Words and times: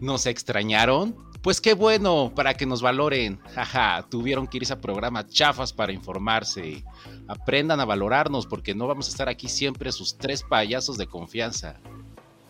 ¿Nos 0.00 0.26
extrañaron? 0.26 1.14
Pues 1.42 1.60
qué 1.60 1.74
bueno, 1.74 2.32
para 2.34 2.54
que 2.54 2.66
nos 2.66 2.82
valoren. 2.82 3.38
Jaja, 3.54 4.06
tuvieron 4.10 4.46
que 4.46 4.58
irse 4.58 4.72
a 4.72 4.80
programas 4.80 5.28
chafas 5.28 5.72
para 5.72 5.92
informarse. 5.92 6.84
Aprendan 7.28 7.80
a 7.80 7.84
valorarnos 7.84 8.46
porque 8.46 8.74
no 8.74 8.86
vamos 8.86 9.06
a 9.06 9.10
estar 9.10 9.28
aquí 9.28 9.48
siempre 9.48 9.92
sus 9.92 10.16
tres 10.16 10.42
payasos 10.42 10.98
de 10.98 11.06
confianza. 11.06 11.76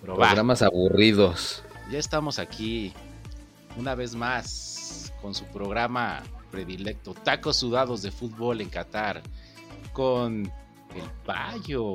Programas 0.00 0.62
aburridos. 0.62 1.62
Ya 1.90 1.98
estamos 1.98 2.38
aquí 2.38 2.92
una 3.76 3.94
vez 3.94 4.14
más 4.14 5.12
con 5.20 5.34
su 5.34 5.44
programa 5.46 6.22
predilecto, 6.50 7.14
Tacos 7.14 7.56
Sudados 7.56 8.02
de 8.02 8.10
Fútbol 8.10 8.60
en 8.60 8.68
Qatar, 8.68 9.22
con 9.92 10.50
el 10.94 11.10
payo. 11.24 11.94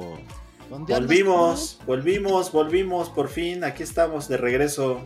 Volvimos, 0.70 1.80
volvimos, 1.86 2.52
volvimos, 2.52 3.10
por 3.10 3.30
fin, 3.30 3.64
aquí 3.64 3.84
estamos 3.84 4.28
de 4.28 4.38
regreso. 4.38 5.06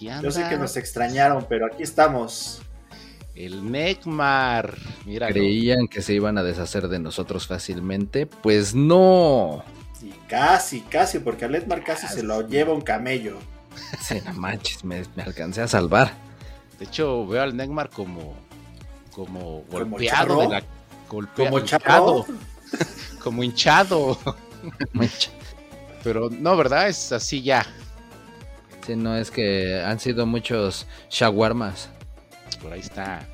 Yo 0.00 0.30
sé 0.30 0.48
que 0.48 0.56
nos 0.56 0.76
extrañaron, 0.76 1.46
pero 1.48 1.66
aquí 1.66 1.82
estamos. 1.82 2.62
El 3.34 3.70
Necmar. 3.70 4.76
Mira. 5.04 5.28
Creían 5.28 5.88
que 5.88 6.02
se 6.02 6.14
iban 6.14 6.38
a 6.38 6.42
deshacer 6.42 6.88
de 6.88 6.98
nosotros 6.98 7.46
fácilmente. 7.46 8.26
Pues 8.26 8.74
no. 8.74 9.62
Sí, 9.98 10.12
casi, 10.28 10.80
casi, 10.82 11.18
porque 11.18 11.44
al 11.44 11.52
Necmar 11.52 11.84
casi, 11.84 12.06
se 12.06 12.22
lo 12.22 12.46
lleva 12.46 12.72
un 12.72 12.80
camello. 12.80 13.38
Sí, 14.00 14.20
no 14.24 14.32
manches, 14.34 14.84
me, 14.84 15.02
alcancé 15.18 15.62
a 15.62 15.68
salvar. 15.68 16.12
De 16.78 16.86
hecho, 16.86 17.26
veo 17.26 17.42
al 17.42 17.56
Necmar 17.56 17.90
como. 17.90 18.34
Como 19.12 19.64
golpeado 19.70 20.40
de 20.40 20.48
la. 20.48 20.62
como 21.08 21.58
hinchado. 21.58 22.26
como 23.22 23.42
hinchado. 23.42 24.18
Pero 26.02 26.30
no, 26.30 26.56
¿verdad? 26.56 26.88
Es 26.88 27.12
así 27.12 27.42
ya. 27.42 27.66
Sí, 28.86 28.94
no, 28.94 29.16
es 29.16 29.32
que 29.32 29.82
han 29.82 29.98
sido 29.98 30.26
muchos 30.26 30.86
shawarmas. 31.10 31.88
Por 32.62 32.72
ahí 32.72 32.78
está. 32.78 33.26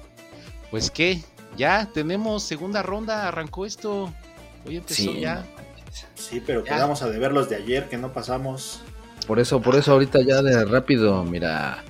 Pues 0.71 0.91
qué, 0.91 1.21
ya 1.59 1.91
tenemos 1.93 2.43
segunda 2.43 2.83
ronda, 2.83 3.29
arrancó 3.29 3.67
esto. 3.67 4.11
Hoy 4.67 4.79
empezó 4.79 5.13
ya. 5.13 5.45
Sí, 6.15 6.43
pero 6.47 6.65
quedamos 6.65 7.03
a 7.03 7.11
deber 7.11 7.33
los 7.33 7.51
de 7.51 7.57
ayer 7.57 7.91
que 7.91 7.99
no 7.99 8.15
pasamos. 8.15 8.81
Por 9.27 9.41
eso, 9.41 9.61
por 9.61 9.77
eso 9.77 9.93
ahorita 9.93 10.21
ya 10.27 10.41
de 10.41 10.65
rápido, 10.65 11.23
mira, 11.23 11.85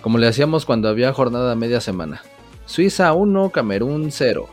como 0.00 0.18
le 0.18 0.28
hacíamos 0.28 0.64
cuando 0.64 0.88
había 0.88 1.12
jornada 1.12 1.56
media 1.56 1.80
semana. 1.80 2.22
Suiza 2.66 3.12
1, 3.14 3.50
Camerún 3.50 4.12
0, 4.12 4.48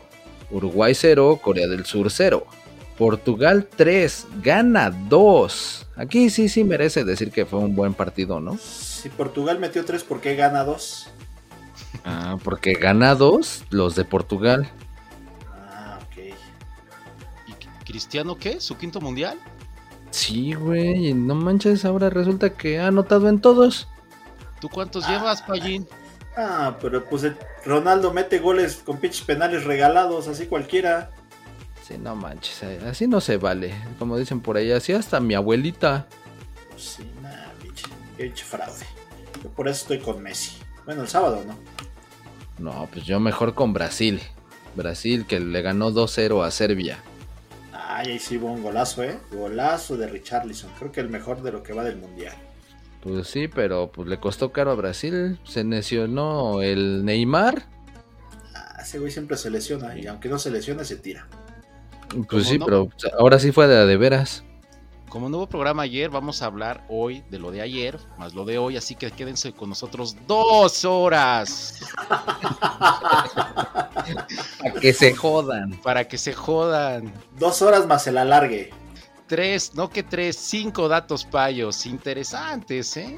Uruguay 0.50 0.92
0, 0.92 1.38
Corea 1.40 1.68
del 1.68 1.86
Sur 1.86 2.10
0, 2.10 2.44
Portugal 2.96 3.68
3, 3.74 4.26
gana 4.42 4.90
2. 4.90 5.86
Aquí 5.96 6.30
sí, 6.30 6.48
sí 6.48 6.64
merece 6.64 7.04
decir 7.04 7.30
que 7.30 7.46
fue 7.46 7.58
un 7.58 7.74
buen 7.74 7.94
partido, 7.94 8.40
¿no? 8.40 8.58
Si 8.58 9.08
Portugal 9.08 9.58
metió 9.58 9.84
3, 9.84 10.02
¿por 10.04 10.20
qué 10.20 10.34
gana 10.34 10.64
2? 10.64 11.08
Ah, 12.04 12.36
porque 12.42 12.74
gana 12.74 13.14
2 13.14 13.64
los 13.70 13.94
de 13.94 14.04
Portugal. 14.04 14.70
Ah, 15.52 15.98
ok. 16.02 16.34
¿Y 17.46 17.52
Cristiano 17.84 18.36
qué? 18.36 18.60
¿Su 18.60 18.76
quinto 18.76 19.00
mundial? 19.00 19.38
Sí, 20.10 20.54
güey, 20.54 21.12
no 21.12 21.34
manches, 21.34 21.84
ahora 21.84 22.08
resulta 22.08 22.50
que 22.50 22.78
ha 22.78 22.86
anotado 22.86 23.28
en 23.28 23.40
todos. 23.40 23.88
¿Tú 24.60 24.68
cuántos 24.70 25.06
llevas, 25.06 25.42
Pallín? 25.42 25.86
Ah, 26.36 26.76
pero 26.80 27.04
pues 27.04 27.26
Ronaldo 27.64 28.12
mete 28.12 28.38
goles 28.38 28.82
con 28.84 28.98
pinches 28.98 29.22
penales 29.22 29.64
regalados, 29.64 30.28
así 30.28 30.46
cualquiera. 30.46 31.10
Sí, 31.86 31.98
no 31.98 32.16
manches, 32.16 32.64
eh, 32.64 32.80
así 32.88 33.06
no 33.06 33.20
se 33.20 33.36
vale. 33.36 33.72
Como 34.00 34.18
dicen 34.18 34.40
por 34.40 34.56
ahí, 34.56 34.72
así 34.72 34.92
hasta 34.92 35.20
mi 35.20 35.34
abuelita. 35.34 36.08
Sí, 36.76 37.08
nada, 37.22 37.52
bicho. 37.62 37.86
He 38.18 38.26
hecho 38.26 38.44
fraude. 38.44 38.84
Yo 39.40 39.50
por 39.50 39.68
eso 39.68 39.82
estoy 39.82 39.98
con 40.00 40.20
Messi. 40.20 40.56
Bueno, 40.84 41.02
el 41.02 41.08
sábado, 41.08 41.44
¿no? 41.46 41.56
No, 42.58 42.88
pues 42.92 43.04
yo 43.04 43.20
mejor 43.20 43.54
con 43.54 43.72
Brasil. 43.72 44.20
Brasil 44.74 45.26
que 45.26 45.38
le 45.38 45.62
ganó 45.62 45.92
2-0 45.92 46.44
a 46.44 46.50
Serbia. 46.50 46.98
Ay, 47.72 48.10
ahí 48.10 48.18
sí 48.18 48.36
hubo 48.38 48.50
un 48.50 48.64
golazo, 48.64 49.04
¿eh? 49.04 49.18
Golazo 49.30 49.96
de 49.96 50.08
Richarlison. 50.08 50.70
Creo 50.78 50.90
que 50.90 51.00
el 51.00 51.08
mejor 51.08 51.40
de 51.42 51.52
lo 51.52 51.62
que 51.62 51.72
va 51.72 51.84
del 51.84 51.98
mundial. 51.98 52.34
Pues 53.00 53.28
sí, 53.28 53.46
pero 53.46 53.92
pues 53.92 54.08
le 54.08 54.18
costó 54.18 54.50
caro 54.50 54.72
a 54.72 54.74
Brasil. 54.74 55.38
Se 55.44 55.62
lesionó 55.62 56.62
el 56.62 57.04
Neymar. 57.04 57.68
Ah, 58.56 58.78
ese 58.82 58.98
güey 58.98 59.12
siempre 59.12 59.36
se 59.36 59.50
lesiona 59.50 59.96
y 59.96 60.08
aunque 60.08 60.28
no 60.28 60.40
se 60.40 60.50
lesione 60.50 60.84
se 60.84 60.96
tira. 60.96 61.28
Pues 62.28 62.46
sí, 62.46 62.58
pero 62.58 62.88
ahora 63.18 63.38
sí 63.38 63.52
fue 63.52 63.66
de, 63.66 63.86
de 63.86 63.96
veras. 63.96 64.44
Como 65.08 65.28
nuevo 65.28 65.46
programa 65.46 65.82
ayer, 65.84 66.10
vamos 66.10 66.42
a 66.42 66.46
hablar 66.46 66.84
hoy 66.88 67.22
de 67.30 67.38
lo 67.38 67.50
de 67.50 67.60
ayer, 67.60 67.98
más 68.18 68.34
lo 68.34 68.44
de 68.44 68.58
hoy, 68.58 68.76
así 68.76 68.96
que 68.96 69.10
quédense 69.10 69.52
con 69.52 69.68
nosotros 69.68 70.16
dos 70.26 70.84
horas. 70.84 71.80
Para 74.58 74.72
que 74.80 74.92
se 74.92 75.14
jodan. 75.14 75.70
Para 75.82 76.06
que 76.06 76.18
se 76.18 76.32
jodan. 76.32 77.14
Dos 77.38 77.62
horas 77.62 77.86
más 77.86 78.06
el 78.08 78.18
alargue. 78.18 78.70
Tres, 79.26 79.74
no 79.74 79.88
que 79.90 80.02
tres, 80.02 80.36
cinco 80.36 80.88
datos 80.88 81.24
payos 81.24 81.86
interesantes, 81.86 82.96
¿eh? 82.96 83.16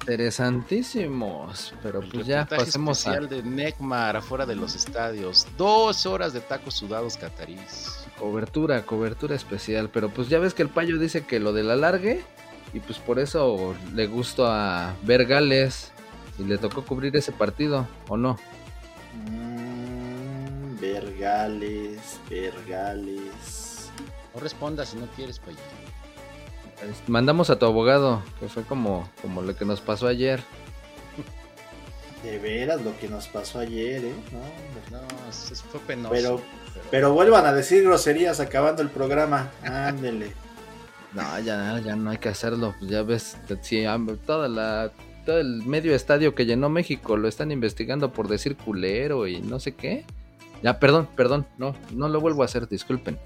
Interesantísimos, 0.00 1.74
pero 1.82 2.00
pues 2.00 2.26
ya 2.26 2.44
pasemos 2.44 2.98
especial 2.98 3.28
de 3.28 3.42
Necmar 3.42 4.16
afuera 4.16 4.44
de 4.46 4.56
los 4.56 4.74
estadios. 4.74 5.46
Dos 5.56 6.06
horas 6.06 6.32
de 6.32 6.40
tacos 6.40 6.74
sudados 6.74 7.16
catarís. 7.16 8.01
Cobertura, 8.18 8.82
cobertura 8.82 9.34
especial. 9.34 9.90
Pero 9.90 10.08
pues 10.08 10.28
ya 10.28 10.38
ves 10.38 10.54
que 10.54 10.62
el 10.62 10.68
payo 10.68 10.98
dice 10.98 11.24
que 11.24 11.40
lo 11.40 11.52
del 11.52 11.70
alargue. 11.70 12.22
Y 12.72 12.80
pues 12.80 12.98
por 12.98 13.18
eso 13.18 13.74
le 13.94 14.06
gustó 14.06 14.46
a 14.46 14.94
Vergales. 15.02 15.92
Y 16.38 16.44
le 16.44 16.58
tocó 16.58 16.82
cubrir 16.84 17.14
ese 17.16 17.32
partido, 17.32 17.86
¿o 18.08 18.16
no? 18.16 18.38
Mm, 19.26 20.80
Vergales, 20.80 22.18
Vergales. 22.30 23.90
No 24.34 24.40
respondas 24.40 24.88
si 24.88 24.96
no 24.96 25.06
quieres, 25.14 25.38
payo. 25.38 25.58
Mandamos 27.06 27.50
a 27.50 27.58
tu 27.58 27.66
abogado, 27.66 28.22
que 28.40 28.48
fue 28.48 28.64
como, 28.64 29.08
como 29.20 29.42
lo 29.42 29.54
que 29.54 29.64
nos 29.64 29.80
pasó 29.80 30.08
ayer. 30.08 30.42
De 32.22 32.38
veras, 32.38 32.82
lo 32.82 32.96
que 32.98 33.08
nos 33.08 33.28
pasó 33.28 33.58
ayer, 33.58 34.04
¿eh? 34.04 34.14
No, 34.32 34.98
no 34.98 35.28
eso 35.28 35.64
fue 35.70 35.80
penoso. 35.80 36.12
Pero, 36.12 36.40
pero 36.90 37.12
vuelvan 37.12 37.46
a 37.46 37.52
decir 37.52 37.82
groserías 37.82 38.40
acabando 38.40 38.82
el 38.82 38.90
programa. 38.90 39.50
Ándele. 39.62 40.32
no, 41.12 41.40
ya, 41.40 41.80
ya 41.80 41.96
no 41.96 42.10
hay 42.10 42.18
que 42.18 42.28
hacerlo. 42.28 42.74
Pues 42.78 42.90
ya 42.90 43.02
ves, 43.02 43.36
si 43.62 43.84
toda 44.26 44.48
la, 44.48 44.92
todo 45.24 45.38
el 45.38 45.64
medio 45.64 45.94
estadio 45.94 46.34
que 46.34 46.46
llenó 46.46 46.68
México 46.68 47.16
lo 47.16 47.28
están 47.28 47.50
investigando 47.50 48.12
por 48.12 48.28
decir 48.28 48.56
culero 48.56 49.26
y 49.26 49.40
no 49.40 49.60
sé 49.60 49.72
qué. 49.72 50.04
Ya, 50.62 50.78
perdón, 50.78 51.08
perdón, 51.16 51.46
no, 51.58 51.74
no 51.92 52.08
lo 52.08 52.20
vuelvo 52.20 52.42
a 52.42 52.44
hacer, 52.44 52.68
disculpen. 52.68 53.18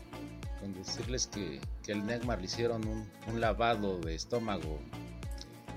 Con 0.60 0.72
decirles 0.72 1.26
que, 1.26 1.60
que 1.82 1.92
el 1.92 2.06
Neymar 2.06 2.38
le 2.38 2.46
hicieron 2.46 2.86
un, 2.86 3.06
un 3.26 3.40
lavado 3.40 3.98
de 3.98 4.14
estómago, 4.14 4.78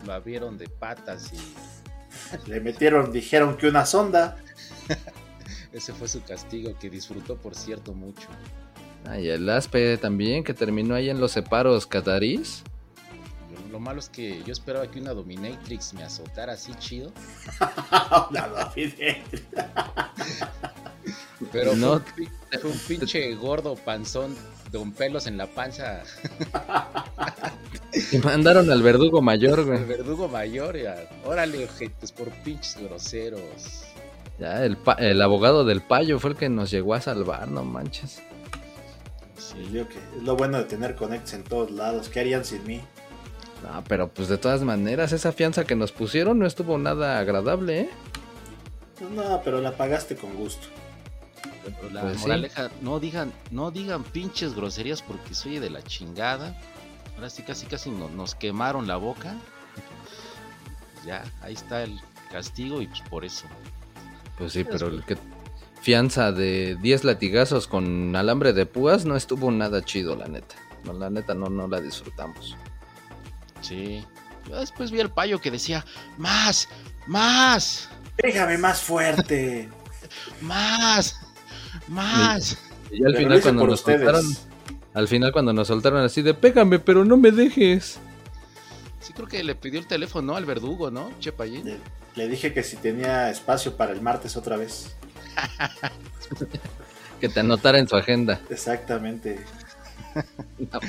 lo 0.06 0.14
abrieron 0.14 0.58
de 0.58 0.70
patas 0.70 1.32
y 1.34 2.50
le 2.50 2.62
metieron, 2.62 3.12
dijeron 3.12 3.58
que 3.58 3.68
una 3.68 3.86
sonda. 3.86 4.38
Ese 5.72 5.94
fue 5.94 6.08
su 6.08 6.24
castigo, 6.24 6.74
que 6.80 6.90
disfrutó, 6.90 7.36
por 7.36 7.56
cierto, 7.56 7.94
mucho. 7.94 8.28
Ah, 9.06 9.20
y 9.20 9.30
el 9.30 9.48
Aspe 9.50 9.98
también, 9.98 10.44
que 10.44 10.54
terminó 10.54 10.96
ahí 10.96 11.10
en 11.10 11.20
los 11.20 11.32
separos 11.32 11.86
catarís. 11.86 12.64
Lo, 13.72 13.80
malo 13.80 14.00
es 14.00 14.10
que 14.10 14.42
yo 14.44 14.52
esperaba 14.52 14.90
que 14.90 15.00
una 15.00 15.14
Dominatrix 15.14 15.94
me 15.94 16.04
azotara 16.04 16.54
así 16.54 16.74
chido. 16.80 17.12
la 18.32 18.72
Dominatrix. 18.76 19.44
Pero 21.52 21.76
no, 21.76 22.02
fue, 22.02 22.70
un 22.70 22.78
pinche 22.80 23.34
gordo 23.36 23.76
panzón 23.76 24.36
con 24.72 24.92
pelos 24.92 25.28
en 25.28 25.38
la 25.38 25.48
panza. 25.48 26.04
Y 28.12 28.18
mandaron 28.18 28.70
al 28.70 28.84
verdugo 28.84 29.22
mayor, 29.22 29.66
güey. 29.66 29.80
El 29.80 29.86
verdugo 29.86 30.28
mayor, 30.28 30.78
ya. 30.78 31.10
Órale, 31.26 31.66
ojetes, 31.66 32.12
por 32.12 32.30
pinches 32.44 32.78
groseros. 32.78 33.86
Ya, 34.40 34.64
el, 34.64 34.78
el 35.00 35.22
abogado 35.22 35.66
del 35.66 35.82
payo 35.82 36.18
fue 36.20 36.32
el 36.32 36.38
que 36.38 36.48
nos 36.48 36.72
llegó 36.72 36.94
a 36.94 37.02
salvar, 37.02 37.50
no 37.50 37.66
manches. 37.66 38.22
Sí, 39.38 39.70
yo 39.72 39.88
que 39.88 39.98
es 39.98 40.24
lo 40.24 40.36
bueno 40.36 40.58
de 40.58 40.64
tener 40.64 40.96
conects 40.96 41.34
en 41.34 41.44
todos 41.44 41.72
lados. 41.72 42.08
¿Qué 42.10 42.22
harían 42.22 42.46
sin 42.46 42.66
mí? 42.66 42.82
No, 43.64 43.84
pero 43.88 44.08
pues 44.08 44.30
de 44.30 44.38
todas 44.38 44.62
maneras, 44.62 45.12
esa 45.12 45.34
fianza 45.34 45.66
que 45.66 45.76
nos 45.76 45.92
pusieron 45.92 46.40
no 46.40 46.46
estuvo 46.46 46.78
nada 46.78 47.20
agradable, 47.20 47.82
¿eh? 47.82 47.90
No, 49.14 49.42
pero 49.44 49.60
la 49.62 49.76
pagaste 49.76 50.16
con 50.16 50.34
gusto. 50.36 50.68
la 51.92 52.02
pues 52.02 52.20
moraleja, 52.20 52.70
no 52.82 53.00
digan, 53.00 53.34
no 53.52 53.72
digan 53.72 54.04
pinches 54.04 54.56
groserías 54.56 55.02
porque 55.02 55.34
soy 55.34 55.60
de 55.60 55.70
la 55.70 55.82
chingada. 55.82 56.56
Ahora 57.16 57.30
sí 57.30 57.44
casi 57.44 57.66
casi 57.66 57.92
nos 57.92 58.36
quemaron 58.36 58.88
la 58.88 58.96
boca. 58.96 59.36
ya, 61.06 61.24
ahí 61.42 61.54
está 61.54 61.84
el 61.84 62.00
castigo 62.32 62.82
y 62.82 62.88
pues 62.88 63.02
por 63.10 63.26
eso. 63.26 63.46
Pues 64.40 64.54
sí, 64.54 64.64
pero 64.64 64.88
el 64.88 65.04
que 65.04 65.18
fianza 65.82 66.32
de 66.32 66.78
10 66.82 67.04
latigazos 67.04 67.68
con 67.68 68.16
alambre 68.16 68.54
de 68.54 68.66
púas 68.66 69.06
no 69.06 69.16
estuvo 69.16 69.52
nada 69.52 69.84
chido, 69.84 70.16
la 70.16 70.28
neta. 70.28 70.56
No, 70.86 70.94
la 70.94 71.10
neta 71.10 71.34
no, 71.34 71.50
no 71.50 71.68
la 71.68 71.82
disfrutamos. 71.82 72.56
Sí. 73.62 74.04
Después 74.50 74.92
vi 74.92 75.02
al 75.02 75.12
payo 75.12 75.40
que 75.40 75.52
decía, 75.52 75.86
más, 76.18 76.70
más. 77.06 77.90
Déjame 78.18 78.58
más 78.58 78.82
fuerte. 78.82 79.70
más, 80.42 81.20
más. 81.88 82.58
Y, 82.92 83.06
al 83.06 83.16
final 83.16 83.42
cuando 83.42 83.68
nos 83.68 83.82
soltaron, 83.82 84.26
al 84.94 85.08
final 85.08 85.32
cuando 85.32 85.54
nos 85.54 85.68
soltaron 85.68 86.04
así 86.04 86.22
de 86.22 86.34
pégame, 86.34 86.80
pero 86.80 87.06
no 87.06 87.18
me 87.18 87.32
dejes. 87.32 88.00
Sí 89.02 89.14
creo 89.14 89.28
que 89.28 89.44
le 89.44 89.56
pidió 89.56 89.80
el 89.80 89.88
teléfono 89.88 90.36
al 90.36 90.46
verdugo, 90.46 90.90
¿no? 90.90 91.12
Chepayín. 91.20 91.78
Le, 92.20 92.28
dije 92.28 92.54
que 92.54 92.64
si 92.64 92.76
tenía 92.76 93.30
espacio 93.30 93.78
para 93.78 93.94
el 93.94 94.02
martes 94.02 94.36
otra 94.36 94.58
vez. 94.58 94.94
que 97.22 97.30
te 97.30 97.40
anotara 97.40 97.80
en 97.80 97.88
su 97.88 97.96
agenda. 97.96 98.42
Exactamente. 98.50 99.40
no 100.60 100.80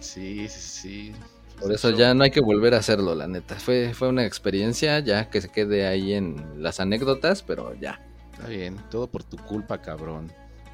Sí, 0.00 0.46
sí, 0.48 0.60
sí. 0.60 1.12
Por 1.58 1.72
eso 1.72 1.90
ya 1.90 2.12
no 2.12 2.24
hay 2.24 2.30
que 2.30 2.40
volver 2.40 2.74
a 2.74 2.78
hacerlo, 2.78 3.14
la 3.14 3.26
neta. 3.26 3.54
Fue, 3.56 3.94
fue 3.94 4.08
una 4.08 4.26
experiencia, 4.26 4.98
ya 5.00 5.30
que 5.30 5.40
se 5.40 5.48
quede 5.48 5.86
ahí 5.86 6.12
en 6.12 6.62
las 6.62 6.80
anécdotas, 6.80 7.42
pero 7.42 7.74
ya. 7.80 8.00
Está 8.32 8.46
bien, 8.46 8.76
todo 8.90 9.06
por 9.06 9.24
tu 9.24 9.38
culpa, 9.38 9.80
cabrón. 9.80 10.30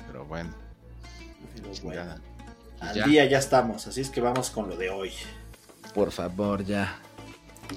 Pero 0.09 0.25
bueno. 0.25 0.51
Al 2.81 3.05
día 3.05 3.25
ya 3.27 3.39
estamos, 3.39 3.87
así 3.87 4.01
es 4.01 4.11
que 4.11 4.21
vamos 4.21 4.51
con 4.51 4.69
lo 4.69 4.77
de 4.77 4.91
hoy. 4.91 5.13
Por 5.95 6.11
favor, 6.11 6.65
ya. 6.65 7.01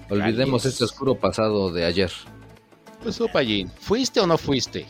Olvidemos 0.09 0.65
este 0.65 0.83
oscuro 0.83 1.15
pasado 1.15 1.71
de 1.71 1.85
ayer. 1.85 2.11
Pues, 3.03 3.19
Pallín, 3.31 3.69
¿fuiste 3.79 4.19
o 4.19 4.27
no 4.27 4.37
fuiste? 4.37 4.85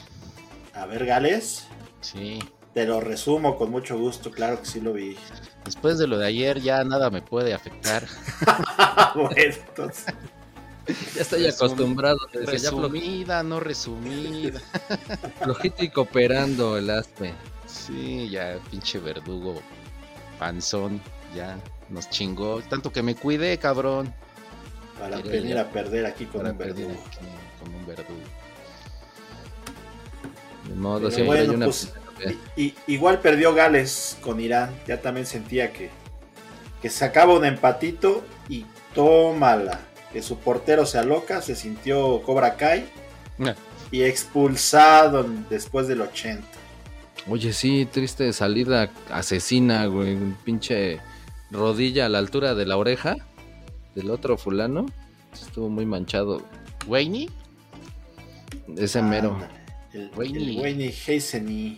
A 0.73 0.85
ver, 0.85 1.05
Gales. 1.05 1.67
Sí. 2.01 2.39
Te 2.73 2.85
lo 2.85 3.01
resumo 3.01 3.57
con 3.57 3.71
mucho 3.71 3.97
gusto, 3.97 4.31
claro 4.31 4.59
que 4.59 4.65
sí 4.65 4.79
lo 4.79 4.93
vi. 4.93 5.17
Después 5.65 5.97
de 5.97 6.07
lo 6.07 6.17
de 6.17 6.27
ayer 6.27 6.61
ya 6.61 6.83
nada 6.83 7.09
me 7.09 7.21
puede 7.21 7.53
afectar. 7.53 8.07
bueno, 9.15 9.31
entonces... 9.35 10.05
Ya 11.15 11.21
estoy 11.21 11.45
acostumbrado. 11.45 12.17
Resumida, 12.33 13.43
no 13.43 13.59
resumida. 13.59 14.59
Flojito 15.43 15.83
y 15.83 15.89
cooperando 15.89 16.77
el 16.77 16.89
aspe. 16.89 17.33
Sí, 17.67 18.27
ya 18.29 18.57
pinche 18.71 18.97
verdugo 18.97 19.61
panzón, 20.39 20.99
ya 21.35 21.59
nos 21.89 22.09
chingó. 22.09 22.61
Tanto 22.63 22.91
que 22.91 23.03
me 23.03 23.13
cuide, 23.15 23.57
cabrón. 23.59 24.13
Para 24.99 25.21
venir 25.21 25.57
a 25.57 25.69
perder 25.69 26.05
aquí 26.05 26.25
con 26.25 26.45
un 26.45 26.57
verdugo. 26.57 26.95
con 27.59 27.73
un 27.73 27.85
verdugo. 27.85 28.19
De 30.67 30.75
modo, 30.75 31.07
hay 31.07 31.47
una... 31.47 31.65
Pues, 31.65 31.93
y, 32.57 32.73
igual 32.87 33.19
perdió 33.19 33.53
Gales 33.53 34.17
con 34.21 34.39
Irán. 34.39 34.71
Ya 34.87 35.01
también 35.01 35.25
sentía 35.25 35.71
que, 35.71 35.89
que 36.81 36.89
sacaba 36.89 37.33
un 37.33 37.45
empatito 37.45 38.23
y 38.49 38.65
tómala. 38.93 39.79
Que 40.11 40.21
su 40.21 40.37
portero 40.37 40.85
se 40.85 40.97
aloca, 40.97 41.41
se 41.41 41.55
sintió 41.55 42.21
Cobra 42.23 42.55
Kai 42.55 42.89
y 43.91 44.03
expulsado 44.03 45.25
después 45.49 45.87
del 45.87 46.01
80. 46.01 46.43
Oye, 47.27 47.53
sí, 47.53 47.87
triste 47.91 48.31
salida 48.33 48.89
asesina, 49.11 49.85
güey. 49.85 50.15
Un 50.15 50.35
pinche 50.43 50.99
rodilla 51.51 52.05
a 52.05 52.09
la 52.09 52.19
altura 52.19 52.55
de 52.55 52.65
la 52.65 52.77
oreja 52.77 53.15
del 53.99 54.11
otro 54.11 54.37
fulano. 54.37 54.85
Estuvo 55.33 55.69
muy 55.69 55.85
manchado. 55.85 56.41
¿Wayne? 56.87 57.29
Ese 58.77 59.01
mero. 59.01 59.37
El 59.93 60.09
Wayne 60.15 60.87
Haseny. 60.89 61.77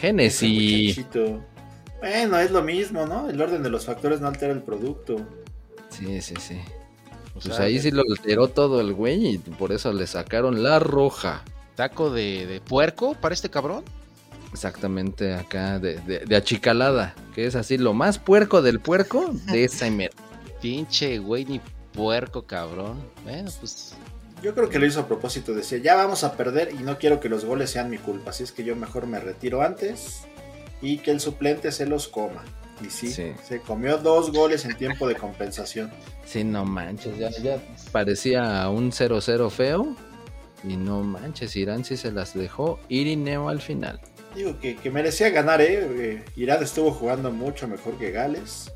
Genesis. 0.00 1.04
Bueno, 2.00 2.38
es 2.38 2.50
lo 2.50 2.62
mismo, 2.62 3.06
¿no? 3.06 3.28
El 3.28 3.40
orden 3.40 3.62
de 3.62 3.70
los 3.70 3.84
factores 3.86 4.20
no 4.20 4.28
altera 4.28 4.52
el 4.52 4.62
producto. 4.62 5.16
Sí, 5.90 6.20
sí, 6.20 6.34
sí. 6.38 6.60
pues 7.34 7.58
ahí 7.58 7.80
sí 7.80 7.90
lo 7.90 8.02
alteró 8.02 8.48
todo 8.48 8.80
el 8.80 8.92
güey 8.92 9.34
y 9.34 9.38
por 9.38 9.72
eso 9.72 9.92
le 9.92 10.06
sacaron 10.06 10.62
la 10.62 10.78
roja. 10.78 11.42
¿Taco 11.74 12.10
de, 12.10 12.60
puerco 12.66 13.14
para 13.14 13.34
este 13.34 13.50
cabrón? 13.50 13.84
Exactamente, 14.52 15.34
acá 15.34 15.78
de, 15.78 15.98
de, 16.00 16.36
achicalada, 16.36 17.14
que 17.34 17.46
es 17.46 17.54
así 17.54 17.76
lo 17.76 17.92
más 17.92 18.18
puerco 18.18 18.62
del 18.62 18.80
puerco 18.80 19.30
de 19.52 19.64
esa 19.64 19.86
Pinche 20.60 21.18
güey 21.18 21.44
ni 21.44 21.60
puerco, 21.92 22.42
cabrón. 22.42 22.98
Bueno, 23.24 23.50
pues 23.60 23.94
yo 24.42 24.54
creo 24.54 24.68
que 24.68 24.78
lo 24.78 24.86
hizo 24.86 25.00
a 25.00 25.08
propósito. 25.08 25.54
Decía, 25.54 25.78
ya 25.78 25.94
vamos 25.94 26.24
a 26.24 26.36
perder 26.36 26.72
y 26.72 26.82
no 26.82 26.98
quiero 26.98 27.20
que 27.20 27.28
los 27.28 27.44
goles 27.44 27.70
sean 27.70 27.90
mi 27.90 27.98
culpa. 27.98 28.30
Así 28.30 28.44
es 28.44 28.52
que 28.52 28.64
yo 28.64 28.76
mejor 28.76 29.06
me 29.06 29.18
retiro 29.18 29.62
antes 29.62 30.20
y 30.80 30.98
que 30.98 31.10
el 31.10 31.20
suplente 31.20 31.72
se 31.72 31.86
los 31.86 32.08
coma. 32.08 32.44
Y 32.80 32.90
sí, 32.90 33.10
se 33.10 33.60
comió 33.66 33.98
dos 33.98 34.30
goles 34.30 34.64
en 34.64 34.76
tiempo 34.76 35.08
de 35.08 35.16
compensación. 35.16 35.90
Sí, 36.24 36.44
no 36.44 36.64
manches, 36.64 37.18
ya, 37.18 37.30
ya 37.30 37.60
parecía 37.90 38.68
un 38.68 38.92
0-0 38.92 39.50
feo. 39.50 39.96
Y 40.62 40.76
no 40.76 41.02
manches, 41.02 41.56
Irán 41.56 41.84
sí 41.84 41.96
se 41.96 42.12
las 42.12 42.34
dejó 42.34 42.78
Irineo 42.88 43.48
al 43.48 43.60
final. 43.60 44.00
Digo 44.34 44.58
que, 44.60 44.76
que 44.76 44.90
merecía 44.90 45.30
ganar, 45.30 45.60
¿eh? 45.60 45.80
¿eh? 45.80 46.24
Irán 46.36 46.62
estuvo 46.62 46.92
jugando 46.92 47.32
mucho 47.32 47.66
mejor 47.66 47.96
que 47.98 48.12
Gales. 48.12 48.72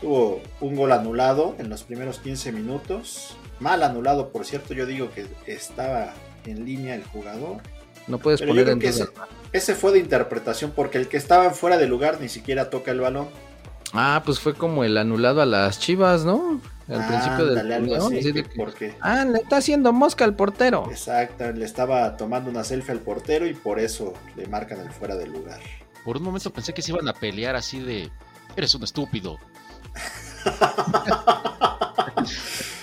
Tuvo 0.00 0.42
un 0.60 0.76
gol 0.76 0.92
anulado 0.92 1.54
en 1.58 1.70
los 1.70 1.82
primeros 1.82 2.18
15 2.18 2.52
minutos. 2.52 3.36
Mal 3.60 3.82
anulado, 3.82 4.30
por 4.30 4.44
cierto. 4.44 4.74
Yo 4.74 4.86
digo 4.86 5.10
que 5.10 5.26
estaba 5.46 6.12
en 6.44 6.64
línea 6.64 6.94
el 6.94 7.04
jugador. 7.04 7.62
No 8.06 8.18
puedes 8.18 8.40
poner 8.40 8.68
en 8.68 8.82
ese, 8.82 9.08
ese, 9.52 9.74
fue 9.74 9.92
de 9.92 9.98
interpretación 9.98 10.72
porque 10.74 10.98
el 10.98 11.08
que 11.08 11.16
estaba 11.16 11.50
fuera 11.50 11.76
de 11.76 11.88
lugar 11.88 12.20
ni 12.20 12.28
siquiera 12.28 12.70
toca 12.70 12.92
el 12.92 13.00
balón. 13.00 13.28
Ah, 13.92 14.22
pues 14.24 14.38
fue 14.38 14.54
como 14.54 14.84
el 14.84 14.96
anulado 14.96 15.40
a 15.40 15.46
las 15.46 15.80
Chivas, 15.80 16.24
¿no? 16.24 16.60
Al 16.88 17.04
principio 17.06 17.46
del 17.46 18.92
Ah, 19.00 19.24
le 19.24 19.38
está 19.38 19.56
haciendo 19.56 19.92
mosca 19.92 20.24
al 20.24 20.36
portero. 20.36 20.86
Exacto, 20.88 21.50
le 21.50 21.64
estaba 21.64 22.16
tomando 22.16 22.48
una 22.48 22.62
selfie 22.62 22.92
al 22.92 23.00
portero 23.00 23.46
y 23.46 23.54
por 23.54 23.80
eso 23.80 24.12
le 24.36 24.46
marcan 24.46 24.80
el 24.80 24.90
fuera 24.90 25.16
de 25.16 25.26
lugar. 25.26 25.58
Por 26.04 26.18
un 26.18 26.22
momento 26.22 26.52
pensé 26.52 26.72
que 26.72 26.82
se 26.82 26.92
iban 26.92 27.08
a 27.08 27.12
pelear 27.12 27.56
así 27.56 27.80
de 27.80 28.08
eres 28.54 28.74
un 28.76 28.84
estúpido. 28.84 29.38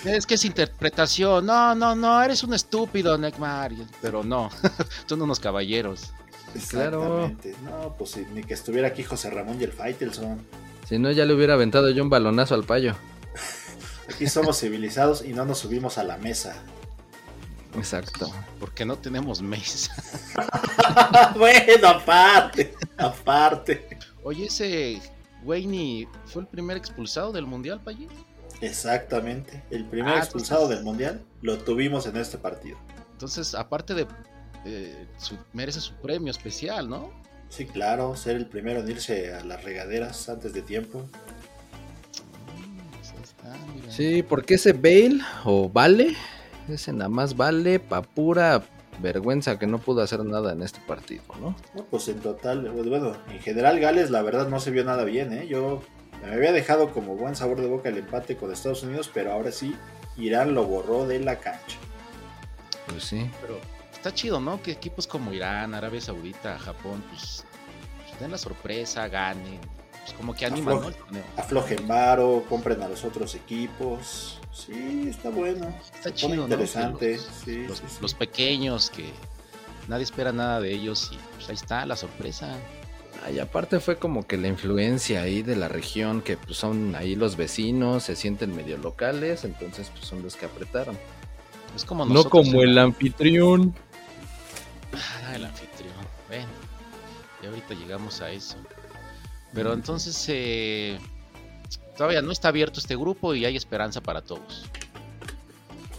Es 0.04 0.26
que 0.26 0.34
es 0.34 0.44
interpretación. 0.44 1.46
No, 1.46 1.74
no, 1.74 1.94
no, 1.94 2.22
eres 2.22 2.42
un 2.42 2.54
estúpido, 2.54 3.16
Neckmar. 3.18 3.72
Pero 4.00 4.22
no, 4.22 4.50
son 5.06 5.22
unos 5.22 5.40
caballeros. 5.40 6.12
Claro. 6.68 7.32
No, 7.64 7.94
pues 7.98 8.16
ni 8.32 8.44
que 8.44 8.54
estuviera 8.54 8.88
aquí 8.88 9.02
José 9.02 9.30
Ramón 9.30 9.60
y 9.60 9.64
el 9.64 9.72
Faitelson. 9.72 10.40
Si 10.88 10.98
no, 10.98 11.10
ya 11.10 11.24
le 11.24 11.34
hubiera 11.34 11.54
aventado 11.54 11.90
yo 11.90 12.02
un 12.02 12.10
balonazo 12.10 12.54
al 12.54 12.64
payo. 12.64 12.94
Aquí 14.08 14.28
somos 14.28 14.60
civilizados 14.60 15.24
y 15.24 15.32
no 15.32 15.44
nos 15.44 15.58
subimos 15.58 15.98
a 15.98 16.04
la 16.04 16.16
mesa. 16.18 16.62
Exacto. 17.76 18.30
Porque 18.60 18.84
no 18.84 18.96
tenemos 18.96 19.42
mesa. 19.42 19.94
bueno, 21.36 21.88
aparte, 21.88 22.74
aparte. 22.96 23.98
Oye, 24.22 24.46
ese 24.46 25.00
Wayne 25.44 26.08
fue 26.24 26.42
el 26.42 26.48
primer 26.48 26.76
expulsado 26.76 27.32
del 27.32 27.46
Mundial, 27.46 27.80
Payín. 27.80 28.08
Exactamente. 28.60 29.62
El 29.70 29.84
primer 29.84 30.14
ah, 30.14 30.18
expulsado 30.18 30.68
del 30.68 30.82
Mundial 30.82 31.22
lo 31.42 31.58
tuvimos 31.58 32.06
en 32.06 32.16
este 32.16 32.38
partido. 32.38 32.78
Entonces, 33.12 33.54
aparte 33.54 33.94
de... 33.94 34.06
Eh, 34.64 35.06
merece 35.52 35.80
su 35.80 35.92
premio 35.94 36.30
especial, 36.30 36.88
¿no? 36.88 37.10
Sí, 37.50 37.66
claro. 37.66 38.16
Ser 38.16 38.36
el 38.36 38.46
primero 38.46 38.80
en 38.80 38.90
irse 38.90 39.34
a 39.34 39.44
las 39.44 39.62
regaderas 39.62 40.28
antes 40.28 40.52
de 40.54 40.62
tiempo. 40.62 41.06
Mm, 42.56 43.90
sí, 43.90 44.22
porque 44.22 44.54
ese 44.54 44.72
Bale 44.72 45.20
o 45.44 45.68
Vale, 45.68 46.16
ese 46.68 46.92
nada 46.92 47.10
más 47.10 47.36
vale 47.36 47.78
pa' 47.78 48.02
pura 48.02 48.64
vergüenza 49.00 49.58
que 49.58 49.66
no 49.66 49.78
pudo 49.78 50.02
hacer 50.02 50.24
nada 50.24 50.52
en 50.52 50.62
este 50.62 50.80
partido, 50.80 51.22
¿no? 51.40 51.54
No, 51.74 51.84
pues 51.84 52.08
en 52.08 52.20
total, 52.20 52.70
pues 52.72 52.88
bueno, 52.88 53.12
en 53.30 53.40
general 53.40 53.80
Gales 53.80 54.10
la 54.10 54.22
verdad 54.22 54.48
no 54.48 54.60
se 54.60 54.70
vio 54.70 54.84
nada 54.84 55.04
bien, 55.04 55.32
¿eh? 55.32 55.46
Yo 55.46 55.82
me 56.22 56.32
había 56.32 56.52
dejado 56.52 56.90
como 56.92 57.16
buen 57.16 57.36
sabor 57.36 57.60
de 57.60 57.66
boca 57.66 57.88
el 57.88 57.98
empate 57.98 58.36
con 58.36 58.52
Estados 58.52 58.82
Unidos, 58.82 59.10
pero 59.12 59.32
ahora 59.32 59.52
sí, 59.52 59.74
Irán 60.16 60.54
lo 60.54 60.64
borró 60.64 61.06
de 61.06 61.20
la 61.20 61.38
cancha. 61.38 61.76
Pues 62.88 63.04
sí. 63.04 63.30
Pero 63.40 63.58
está 63.92 64.12
chido, 64.12 64.40
¿no? 64.40 64.62
Que 64.62 64.72
equipos 64.72 65.06
como 65.06 65.32
Irán, 65.32 65.74
Arabia 65.74 66.00
Saudita, 66.00 66.58
Japón, 66.58 67.02
pues, 67.10 67.44
pues 68.06 68.20
den 68.20 68.30
la 68.30 68.38
sorpresa, 68.38 69.08
ganen. 69.08 69.60
Pues 70.04 70.12
como 70.18 70.34
que 70.34 70.44
animan, 70.44 70.80
Aflojen 71.34 71.88
varo, 71.88 72.44
compren 72.46 72.82
a 72.82 72.88
los 72.88 73.04
otros 73.04 73.34
equipos. 73.34 74.38
Sí, 74.52 75.06
está 75.08 75.30
bueno. 75.30 75.74
Está 75.94 76.12
chido, 76.12 76.44
interesante. 76.44 77.18
Los, 78.02 78.12
pequeños 78.12 78.90
que 78.90 79.06
nadie 79.88 80.04
espera 80.04 80.30
nada 80.30 80.60
de 80.60 80.74
ellos 80.74 81.10
y 81.10 81.18
pues 81.36 81.48
ahí 81.48 81.54
está 81.54 81.86
la 81.86 81.96
sorpresa. 81.96 82.54
Y 83.34 83.38
aparte 83.38 83.80
fue 83.80 83.96
como 83.96 84.26
que 84.26 84.36
la 84.36 84.48
influencia 84.48 85.22
ahí 85.22 85.42
de 85.42 85.56
la 85.56 85.68
región, 85.68 86.20
que 86.20 86.36
pues 86.36 86.58
son 86.58 86.94
ahí 86.94 87.16
los 87.16 87.36
vecinos, 87.36 88.02
se 88.02 88.14
sienten 88.14 88.54
medio 88.54 88.76
locales, 88.76 89.44
entonces 89.44 89.90
pues 89.90 90.04
son 90.04 90.22
los 90.22 90.36
que 90.36 90.44
apretaron. 90.44 90.98
Es 91.74 91.86
como 91.86 92.04
no 92.04 92.24
como 92.28 92.60
el 92.60 92.76
anfitrión. 92.76 93.74
Ah, 94.92 95.34
el 95.34 95.46
anfitrión. 95.46 95.94
Bueno, 96.28 96.48
y 97.42 97.46
ahorita 97.46 97.72
llegamos 97.72 98.20
a 98.20 98.30
eso. 98.30 98.58
Pero 99.54 99.72
entonces, 99.72 100.24
eh, 100.28 100.98
todavía 101.96 102.22
no 102.22 102.32
está 102.32 102.48
abierto 102.48 102.80
este 102.80 102.96
grupo 102.96 103.34
y 103.34 103.44
hay 103.44 103.56
esperanza 103.56 104.00
para 104.00 104.22
todos. 104.22 104.64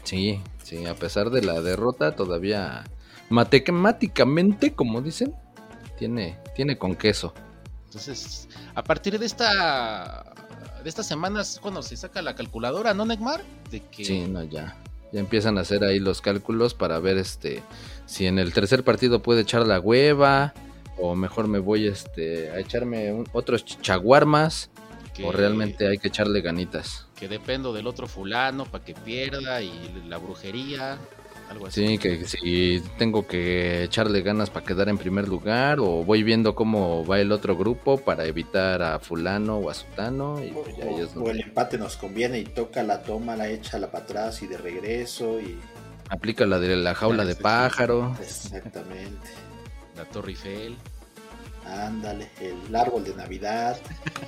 Sí, 0.03 0.41
sí, 0.63 0.85
a 0.85 0.95
pesar 0.95 1.29
de 1.29 1.41
la 1.41 1.61
derrota, 1.61 2.15
todavía 2.15 2.83
matemáticamente, 3.29 4.73
como 4.73 5.01
dicen, 5.01 5.33
tiene, 5.97 6.37
tiene 6.55 6.77
con 6.77 6.95
queso. 6.95 7.33
Entonces, 7.85 8.49
a 8.75 8.83
partir 8.83 9.17
de 9.17 9.25
esta 9.25 10.35
de 10.83 10.89
estas 10.89 11.07
semanas 11.07 11.59
cuando 11.59 11.81
se 11.81 11.97
saca 11.97 12.21
la 12.21 12.35
calculadora, 12.35 12.93
¿no, 12.93 13.05
Neymar? 13.05 13.43
De 13.71 13.81
que... 13.81 14.05
Sí, 14.05 14.27
no, 14.27 14.43
ya. 14.43 14.77
Ya 15.11 15.19
empiezan 15.19 15.57
a 15.57 15.61
hacer 15.61 15.83
ahí 15.83 15.99
los 15.99 16.21
cálculos 16.21 16.75
para 16.75 16.99
ver 16.99 17.17
este 17.17 17.63
si 18.05 18.27
en 18.27 18.37
el 18.37 18.53
tercer 18.53 18.83
partido 18.83 19.23
puede 19.23 19.41
echar 19.41 19.65
la 19.65 19.79
hueva 19.79 20.53
o 20.97 21.15
mejor 21.15 21.47
me 21.47 21.59
voy 21.59 21.87
este 21.87 22.51
a 22.51 22.59
echarme 22.59 23.23
otros 23.33 23.65
chaguarmas 23.65 24.69
o 25.23 25.31
realmente 25.31 25.87
hay 25.87 25.97
que 25.97 26.09
echarle 26.09 26.41
ganitas. 26.41 27.05
Que 27.15 27.27
dependo 27.27 27.73
del 27.73 27.87
otro 27.87 28.07
fulano 28.07 28.65
para 28.65 28.83
que 28.83 28.93
pierda 28.93 29.61
y 29.61 30.03
la 30.07 30.17
brujería. 30.17 30.97
Algo 31.49 31.67
así. 31.67 31.87
Sí, 31.87 31.97
que 31.99 32.25
si 32.25 32.81
tengo 32.97 33.27
que 33.27 33.83
echarle 33.83 34.23
ganas 34.23 34.49
para 34.49 34.65
quedar 34.65 34.89
en 34.89 34.97
primer 34.97 35.27
lugar 35.27 35.79
o 35.79 36.03
voy 36.03 36.23
viendo 36.23 36.55
cómo 36.55 37.05
va 37.05 37.19
el 37.19 37.31
otro 37.31 37.55
grupo 37.55 37.99
para 37.99 38.25
evitar 38.25 38.81
a 38.81 38.97
fulano 38.99 39.57
o 39.59 39.69
a 39.69 39.75
sutano. 39.75 40.43
Y 40.43 40.49
pues 40.49 41.15
o, 41.15 41.29
el 41.29 41.41
empate 41.41 41.77
nos 41.77 41.97
conviene 41.97 42.39
y 42.39 42.45
toca 42.45 42.81
la 42.81 43.03
toma, 43.03 43.35
la 43.35 43.47
echa 43.47 43.77
la 43.77 43.91
para 43.91 44.05
atrás 44.05 44.41
y 44.41 44.47
de 44.47 44.57
regreso 44.57 45.39
y... 45.39 45.59
Aplica 46.09 46.45
la 46.45 46.59
de 46.59 46.75
la 46.75 46.95
jaula 46.95 47.25
de 47.25 47.35
pájaro. 47.35 48.15
Exactamente. 48.21 49.29
La 49.95 50.05
Torre 50.05 50.31
Eiffel. 50.31 50.77
Ándale, 51.65 52.29
el 52.39 52.75
árbol 52.75 53.03
de 53.03 53.15
Navidad. 53.15 53.79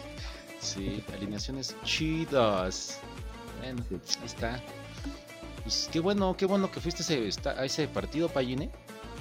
sí, 0.59 1.03
alineaciones 1.13 1.75
chidas. 1.83 2.99
Bueno, 3.59 3.83
ahí 3.91 4.25
está. 4.25 4.61
Pues 5.63 5.89
qué 5.91 5.99
bueno, 5.99 6.35
qué 6.37 6.45
bueno 6.45 6.71
que 6.71 6.79
fuiste 6.79 7.03
a 7.03 7.17
ese, 7.17 7.49
a 7.49 7.65
ese 7.65 7.87
partido, 7.87 8.29
Payine. 8.29 8.71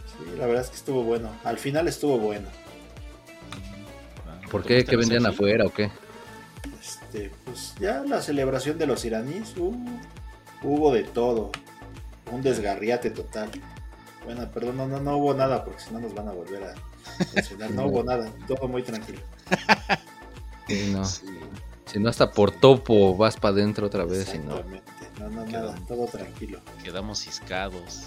Sí, 0.06 0.36
la 0.38 0.46
verdad 0.46 0.62
es 0.62 0.70
que 0.70 0.76
estuvo 0.76 1.02
bueno. 1.02 1.30
Al 1.44 1.58
final 1.58 1.88
estuvo 1.88 2.18
bueno. 2.18 2.48
¿Por 4.50 4.64
qué? 4.64 4.84
¿Qué 4.84 4.96
vendían 4.96 5.26
afuera 5.26 5.64
o 5.66 5.70
qué? 5.70 5.90
Este, 6.80 7.30
pues 7.44 7.74
ya 7.80 8.02
la 8.02 8.20
celebración 8.22 8.78
de 8.78 8.86
los 8.86 9.04
iraníes 9.04 9.56
uh, 9.56 9.74
hubo 10.62 10.92
de 10.92 11.02
todo. 11.02 11.50
Un 12.30 12.42
desgarriate 12.42 13.10
total. 13.10 13.50
Bueno, 14.26 14.50
perdón, 14.50 14.76
no, 14.76 14.88
no, 14.88 15.16
hubo 15.16 15.34
nada 15.34 15.64
porque 15.64 15.80
si 15.80 15.92
no 15.92 16.00
nos 16.00 16.12
van 16.12 16.28
a 16.28 16.32
volver 16.32 16.64
a 16.64 16.74
mencionar. 17.32 17.70
No 17.70 17.86
hubo 17.86 18.02
nada, 18.02 18.28
todo 18.48 18.66
muy 18.66 18.82
tranquilo. 18.82 19.20
no. 20.92 21.04
Si 21.04 22.00
no 22.00 22.08
hasta 22.08 22.32
por 22.32 22.50
topo 22.50 23.16
vas 23.16 23.36
para 23.36 23.54
adentro 23.54 23.86
otra 23.86 24.04
vez. 24.04 24.34
Y 24.34 24.38
no. 24.40 24.60
No, 25.20 25.30
no, 25.30 25.46
nada, 25.46 25.76
todo 25.86 26.06
tranquilo. 26.06 26.60
Quedamos 26.82 27.20
ciscados. 27.20 28.02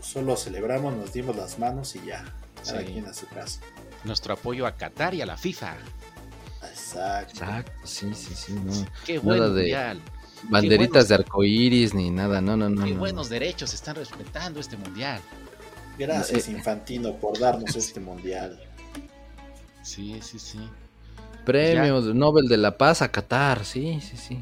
solo 0.00 0.36
celebramos, 0.36 0.96
nos 0.96 1.12
dimos 1.12 1.36
las 1.36 1.58
manos 1.58 1.94
y 1.96 2.06
ya. 2.06 2.24
Cada 2.64 2.82
quien 2.82 3.06
a 3.06 3.12
su 3.12 3.28
casa. 3.28 3.60
Nuestro 4.04 4.32
apoyo 4.32 4.66
a 4.66 4.72
Qatar 4.72 5.14
y 5.14 5.20
a 5.20 5.26
la 5.26 5.36
FIFA. 5.36 5.76
Exacto. 6.62 7.32
Exacto, 7.32 7.72
sí, 7.84 8.14
sí, 8.14 8.34
sí. 8.34 8.52
No. 8.54 8.72
Qué 9.04 9.18
buen 9.18 9.40
mundial. 9.40 10.00
Banderitas 10.44 11.08
de 11.08 11.14
arcoíris 11.16 11.94
ni 11.94 12.10
nada, 12.10 12.40
no, 12.40 12.56
no, 12.56 12.68
no. 12.68 12.84
Qué 12.84 12.92
buenos 12.92 13.28
derechos 13.28 13.74
están 13.74 13.96
respetando 13.96 14.60
este 14.60 14.76
mundial. 14.76 15.20
Gracias, 15.98 16.48
eh, 16.48 16.52
Infantino, 16.52 17.14
por 17.16 17.38
darnos 17.38 17.74
este 17.76 18.00
mundial. 18.00 18.60
Sí, 19.82 20.18
sí, 20.20 20.38
sí. 20.38 20.58
Premio 21.44 22.00
Nobel 22.00 22.48
de 22.48 22.56
la 22.56 22.76
Paz 22.76 23.02
a 23.02 23.08
Qatar, 23.10 23.64
sí, 23.64 24.00
sí, 24.00 24.16
sí. 24.16 24.38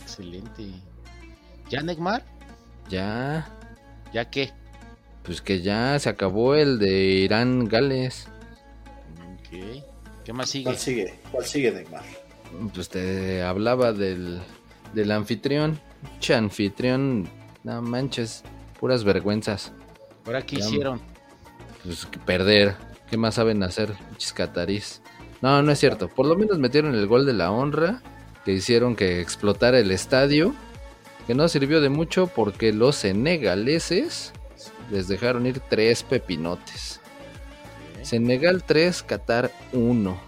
Excelente. 0.00 0.64
¿Ya, 1.68 1.82
Neymar? 1.82 2.24
Ya. 2.88 3.50
¿Ya 4.12 4.30
qué? 4.30 4.52
Pues 5.24 5.40
que 5.42 5.62
ya 5.62 5.98
se 5.98 6.08
acabó 6.08 6.54
el 6.54 6.78
de 6.78 6.92
Irán-Gales. 7.24 8.28
Ok. 9.34 9.82
¿Qué 10.24 10.32
más 10.32 10.48
sigue? 10.48 10.64
¿Cuál 10.64 10.78
sigue? 10.78 11.14
¿Cuál 11.32 11.44
sigue, 11.44 11.72
Neymar? 11.72 12.04
Pues 12.72 12.88
te 12.88 13.42
hablaba 13.42 13.92
del, 13.92 14.40
del 14.94 15.10
anfitrión. 15.10 15.78
Che, 16.20 16.34
anfitrión, 16.34 17.28
no 17.62 17.82
manches, 17.82 18.42
puras 18.78 19.04
vergüenzas. 19.04 19.72
¿Ahora 20.26 20.42
qué 20.42 20.56
hicieron? 20.56 21.00
Pues 21.82 22.06
perder. 22.24 22.76
¿Qué 23.10 23.16
más 23.16 23.34
saben 23.34 23.62
hacer, 23.62 23.94
chiscatarís? 24.16 25.02
No, 25.42 25.62
no 25.62 25.72
es 25.72 25.78
cierto. 25.78 26.08
Por 26.08 26.26
lo 26.26 26.36
menos 26.36 26.58
metieron 26.58 26.94
el 26.94 27.06
gol 27.06 27.26
de 27.26 27.34
la 27.34 27.50
honra, 27.50 28.02
que 28.44 28.52
hicieron 28.52 28.96
que 28.96 29.20
explotara 29.20 29.78
el 29.78 29.90
estadio 29.90 30.54
que 31.26 31.34
no 31.34 31.48
sirvió 31.48 31.80
de 31.80 31.88
mucho 31.88 32.26
porque 32.26 32.72
los 32.72 32.96
senegaleses 32.96 34.32
les 34.90 35.08
dejaron 35.08 35.46
ir 35.46 35.60
tres 35.60 36.02
pepinotes. 36.02 37.00
Senegal 38.02 38.62
3, 38.64 39.02
Qatar 39.02 39.50
1. 39.72 40.20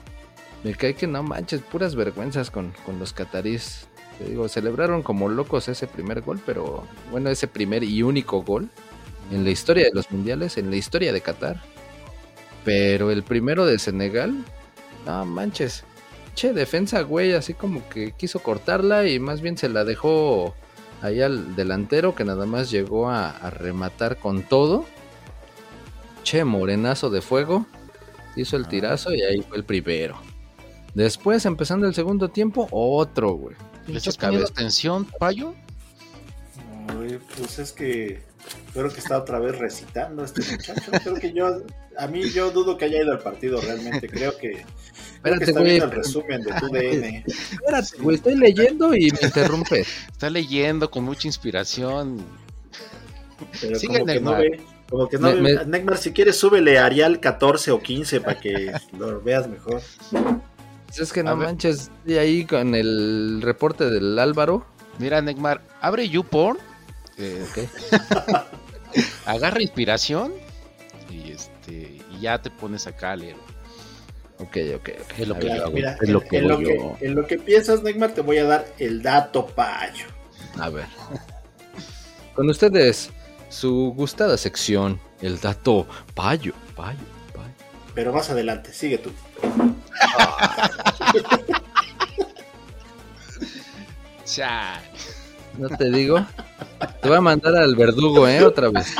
Me 0.64 0.74
cae 0.74 0.94
que 0.94 1.06
no 1.06 1.22
manches, 1.22 1.60
puras 1.60 1.94
vergüenzas 1.94 2.50
con, 2.50 2.72
los 2.98 3.12
catarís. 3.12 3.86
Te 4.18 4.24
digo, 4.24 4.48
celebraron 4.48 5.02
como 5.02 5.28
locos 5.28 5.68
ese 5.68 5.86
primer 5.86 6.22
gol, 6.22 6.40
pero 6.44 6.84
bueno, 7.10 7.28
ese 7.30 7.48
primer 7.48 7.84
y 7.84 8.02
único 8.02 8.42
gol 8.42 8.70
en 9.30 9.44
la 9.44 9.50
historia 9.50 9.84
de 9.84 9.90
los 9.92 10.10
mundiales, 10.10 10.56
en 10.56 10.70
la 10.70 10.76
historia 10.76 11.12
de 11.12 11.20
Qatar. 11.20 11.60
Pero 12.64 13.10
el 13.10 13.22
primero 13.22 13.66
de 13.66 13.78
Senegal, 13.78 14.44
no 15.04 15.24
manches. 15.24 15.84
Che, 16.34 16.52
defensa, 16.52 17.02
güey, 17.02 17.32
así 17.32 17.54
como 17.54 17.88
que 17.88 18.12
quiso 18.12 18.40
cortarla 18.40 19.06
y 19.08 19.18
más 19.18 19.40
bien 19.40 19.56
se 19.56 19.68
la 19.68 19.84
dejó 19.84 20.54
ahí 21.02 21.20
al 21.22 21.56
delantero 21.56 22.14
que 22.14 22.24
nada 22.24 22.46
más 22.46 22.70
llegó 22.70 23.08
a, 23.08 23.50
rematar 23.50 24.18
con 24.18 24.42
todo. 24.42 24.84
Che, 26.22 26.44
morenazo 26.44 27.10
de 27.10 27.22
fuego. 27.22 27.66
Hizo 28.34 28.56
el 28.56 28.64
ah. 28.64 28.68
tirazo 28.68 29.14
y 29.14 29.22
ahí 29.22 29.40
fue 29.42 29.56
el 29.56 29.64
primero. 29.64 30.20
Después, 30.94 31.46
empezando 31.46 31.86
el 31.86 31.94
segundo 31.94 32.28
tiempo, 32.28 32.68
otro, 32.70 33.32
güey. 33.32 33.56
¿Le 33.86 33.98
echas 33.98 34.16
cabeza 34.16 34.52
tensión, 34.52 35.04
payo? 35.18 35.54
pues 37.36 37.58
es 37.58 37.72
que 37.72 38.22
creo 38.72 38.88
que 38.90 39.00
está 39.00 39.18
otra 39.18 39.38
vez 39.38 39.58
recitando 39.58 40.24
este 40.24 40.42
muchacho. 40.50 40.90
Creo 41.02 41.14
que 41.16 41.32
yo, 41.32 41.62
a 41.98 42.06
mí 42.06 42.28
yo 42.30 42.50
dudo 42.50 42.76
que 42.76 42.86
haya 42.86 43.02
ido 43.02 43.12
al 43.12 43.20
partido 43.20 43.60
realmente. 43.60 44.08
Creo 44.08 44.36
que, 44.36 44.64
Espérate, 45.14 45.44
está 45.44 45.60
viendo 45.60 45.84
el 45.86 45.90
resumen 45.90 46.42
de 46.42 46.52
tu 46.54 46.68
DN. 46.68 47.24
Espérate, 47.26 47.96
güey, 47.98 48.16
estoy 48.16 48.36
leyendo 48.36 48.94
y 48.94 49.10
me 49.10 49.18
interrumpe. 49.22 49.80
Está 49.80 50.30
leyendo 50.30 50.90
con 50.90 51.04
mucha 51.04 51.28
inspiración. 51.28 52.24
Pero 53.60 53.78
Sigue 53.78 53.98
como 53.98 54.06
que 54.06 54.20
no 54.20 54.36
ve, 54.36 54.60
como 54.88 55.08
que 55.08 55.18
no 55.18 55.34
Neymar, 55.34 55.98
si 55.98 56.12
quieres, 56.12 56.36
súbele 56.36 56.78
a 56.78 56.86
Arial 56.86 57.20
14 57.20 57.70
o 57.70 57.80
15 57.80 58.20
para 58.20 58.40
que 58.40 58.72
lo 58.98 59.20
veas 59.20 59.48
mejor. 59.48 59.82
Pues 60.86 61.00
es 61.00 61.12
que 61.12 61.22
no 61.22 61.36
manches, 61.36 61.90
y 62.04 62.14
ahí 62.14 62.44
con 62.44 62.74
el 62.74 63.40
reporte 63.42 63.90
del 63.90 64.18
Álvaro. 64.18 64.66
Mira, 64.98 65.20
Neymar, 65.20 65.60
abre 65.80 66.08
YouPorn 66.08 66.58
eh, 67.18 67.46
agarra 69.26 69.62
inspiración 69.62 70.32
y 71.10 71.32
este 71.32 71.98
y 72.10 72.20
ya 72.20 72.40
te 72.40 72.50
pones 72.50 72.86
acá 72.86 73.12
a 73.12 73.16
leer. 73.16 73.36
Ok, 74.38 74.56
ok, 74.76 74.88
Es 75.18 75.28
lo 75.28 75.38
que 75.38 75.48
yo 75.48 75.66
en, 76.02 76.12
lo 76.12 76.20
que, 76.20 76.36
en 77.00 77.14
lo 77.14 77.26
que 77.26 77.38
piensas, 77.38 77.82
Neymar, 77.82 78.12
te 78.12 78.20
voy 78.20 78.36
a 78.36 78.44
dar 78.44 78.66
el 78.78 79.00
dato 79.00 79.46
payo. 79.46 80.04
A 80.58 80.68
ver. 80.68 80.86
Con 82.34 82.50
ustedes, 82.50 83.10
su 83.48 83.94
gustada 83.96 84.36
sección, 84.36 85.00
el 85.22 85.40
dato 85.40 85.86
payo, 86.14 86.52
payo, 86.74 86.98
payo. 87.34 87.48
Pero 87.94 88.12
más 88.12 88.28
adelante, 88.28 88.74
sigue 88.74 88.98
tú. 88.98 89.10
¿No 95.58 95.68
te 95.70 95.90
digo? 95.90 96.24
Te 97.00 97.08
voy 97.08 97.16
a 97.16 97.20
mandar 97.20 97.56
al 97.56 97.74
verdugo, 97.76 98.28
¿eh? 98.28 98.44
Otra 98.44 98.68
vez. 98.70 98.94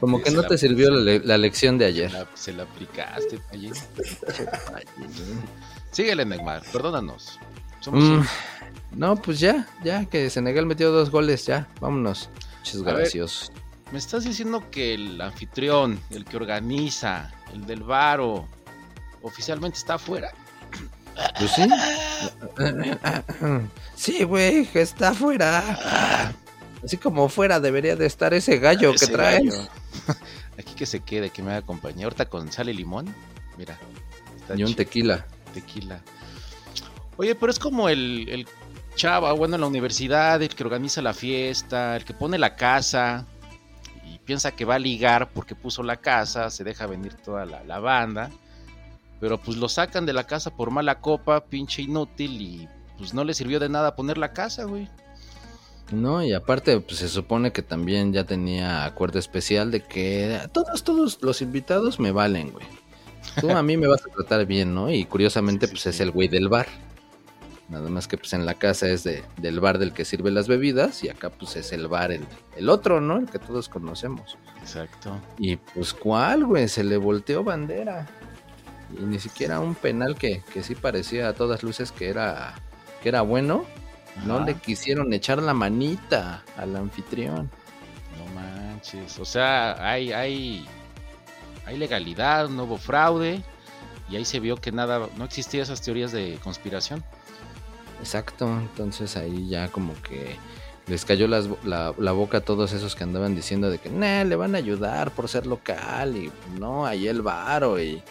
Como 0.00 0.22
que 0.22 0.30
no 0.30 0.42
te 0.42 0.58
sirvió 0.58 0.90
la, 0.90 1.38
lección 1.38 1.78
de 1.78 1.86
ayer. 1.86 2.12
Se 2.34 2.52
la, 2.52 2.64
aplicaste, 2.64 3.40
Síguele, 5.92 6.26
Neymar, 6.26 6.62
perdónanos. 6.72 7.38
Mm, 7.86 8.20
no, 8.96 9.16
pues 9.16 9.40
ya, 9.40 9.66
ya, 9.82 10.04
que 10.06 10.28
Senegal 10.28 10.66
metió 10.66 10.90
dos 10.90 11.10
goles, 11.10 11.46
ya, 11.46 11.68
vámonos. 11.80 12.28
graciosos. 12.74 13.52
Me 13.94 14.00
estás 14.00 14.24
diciendo 14.24 14.72
que 14.72 14.94
el 14.94 15.20
anfitrión, 15.20 16.00
el 16.10 16.24
que 16.24 16.36
organiza, 16.36 17.30
el 17.52 17.64
del 17.64 17.84
varo, 17.84 18.48
oficialmente 19.22 19.78
está 19.78 19.94
afuera. 19.94 20.32
Pues 21.38 21.52
sí. 21.52 21.68
Sí, 23.94 24.24
güey, 24.24 24.68
está 24.74 25.10
afuera. 25.10 26.34
Así 26.82 26.96
como 26.96 27.28
fuera 27.28 27.60
debería 27.60 27.94
de 27.94 28.06
estar 28.06 28.34
ese 28.34 28.58
gallo 28.58 28.92
que 28.94 29.06
trae. 29.06 29.48
Aquí 30.58 30.74
que 30.74 30.86
se 30.86 30.98
quede, 30.98 31.30
que 31.30 31.44
me 31.44 31.54
acompañe. 31.54 32.02
Ahorita 32.02 32.24
con 32.24 32.50
sal 32.50 32.70
y 32.70 32.72
limón. 32.72 33.14
Mira. 33.56 33.78
y 34.56 34.64
un 34.64 34.74
tequila. 34.74 35.24
Tequila. 35.52 36.00
Oye, 37.16 37.36
pero 37.36 37.52
es 37.52 37.60
como 37.60 37.88
el, 37.88 38.26
el 38.28 38.48
chava, 38.96 39.32
bueno, 39.34 39.54
en 39.54 39.60
la 39.60 39.68
universidad, 39.68 40.42
el 40.42 40.52
que 40.52 40.64
organiza 40.64 41.00
la 41.00 41.14
fiesta, 41.14 41.94
el 41.94 42.04
que 42.04 42.12
pone 42.12 42.38
la 42.38 42.56
casa 42.56 43.28
piensa 44.24 44.52
que 44.52 44.64
va 44.64 44.76
a 44.76 44.78
ligar 44.78 45.30
porque 45.30 45.54
puso 45.54 45.82
la 45.82 45.96
casa, 45.96 46.50
se 46.50 46.64
deja 46.64 46.86
venir 46.86 47.14
toda 47.14 47.46
la, 47.46 47.62
la 47.64 47.78
banda, 47.78 48.30
pero 49.20 49.38
pues 49.38 49.56
lo 49.56 49.68
sacan 49.68 50.06
de 50.06 50.12
la 50.12 50.24
casa 50.24 50.54
por 50.54 50.70
mala 50.70 51.00
copa, 51.00 51.44
pinche 51.44 51.82
inútil 51.82 52.40
y 52.40 52.68
pues 52.98 53.14
no 53.14 53.24
le 53.24 53.34
sirvió 53.34 53.60
de 53.60 53.68
nada 53.68 53.96
poner 53.96 54.18
la 54.18 54.32
casa, 54.32 54.64
güey. 54.64 54.88
No, 55.92 56.24
y 56.24 56.32
aparte, 56.32 56.80
pues 56.80 56.98
se 56.98 57.08
supone 57.08 57.52
que 57.52 57.62
también 57.62 58.12
ya 58.12 58.24
tenía 58.24 58.84
acuerdo 58.84 59.18
especial 59.18 59.70
de 59.70 59.80
que 59.82 60.40
todos, 60.52 60.82
todos 60.82 61.18
los 61.22 61.42
invitados 61.42 62.00
me 62.00 62.10
valen, 62.10 62.52
güey. 62.52 62.66
Tú 63.40 63.50
a 63.50 63.62
mí 63.62 63.76
me 63.76 63.86
vas 63.86 64.02
a 64.06 64.10
tratar 64.14 64.46
bien, 64.46 64.74
¿no? 64.74 64.90
Y 64.90 65.04
curiosamente, 65.04 65.68
pues 65.68 65.86
es 65.86 66.00
el 66.00 66.10
güey 66.10 66.28
del 66.28 66.48
bar. 66.48 66.66
Nada 67.68 67.88
más 67.88 68.06
que 68.06 68.18
pues 68.18 68.32
en 68.34 68.44
la 68.44 68.54
casa 68.54 68.88
es 68.88 69.04
de, 69.04 69.24
del 69.38 69.58
bar 69.58 69.78
del 69.78 69.94
que 69.94 70.04
sirve 70.04 70.30
las 70.30 70.48
bebidas 70.48 71.02
y 71.02 71.08
acá 71.08 71.30
pues 71.30 71.56
es 71.56 71.72
el 71.72 71.88
bar, 71.88 72.12
el, 72.12 72.26
el 72.56 72.68
otro, 72.68 73.00
¿no? 73.00 73.18
El 73.18 73.26
que 73.26 73.38
todos 73.38 73.70
conocemos. 73.70 74.36
Exacto. 74.60 75.18
Y 75.38 75.56
pues 75.56 75.94
cuál, 75.94 76.44
güey, 76.44 76.68
se 76.68 76.84
le 76.84 76.98
volteó 76.98 77.42
bandera. 77.42 78.06
Y 78.92 79.02
ni 79.02 79.18
siquiera 79.18 79.60
un 79.60 79.74
penal 79.74 80.14
que, 80.14 80.42
que 80.52 80.62
sí 80.62 80.74
parecía 80.74 81.28
a 81.28 81.32
todas 81.32 81.62
luces 81.62 81.90
que 81.90 82.08
era, 82.08 82.54
que 83.02 83.08
era 83.08 83.22
bueno. 83.22 83.64
No 84.26 84.44
le 84.44 84.54
quisieron 84.54 85.12
echar 85.12 85.42
la 85.42 85.54
manita 85.54 86.44
al 86.56 86.76
anfitrión. 86.76 87.50
No 88.16 88.34
manches. 88.34 89.18
O 89.18 89.24
sea, 89.24 89.90
hay, 89.90 90.12
hay, 90.12 90.64
hay 91.66 91.76
legalidad, 91.76 92.48
no 92.48 92.64
hubo 92.64 92.78
fraude. 92.78 93.42
Y 94.08 94.16
ahí 94.16 94.24
se 94.24 94.38
vio 94.38 94.56
que 94.56 94.70
nada, 94.70 95.08
no 95.16 95.24
existían 95.24 95.62
esas 95.62 95.80
teorías 95.82 96.12
de 96.12 96.38
conspiración. 96.44 97.02
Exacto, 98.04 98.46
entonces 98.46 99.16
ahí 99.16 99.48
ya 99.48 99.68
como 99.68 99.94
que 100.02 100.36
les 100.86 101.06
cayó 101.06 101.26
las 101.26 101.48
la, 101.64 101.94
la 101.96 102.12
boca 102.12 102.38
a 102.38 102.40
todos 102.42 102.74
esos 102.74 102.94
que 102.94 103.02
andaban 103.02 103.34
diciendo 103.34 103.70
de 103.70 103.78
que 103.78 103.88
nah, 103.88 104.24
le 104.24 104.36
van 104.36 104.54
a 104.54 104.58
ayudar 104.58 105.10
por 105.10 105.26
ser 105.26 105.46
local 105.46 106.14
y 106.14 106.30
no, 106.60 106.84
ahí 106.84 107.08
el 107.08 107.22
varo 107.22 107.80
y 107.80 108.02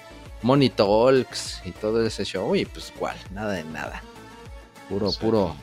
Money 0.41 0.71
Talks 0.71 1.61
y 1.63 1.73
todo 1.73 2.03
ese 2.03 2.25
show 2.25 2.55
y 2.55 2.65
pues 2.65 2.91
cuál, 2.97 3.15
nada 3.31 3.53
de 3.53 3.65
nada. 3.65 4.01
Puro, 4.89 5.09
O 5.09 5.11
sea, 5.11 5.21
puro, 5.21 5.55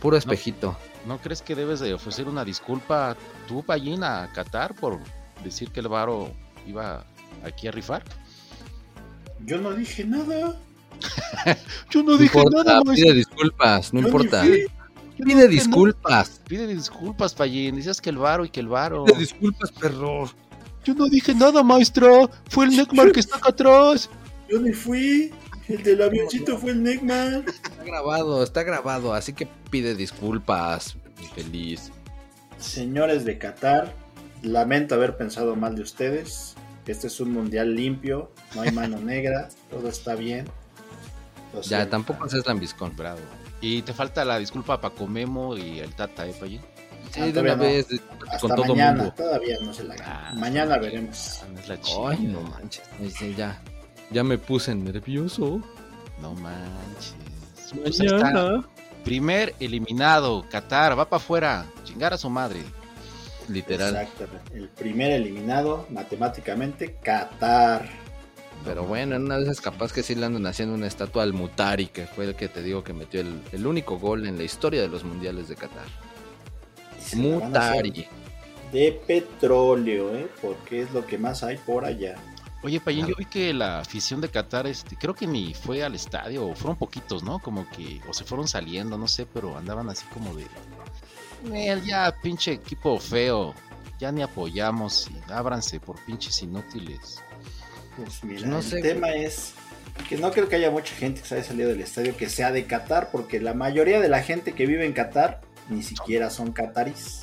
puro 0.00 0.16
espejito. 0.16 0.74
¿No 1.06 1.18
crees 1.18 1.42
que 1.42 1.54
debes 1.54 1.80
de 1.80 1.92
ofrecer 1.92 2.28
una 2.28 2.46
disculpa 2.46 3.14
tú, 3.46 3.62
Pallín, 3.62 4.04
a 4.04 4.30
Qatar 4.32 4.74
por 4.74 5.00
decir 5.44 5.70
que 5.70 5.80
el 5.80 5.88
varo 5.88 6.32
iba 6.66 7.04
aquí 7.44 7.68
a 7.68 7.72
rifar? 7.72 8.04
Yo 9.44 9.58
no 9.58 9.72
dije 9.72 10.02
nada. 10.02 10.56
Yo 11.90 12.02
no 12.02 12.16
No 12.16 12.22
importa, 12.22 12.80
pide 12.94 13.14
disculpas, 13.14 13.92
no 13.92 14.00
Yo 14.00 14.06
importa. 14.06 14.44
Pide 15.16 15.48
disculpas. 15.48 16.40
Pide 16.48 16.66
disculpas, 16.66 17.34
Pallín. 17.34 17.76
Dices 17.76 18.00
que 18.00 18.10
el 18.10 18.18
varo 18.18 18.44
y 18.44 18.48
que 18.48 18.60
el 18.60 18.68
varo. 18.68 19.04
Pide 19.04 19.18
disculpas, 19.18 19.70
perro. 19.72 20.30
Yo 20.84 20.94
no 20.94 21.06
dije 21.08 21.34
nada, 21.34 21.62
maestra. 21.62 22.28
Fue 22.48 22.64
el 22.64 22.76
Necmar 22.76 23.12
que 23.12 23.20
está 23.20 23.36
acá 23.36 23.50
atrás. 23.50 24.10
Yo 24.48 24.58
ni 24.58 24.72
fui. 24.72 25.32
El 25.68 25.82
del 25.82 26.02
avioncito 26.02 26.58
fue 26.58 26.72
el 26.72 26.82
Neckman. 26.82 27.44
Está 27.46 27.84
grabado, 27.84 28.42
está 28.42 28.62
grabado, 28.62 29.14
así 29.14 29.32
que 29.32 29.46
pide 29.70 29.94
disculpas, 29.94 30.96
feliz. 31.34 31.92
Señores 32.58 33.24
de 33.24 33.38
Qatar, 33.38 33.94
lamento 34.42 34.94
haber 34.94 35.16
pensado 35.16 35.56
mal 35.56 35.76
de 35.76 35.82
ustedes. 35.82 36.54
Este 36.86 37.06
es 37.06 37.20
un 37.20 37.32
mundial 37.32 37.76
limpio, 37.76 38.32
no 38.54 38.62
hay 38.62 38.72
mano 38.72 38.98
negra, 38.98 39.48
todo 39.70 39.88
está 39.88 40.16
bien. 40.16 40.46
Ya, 41.54 41.62
siento. 41.62 41.88
tampoco 41.88 42.28
seas 42.28 42.46
lambiscón. 42.46 42.96
Bravo. 42.96 43.20
Y 43.60 43.82
te 43.82 43.92
falta 43.92 44.24
la 44.24 44.38
disculpa 44.38 44.74
a 44.74 44.80
Paco 44.80 45.06
Memo 45.06 45.56
y 45.56 45.78
el 45.80 45.94
Tata, 45.94 46.26
¿eh, 46.26 46.34
Pallín? 46.38 46.60
Sí, 47.10 47.20
Ah, 47.20 47.26
de 47.26 47.40
una 47.40 47.56
no. 47.56 47.62
vez, 47.62 47.86
Hasta 48.28 48.38
con 48.38 48.50
todo 48.56 48.66
mañana, 48.68 48.92
mundo. 49.02 49.14
todavía 49.16 49.56
no 49.62 49.72
se 49.74 49.84
la 49.84 49.94
gana. 49.96 50.28
Ah, 50.30 50.34
mañana 50.36 50.78
veremos. 50.78 51.42
Es 51.58 51.68
la. 51.68 51.78
Ay, 52.08 52.18
no 52.22 52.40
manches. 52.40 52.82
Dice, 52.98 53.34
ya, 53.34 53.60
ya 54.10 54.24
me 54.24 54.38
puse 54.38 54.74
nervioso. 54.74 55.60
No 56.20 56.32
manches. 56.34 57.14
Pues. 57.82 57.98
Primer 59.04 59.54
eliminado, 59.60 60.44
Qatar, 60.50 60.98
va 60.98 61.08
para 61.08 61.16
afuera, 61.22 61.66
chingar 61.84 62.12
a 62.14 62.18
su 62.18 62.30
madre. 62.30 62.60
Literal. 63.48 63.96
Exactamente. 63.96 64.56
El 64.56 64.68
primer 64.68 65.10
eliminado, 65.10 65.86
matemáticamente, 65.90 66.94
Qatar. 67.02 67.88
Pero 68.64 68.84
bueno, 68.84 69.16
en 69.16 69.24
una 69.24 69.36
de 69.38 69.44
esas 69.44 69.60
capaz 69.60 69.92
que 69.92 70.02
sí 70.02 70.14
le 70.14 70.24
andan 70.26 70.46
haciendo 70.46 70.74
una 70.74 70.86
estatua 70.86 71.24
al 71.24 71.32
Mutari, 71.32 71.86
que 71.86 72.06
fue 72.06 72.26
el 72.26 72.36
que 72.36 72.48
te 72.48 72.62
digo 72.62 72.84
que 72.84 72.92
metió 72.92 73.20
el, 73.20 73.42
el 73.52 73.66
único 73.66 73.98
gol 73.98 74.26
en 74.26 74.38
la 74.38 74.44
historia 74.44 74.80
de 74.80 74.88
los 74.88 75.04
mundiales 75.04 75.48
de 75.48 75.56
Qatar. 75.56 75.86
Mutari. 77.14 78.06
De 78.72 78.92
petróleo, 79.06 80.14
¿eh? 80.16 80.28
Porque 80.40 80.82
es 80.82 80.92
lo 80.92 81.04
que 81.04 81.18
más 81.18 81.42
hay 81.42 81.58
por 81.58 81.84
allá. 81.84 82.16
Oye, 82.64 82.78
Payín, 82.80 83.06
yo 83.08 83.14
vi 83.18 83.24
que 83.24 83.52
la 83.52 83.80
afición 83.80 84.20
de 84.20 84.28
Qatar, 84.28 84.68
este, 84.68 84.96
creo 84.96 85.14
que 85.14 85.26
ni 85.26 85.52
fue 85.52 85.82
al 85.82 85.96
estadio, 85.96 86.46
o 86.46 86.54
fueron 86.54 86.76
poquitos, 86.76 87.24
¿no? 87.24 87.40
Como 87.40 87.68
que, 87.70 88.00
o 88.08 88.14
se 88.14 88.24
fueron 88.24 88.46
saliendo, 88.46 88.96
no 88.96 89.08
sé, 89.08 89.26
pero 89.26 89.58
andaban 89.58 89.90
así 89.90 90.06
como 90.06 90.32
de. 90.34 90.46
"Nel, 91.44 91.82
ya, 91.82 92.14
pinche 92.22 92.52
equipo 92.52 92.98
feo, 93.00 93.52
ya 93.98 94.12
ni 94.12 94.22
apoyamos 94.22 95.10
y 95.10 95.32
ábranse 95.32 95.80
por 95.80 95.98
pinches 96.04 96.40
inútiles. 96.42 97.20
Pues 97.96 98.24
mira, 98.24 98.46
No 98.46 98.58
el 98.58 98.62
sé, 98.62 98.80
tema 98.80 99.10
es 99.10 99.54
que 100.08 100.16
no 100.16 100.30
creo 100.30 100.48
que 100.48 100.56
haya 100.56 100.70
mucha 100.70 100.94
gente 100.94 101.20
que 101.20 101.28
se 101.28 101.34
haya 101.36 101.44
salido 101.44 101.68
del 101.68 101.80
estadio 101.80 102.16
que 102.16 102.28
sea 102.28 102.50
de 102.52 102.64
Qatar, 102.64 103.10
porque 103.10 103.40
la 103.40 103.52
mayoría 103.54 104.00
de 104.00 104.08
la 104.08 104.22
gente 104.22 104.52
que 104.52 104.66
vive 104.66 104.86
en 104.86 104.92
Qatar 104.94 105.40
ni 105.68 105.82
siquiera 105.82 106.30
son 106.30 106.52
catarís. 106.52 107.20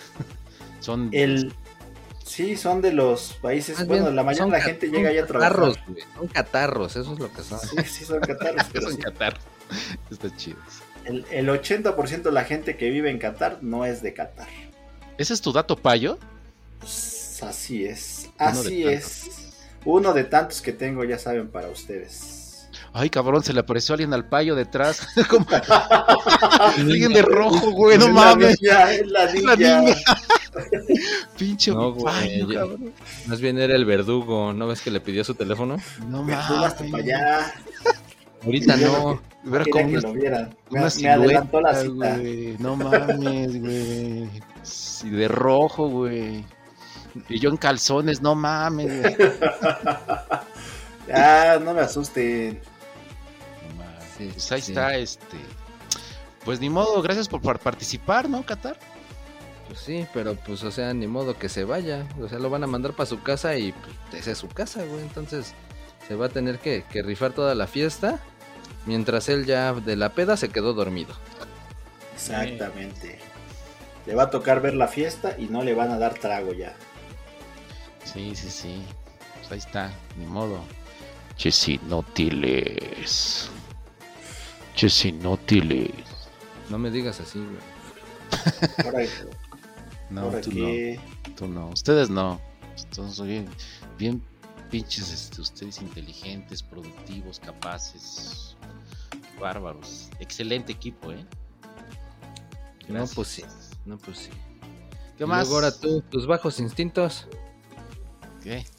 Son. 0.80 1.08
El 1.12 1.52
sí 2.24 2.56
son 2.56 2.80
de 2.82 2.92
los 2.92 3.32
países, 3.40 3.78
Más 3.78 3.86
bueno, 3.88 4.04
bien, 4.04 4.16
la 4.16 4.22
mayoría 4.22 4.44
de 4.46 4.58
la 4.58 4.60
gente 4.60 4.88
llega 4.88 5.12
ya 5.12 5.22
a 5.22 5.26
trabajar. 5.26 5.52
catarros, 5.52 5.78
güey, 5.88 6.04
Son 6.14 6.26
catarros, 6.28 6.96
eso 6.96 7.12
es 7.14 7.18
lo 7.18 7.32
que 7.32 7.42
son. 7.42 7.58
Sí, 7.60 7.76
sí 7.88 8.04
son 8.04 8.20
cataros, 8.20 8.62
pero 8.72 8.82
son 8.88 8.92
sí. 8.96 9.02
Qatar. 9.02 9.38
Está 10.10 10.36
chido. 10.36 10.58
el, 11.06 11.24
el 11.30 11.48
80% 11.48 12.22
de 12.22 12.32
la 12.32 12.44
gente 12.44 12.76
que 12.76 12.90
vive 12.90 13.10
en 13.10 13.18
Qatar 13.18 13.58
no 13.62 13.84
es 13.84 14.02
de 14.02 14.12
Qatar. 14.14 14.46
¿Ese 15.18 15.34
es 15.34 15.40
tu 15.40 15.52
dato, 15.52 15.76
Payo? 15.76 16.18
Pues 16.80 17.42
así 17.42 17.84
es, 17.84 18.28
así 18.38 18.84
es. 18.86 19.45
Uno 19.86 20.12
de 20.12 20.24
tantos 20.24 20.60
que 20.60 20.72
tengo, 20.72 21.02
ya 21.04 21.18
saben, 21.18 21.48
para 21.48 21.68
ustedes. 21.68 22.68
Ay, 22.92 23.08
cabrón, 23.08 23.42
se 23.42 23.52
le 23.54 23.60
apareció 23.60 23.94
alguien 23.94 24.12
al 24.12 24.28
Payo 24.28 24.54
detrás. 24.54 25.06
Como- 25.30 25.46
alguien 26.78 27.12
de 27.12 27.22
rojo, 27.22 27.70
güey, 27.70 27.96
no 27.98 28.06
Es 28.06 28.12
la 28.14 28.20
mames. 28.20 28.58
niña, 28.60 28.92
es 28.92 29.06
la 29.06 29.56
niña. 29.56 29.94
Pinche 31.38 31.70
No, 31.72 31.92
güey, 31.92 32.04
Payo, 32.04 32.48
ya- 32.50 32.60
cabrón. 32.60 32.92
Más 33.26 33.40
bien 33.40 33.58
era 33.58 33.74
el 33.76 33.84
verdugo, 33.84 34.52
¿no 34.52 34.66
ves 34.66 34.80
que 34.82 34.90
le 34.90 35.00
pidió 35.00 35.24
su 35.24 35.34
teléfono? 35.34 35.76
No 36.08 36.22
mames. 36.22 36.74
para 36.74 36.96
allá. 37.02 37.54
Ahorita 38.44 38.76
no. 38.76 39.20
Hubiera 39.44 39.64
Quería 39.64 39.72
como 39.72 39.88
que 39.92 39.98
una, 39.98 40.08
lo 40.08 40.12
vieran. 40.14 40.56
Me, 40.70 40.80
una 40.80 40.88
me 41.00 41.08
adelantó 41.08 41.60
la 41.60 41.74
cita. 41.74 42.16
güey. 42.18 42.56
No 42.58 42.76
mames, 42.76 43.60
güey. 43.60 44.28
Sí, 44.62 45.10
de 45.10 45.28
rojo, 45.28 45.88
güey. 45.88 46.44
Y 47.28 47.38
yo 47.38 47.50
en 47.50 47.56
calzones, 47.56 48.20
no 48.22 48.34
mames, 48.34 49.00
güey. 49.00 49.16
Ah, 51.12 51.58
no 51.62 51.72
me 51.72 51.82
asusten. 51.82 52.60
No 53.68 53.76
mames. 53.84 54.04
Sí, 54.18 54.28
Pues 54.32 54.52
ahí 54.52 54.60
sí. 54.60 54.72
está, 54.72 54.96
este. 54.96 55.36
Pues 56.44 56.60
ni 56.60 56.68
modo, 56.70 57.00
gracias 57.02 57.28
por 57.28 57.40
par- 57.40 57.58
participar, 57.60 58.28
¿no, 58.28 58.44
Qatar? 58.44 58.76
Pues 59.68 59.78
sí, 59.80 60.06
pero 60.12 60.34
pues, 60.34 60.62
o 60.64 60.70
sea, 60.70 60.92
ni 60.94 61.06
modo 61.06 61.38
que 61.38 61.48
se 61.48 61.64
vaya. 61.64 62.06
O 62.20 62.28
sea, 62.28 62.38
lo 62.38 62.50
van 62.50 62.64
a 62.64 62.66
mandar 62.66 62.92
para 62.92 63.06
su 63.06 63.22
casa 63.22 63.56
y 63.56 63.72
pues, 63.72 64.22
esa 64.22 64.32
es 64.32 64.38
su 64.38 64.48
casa, 64.48 64.84
güey. 64.84 65.00
Entonces, 65.02 65.54
se 66.08 66.14
va 66.16 66.26
a 66.26 66.28
tener 66.28 66.58
que, 66.58 66.84
que 66.90 67.02
rifar 67.02 67.32
toda 67.32 67.54
la 67.54 67.66
fiesta. 67.66 68.18
Mientras 68.84 69.28
él 69.28 69.44
ya 69.46 69.72
de 69.74 69.96
la 69.96 70.10
peda 70.10 70.36
se 70.36 70.48
quedó 70.48 70.72
dormido. 70.72 71.14
Exactamente. 72.14 73.18
Le 74.06 74.14
va 74.14 74.24
a 74.24 74.30
tocar 74.30 74.60
ver 74.60 74.74
la 74.74 74.86
fiesta 74.88 75.34
y 75.38 75.46
no 75.46 75.62
le 75.62 75.74
van 75.74 75.90
a 75.90 75.98
dar 75.98 76.14
trago 76.14 76.52
ya. 76.52 76.74
Sí, 78.12 78.34
sí, 78.34 78.50
sí. 78.50 78.82
Pues 79.40 79.52
ahí 79.52 79.58
está, 79.58 79.92
ni 80.18 80.26
modo. 80.26 80.60
Chesinótiles. 81.36 83.48
Chesinótiles. 84.74 85.90
No 86.70 86.78
me 86.78 86.90
digas 86.90 87.20
así, 87.20 87.38
güey. 87.38 87.58
No, 90.08 90.30
tú 90.40 90.52
no, 90.52 90.68
tú 91.34 91.48
no. 91.48 91.70
Ustedes 91.70 92.08
no. 92.10 92.40
Son 92.92 93.26
bien, 93.26 93.48
bien 93.98 94.22
pinches, 94.70 95.12
este, 95.12 95.40
ustedes 95.40 95.82
inteligentes, 95.82 96.62
productivos, 96.62 97.40
capaces, 97.40 98.56
bárbaros. 99.40 100.08
Excelente 100.20 100.70
equipo, 100.70 101.10
¿eh? 101.10 101.26
No, 102.88 103.04
pues 103.08 103.26
sí. 103.28 103.42
No, 103.84 103.98
pues 103.98 104.18
sí. 104.18 104.30
¿Qué 105.18 105.24
Y 105.24 105.26
más? 105.26 105.48
luego 105.48 105.56
ahora 105.56 105.76
tú, 105.76 106.00
tus 106.02 106.24
bajos 106.28 106.60
instintos. 106.60 107.26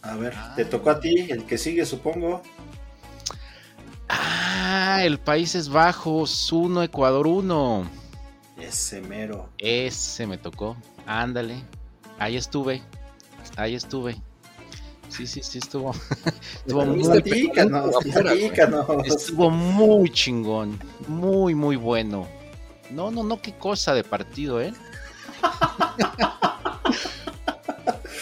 A 0.02 0.16
ver, 0.16 0.34
Ah. 0.36 0.54
te 0.56 0.66
tocó 0.66 0.90
a 0.92 1.00
ti, 1.00 1.28
el 1.30 1.46
que 1.46 1.58
sigue, 1.58 1.86
supongo. 1.86 2.42
Ah, 4.10 4.38
Ah, 4.70 5.04
el 5.04 5.20
Países 5.20 5.70
Bajos 5.70 6.52
1, 6.52 6.82
Ecuador 6.82 7.28
1. 7.28 7.88
Ese 8.60 9.00
mero. 9.02 9.50
Ese 9.60 10.26
me 10.26 10.40
tocó. 10.40 10.76
Ándale. 11.06 11.64
Ahí 12.18 12.36
estuve. 12.36 12.82
Ahí 13.58 13.76
estuve. 13.76 14.20
Sí, 15.10 15.28
sí, 15.28 15.44
sí, 15.44 15.60
estuvo. 15.60 15.92
estuvo 16.66 16.84
muy, 16.86 17.18
estuvo 19.06 19.50
muy 19.52 20.10
chingón. 20.10 20.80
Muy, 21.08 21.54
muy 21.54 21.76
bueno. 21.76 22.28
No, 22.90 23.12
no, 23.12 23.24
no, 23.24 23.40
qué 23.40 23.54
cosa 23.56 23.94
de 23.94 24.04
partido, 24.04 24.60
¿eh? 24.60 24.74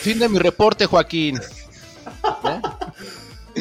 fin 0.06 0.20
de 0.20 0.30
mi 0.30 0.38
reporte, 0.38 0.86
Joaquín. 0.86 1.40
¿Eh? 2.44 2.62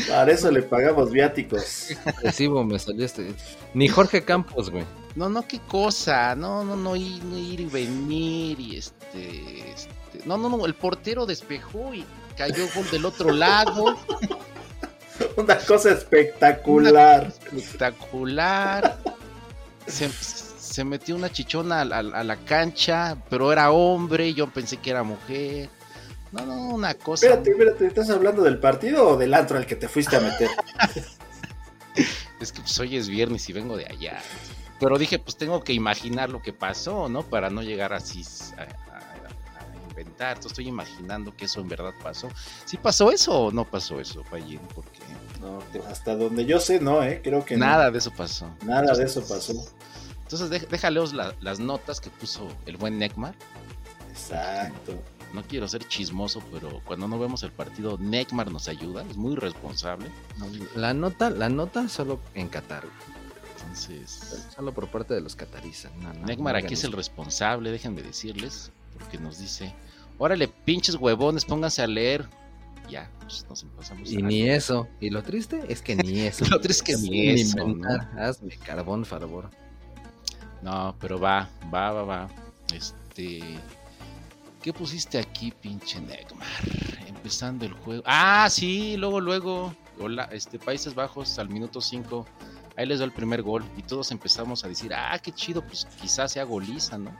Para 0.06 0.30
eso 0.30 0.50
le 0.50 0.60
pagamos 0.60 1.10
viáticos. 1.10 1.88
Recibo, 2.22 2.62
me 2.62 2.78
salió 2.78 3.06
este. 3.06 3.34
Ni 3.72 3.88
Jorge 3.88 4.22
Campos, 4.22 4.68
güey. 4.68 4.84
No, 5.14 5.30
no, 5.30 5.48
qué 5.48 5.58
cosa. 5.60 6.34
No, 6.34 6.62
no, 6.62 6.76
no, 6.76 6.96
ir, 6.96 7.22
y 7.32 7.64
venir 7.64 8.60
y 8.60 8.76
este, 8.76 9.70
este. 9.70 9.88
No, 10.26 10.36
no, 10.36 10.50
no, 10.50 10.66
el 10.66 10.74
portero 10.74 11.24
despejó 11.24 11.94
y 11.94 12.04
cayó 12.36 12.66
gol 12.74 12.90
del 12.90 13.06
otro 13.06 13.32
lado. 13.32 13.96
Una 15.38 15.56
cosa 15.56 15.92
espectacular. 15.92 17.32
espectacular. 17.56 18.98
Se, 19.86 20.84
metió 20.84 21.16
una 21.16 21.30
chichona 21.30 21.80
a, 21.80 21.98
a, 22.00 22.24
la 22.24 22.36
cancha, 22.36 23.16
pero 23.30 23.50
era 23.50 23.70
hombre. 23.70 24.34
Yo 24.34 24.46
pensé 24.48 24.76
que 24.76 24.90
era 24.90 25.04
mujer. 25.04 25.70
No, 26.34 26.44
no, 26.44 26.74
una 26.74 26.94
cosa. 26.94 27.26
Espérate, 27.26 27.50
espérate, 27.52 27.86
¿estás 27.86 28.10
hablando 28.10 28.42
del 28.42 28.58
partido 28.58 29.10
o 29.10 29.16
del 29.16 29.32
antro 29.34 29.56
al 29.56 29.66
que 29.66 29.76
te 29.76 29.86
fuiste 29.86 30.16
a 30.16 30.20
meter? 30.20 30.50
es 32.40 32.50
que 32.52 32.60
pues, 32.60 32.78
hoy 32.80 32.96
es 32.96 33.08
viernes 33.08 33.48
y 33.48 33.52
vengo 33.52 33.76
de 33.76 33.86
allá. 33.86 34.20
Pero 34.80 34.98
dije, 34.98 35.20
pues 35.20 35.36
tengo 35.36 35.62
que 35.62 35.72
imaginar 35.72 36.30
lo 36.30 36.42
que 36.42 36.52
pasó, 36.52 37.08
¿no? 37.08 37.22
Para 37.22 37.50
no 37.50 37.62
llegar 37.62 37.92
así 37.92 38.24
a, 38.58 38.66
inventar. 39.90 40.30
Entonces 40.30 40.52
estoy 40.52 40.66
imaginando 40.66 41.36
que 41.36 41.44
eso 41.44 41.60
en 41.60 41.68
verdad 41.68 41.92
pasó. 42.02 42.28
¿Sí 42.64 42.78
pasó 42.78 43.12
eso 43.12 43.44
o 43.44 43.52
no 43.52 43.64
pasó 43.64 44.00
eso, 44.00 44.24
Fallín? 44.24 44.60
Porque... 44.74 44.98
No, 45.40 45.60
pues, 45.70 45.84
hasta 45.86 46.16
donde 46.16 46.44
yo 46.46 46.58
sé, 46.58 46.80
no, 46.80 47.04
¿eh? 47.04 47.20
Creo 47.22 47.44
que 47.44 47.56
Nada 47.56 47.92
de 47.92 47.98
eso 47.98 48.10
pasó. 48.10 48.50
Nada 48.64 48.92
de 48.92 49.04
eso 49.04 49.24
pasó. 49.24 49.52
Entonces 50.22 50.68
déjaleos 50.68 51.12
las 51.12 51.60
notas 51.60 52.00
que 52.00 52.10
puso 52.10 52.48
el 52.66 52.76
buen 52.76 52.98
Neckmar. 52.98 53.36
Exacto 54.10 55.00
no 55.34 55.42
quiero 55.42 55.66
ser 55.66 55.86
chismoso, 55.88 56.40
pero 56.52 56.80
cuando 56.84 57.08
no 57.08 57.18
vemos 57.18 57.42
el 57.42 57.50
partido, 57.50 57.98
Neckmar 57.98 58.52
nos 58.52 58.68
ayuda, 58.68 59.04
es 59.10 59.16
muy 59.16 59.34
responsable. 59.34 60.06
La 60.76 60.94
nota, 60.94 61.28
la 61.28 61.48
nota 61.48 61.88
solo 61.88 62.20
en 62.34 62.48
Qatar. 62.48 62.84
Entonces, 63.60 64.46
solo 64.54 64.72
por 64.72 64.88
parte 64.88 65.12
de 65.12 65.20
los 65.20 65.34
catarizas. 65.34 65.90
Neckmar 66.24 66.54
aquí 66.54 66.74
es 66.74 66.84
el 66.84 66.92
responsable, 66.92 67.72
déjenme 67.72 68.02
decirles, 68.02 68.70
porque 68.96 69.18
nos 69.18 69.38
dice, 69.38 69.74
órale, 70.18 70.46
pinches 70.46 70.94
huevones, 70.94 71.44
pónganse 71.44 71.82
a 71.82 71.88
leer. 71.88 72.28
Ya, 72.88 73.10
pues 73.20 73.44
nos 73.48 73.62
empezamos 73.62 74.12
Y 74.12 74.18
ni 74.18 74.48
eso. 74.48 74.86
Y 75.00 75.10
lo 75.10 75.22
triste 75.22 75.64
es 75.68 75.82
que 75.82 75.96
ni 75.96 76.20
eso. 76.26 76.44
lo 76.44 76.60
triste 76.60 76.92
es 76.92 77.02
que 77.02 77.08
ni 77.10 77.28
eso. 77.30 77.58
Hazme 78.16 78.56
carbón, 78.58 79.04
favor. 79.04 79.50
No, 80.62 80.94
pero 81.00 81.18
va, 81.18 81.48
va, 81.74 81.90
va, 81.92 82.02
va. 82.04 82.28
Este 82.72 83.58
¿Qué 84.64 84.72
pusiste 84.72 85.18
aquí, 85.18 85.50
pinche 85.50 86.00
Neymar? 86.00 86.48
Empezando 87.06 87.66
el 87.66 87.74
juego. 87.74 88.02
Ah, 88.06 88.48
sí, 88.48 88.96
luego, 88.96 89.20
luego. 89.20 89.76
Hola, 90.00 90.26
este, 90.32 90.58
Países 90.58 90.94
Bajos 90.94 91.38
al 91.38 91.50
minuto 91.50 91.82
5. 91.82 92.24
Ahí 92.74 92.86
les 92.86 93.00
da 93.00 93.04
el 93.04 93.12
primer 93.12 93.42
gol. 93.42 93.62
Y 93.76 93.82
todos 93.82 94.10
empezamos 94.10 94.64
a 94.64 94.68
decir, 94.68 94.94
ah, 94.94 95.18
qué 95.22 95.32
chido, 95.32 95.60
pues 95.60 95.86
quizás 96.00 96.32
sea 96.32 96.44
goliza, 96.44 96.96
¿no? 96.96 97.14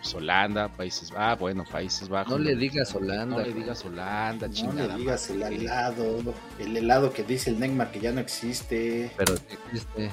Pues 0.00 0.12
Holanda, 0.16 0.66
Países 0.66 1.12
Bajos. 1.12 1.24
Ah, 1.24 1.36
bueno, 1.36 1.62
Países 1.62 2.08
Bajos. 2.08 2.32
No 2.32 2.38
le 2.40 2.56
digas 2.56 2.92
Holanda. 2.92 3.36
No 3.36 3.40
le 3.40 3.52
digas 3.52 3.84
Holanda, 3.84 4.48
No 4.48 4.72
le 4.72 4.94
digas 4.96 5.30
el 5.30 5.42
helado. 5.44 6.34
El 6.58 6.76
helado 6.76 7.12
que 7.12 7.22
dice 7.22 7.50
el 7.50 7.60
Neymar 7.60 7.92
que 7.92 8.00
ya 8.00 8.10
no 8.10 8.20
existe. 8.20 9.12
Pero 9.16 9.34
existe. 9.34 10.10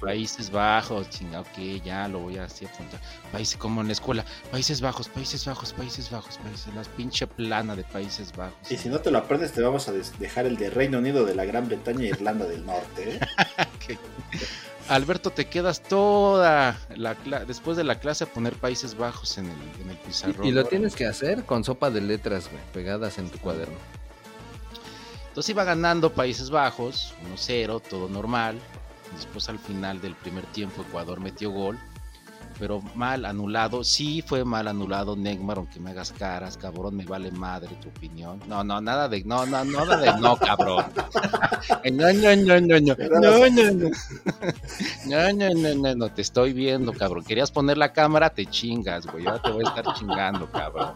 Países 0.00 0.50
Bajos, 0.50 1.08
chinga, 1.10 1.40
ok, 1.40 1.58
ya 1.84 2.08
lo 2.08 2.20
voy 2.20 2.38
a 2.38 2.44
así 2.44 2.64
apuntar. 2.64 3.00
Países 3.32 3.56
como 3.56 3.80
en 3.80 3.88
la 3.88 3.92
escuela, 3.92 4.24
Países 4.50 4.80
Bajos, 4.80 5.08
Países 5.08 5.44
Bajos, 5.44 5.72
Países 5.72 6.10
Bajos, 6.10 6.38
Países, 6.38 6.74
la 6.74 6.82
pinche 6.82 7.26
plana 7.26 7.76
de 7.76 7.84
Países 7.84 8.34
Bajos. 8.36 8.70
Y 8.70 8.76
si 8.76 8.88
no 8.88 9.00
te 9.00 9.10
lo 9.10 9.18
aprendes, 9.18 9.52
te 9.52 9.60
vamos 9.60 9.88
a 9.88 9.92
dejar 9.92 10.46
el 10.46 10.56
de 10.56 10.70
Reino 10.70 10.98
Unido, 10.98 11.24
de 11.24 11.34
la 11.34 11.44
Gran 11.44 11.68
Bretaña 11.68 12.04
e 12.04 12.08
Irlanda 12.08 12.46
del 12.46 12.64
Norte. 12.64 13.18
¿eh? 13.88 13.98
Alberto, 14.88 15.30
te 15.30 15.46
quedas 15.46 15.82
toda 15.82 16.78
la 16.96 17.14
después 17.46 17.76
de 17.76 17.84
la 17.84 18.00
clase 18.00 18.24
a 18.24 18.26
poner 18.26 18.54
Países 18.54 18.96
Bajos 18.96 19.36
en 19.36 19.46
el, 19.46 19.82
en 19.82 19.90
el 19.90 19.96
pizarrón. 19.98 20.46
Y, 20.46 20.50
lo 20.50 20.64
tienes 20.64 20.96
que 20.96 21.06
hacer 21.06 21.44
con 21.44 21.62
sopa 21.62 21.90
de 21.90 22.00
letras, 22.00 22.48
pegadas 22.72 23.18
en 23.18 23.28
tu 23.28 23.38
cuaderno. 23.38 23.76
Entonces 25.28 25.50
iba 25.50 25.64
ganando 25.64 26.12
Países 26.12 26.50
Bajos, 26.50 27.14
1-0, 27.34 27.82
todo 27.88 28.08
normal. 28.08 28.58
Después 29.14 29.48
al 29.48 29.58
final 29.58 30.00
del 30.00 30.14
primer 30.14 30.44
tiempo 30.46 30.82
Ecuador 30.82 31.20
metió 31.20 31.50
gol, 31.50 31.78
pero 32.58 32.80
mal 32.94 33.24
anulado. 33.24 33.84
Sí 33.84 34.22
fue 34.22 34.44
mal 34.44 34.68
anulado 34.68 35.16
Neymar, 35.16 35.58
aunque 35.58 35.80
me 35.80 35.90
hagas 35.90 36.12
caras, 36.12 36.56
cabrón, 36.56 36.96
me 36.96 37.04
vale 37.04 37.30
madre 37.30 37.70
tu 37.80 37.88
opinión. 37.88 38.40
No, 38.46 38.64
no, 38.64 38.80
nada 38.80 39.08
de 39.08 39.24
no, 39.24 39.46
no, 39.46 39.64
nada 39.64 39.96
de 39.96 40.20
no, 40.20 40.36
cabrón. 40.36 40.84
No, 41.92 42.12
no, 42.12 42.36
no, 42.36 42.60
no, 42.60 42.80
no. 42.80 42.94
No, 43.20 43.48
no, 43.48 43.72
no. 43.72 43.90
No, 45.06 45.32
no, 45.32 45.54
no, 45.54 45.74
no, 45.74 45.94
no, 45.94 46.08
te 46.08 46.22
estoy 46.22 46.52
viendo, 46.52 46.92
cabrón. 46.92 47.24
Querías 47.24 47.50
poner 47.50 47.76
la 47.76 47.92
cámara, 47.92 48.30
te 48.30 48.46
chingas, 48.46 49.06
güey. 49.06 49.26
Ahora 49.26 49.42
te 49.42 49.50
voy 49.50 49.64
a 49.64 49.68
estar 49.68 49.94
chingando, 49.94 50.50
cabrón. 50.50 50.94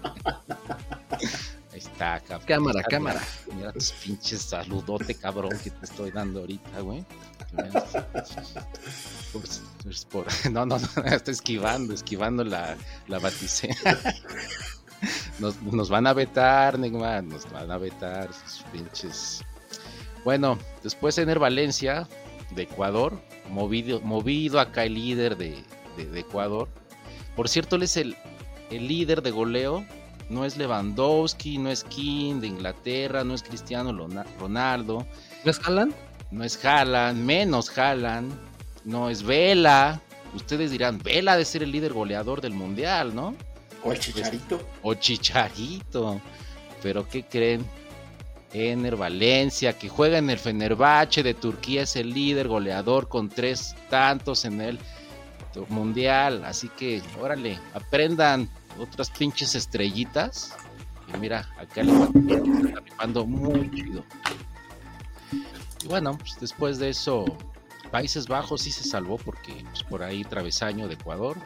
Cámara, 2.46 2.82
cámara. 2.82 3.22
Mira 3.54 3.72
tus 3.72 3.92
pinches 3.92 4.42
saludote, 4.42 5.14
cabrón, 5.14 5.56
que 5.62 5.70
te 5.70 5.84
estoy 5.84 6.10
dando 6.10 6.40
ahorita, 6.40 6.80
güey. 6.80 7.04
no, 10.50 10.66
no, 10.66 10.78
no, 10.78 10.78
estoy 11.06 11.32
esquivando, 11.32 11.94
esquivando 11.94 12.44
la, 12.44 12.76
la 13.06 13.18
baticena. 13.18 13.76
Nos, 15.38 15.88
van 15.88 16.06
a 16.06 16.12
vetar, 16.12 16.78
Neymar, 16.78 17.24
nos 17.24 17.50
van 17.50 17.72
a 17.72 17.78
vetar 17.78 18.30
esos 18.30 18.64
pinches. 18.70 19.42
Bueno, 20.24 20.56
después 20.84 21.18
Ener 21.18 21.40
Valencia 21.40 22.06
de 22.54 22.62
Ecuador, 22.62 23.20
movido, 23.50 24.00
movido 24.02 24.60
acá 24.60 24.84
el 24.84 24.94
líder 24.94 25.36
de, 25.36 25.64
Ecuador. 26.14 26.68
Por 27.34 27.48
cierto, 27.48 27.74
él 27.74 27.82
es 27.82 27.96
el, 27.96 28.16
el 28.70 28.86
líder 28.86 29.22
de 29.22 29.32
goleo 29.32 29.84
no 30.28 30.44
es 30.44 30.56
Lewandowski, 30.56 31.58
no 31.58 31.70
es 31.70 31.84
King 31.84 32.40
de 32.40 32.46
Inglaterra, 32.46 33.24
no 33.24 33.34
es 33.34 33.42
Cristiano 33.42 33.92
Ronaldo. 34.38 35.06
¿No 35.44 35.50
es 35.50 35.60
Haaland? 35.64 35.94
no 36.32 36.44
es 36.44 36.64
Haaland, 36.64 37.22
menos 37.22 37.78
Haaland, 37.78 38.32
no 38.84 39.10
es 39.10 39.22
Vela. 39.22 40.00
Ustedes 40.34 40.70
dirán, 40.70 40.98
Vela 40.98 41.36
de 41.36 41.44
ser 41.44 41.62
el 41.62 41.70
líder 41.70 41.92
goleador 41.92 42.40
del 42.40 42.54
mundial, 42.54 43.14
¿no? 43.14 43.36
O 43.84 43.92
el 43.92 43.98
Chicharito. 44.00 44.60
O 44.82 44.94
Chicharito. 44.94 46.20
Pero 46.82 47.06
¿qué 47.06 47.24
creen? 47.24 47.64
Ener 48.54 48.96
Valencia, 48.96 49.78
que 49.78 49.88
juega 49.88 50.18
en 50.18 50.30
el 50.30 50.38
Fenerbahce 50.38 51.22
de 51.22 51.34
Turquía, 51.34 51.82
es 51.82 51.96
el 51.96 52.12
líder 52.12 52.48
goleador 52.48 53.08
con 53.08 53.28
tres 53.28 53.74
tantos 53.88 54.44
en 54.44 54.60
el 54.60 54.78
mundial. 55.68 56.44
Así 56.44 56.68
que, 56.68 57.02
órale, 57.20 57.58
aprendan 57.74 58.50
otras 58.78 59.10
pinches 59.10 59.54
estrellitas. 59.54 60.54
Y 61.12 61.18
mira, 61.18 61.48
acá 61.58 61.82
le 61.82 61.92
está 61.92 62.80
rifando 62.80 63.26
muy 63.26 63.70
chido. 63.70 64.04
Y 65.84 65.88
bueno, 65.88 66.16
pues 66.16 66.38
después 66.40 66.78
de 66.78 66.90
eso, 66.90 67.24
Países 67.90 68.26
Bajos 68.26 68.62
sí 68.62 68.72
se 68.72 68.84
salvó 68.84 69.18
porque 69.18 69.64
pues, 69.64 69.82
por 69.82 70.02
ahí 70.02 70.24
travesaño 70.24 70.88
de 70.88 70.94
Ecuador. 70.94 71.36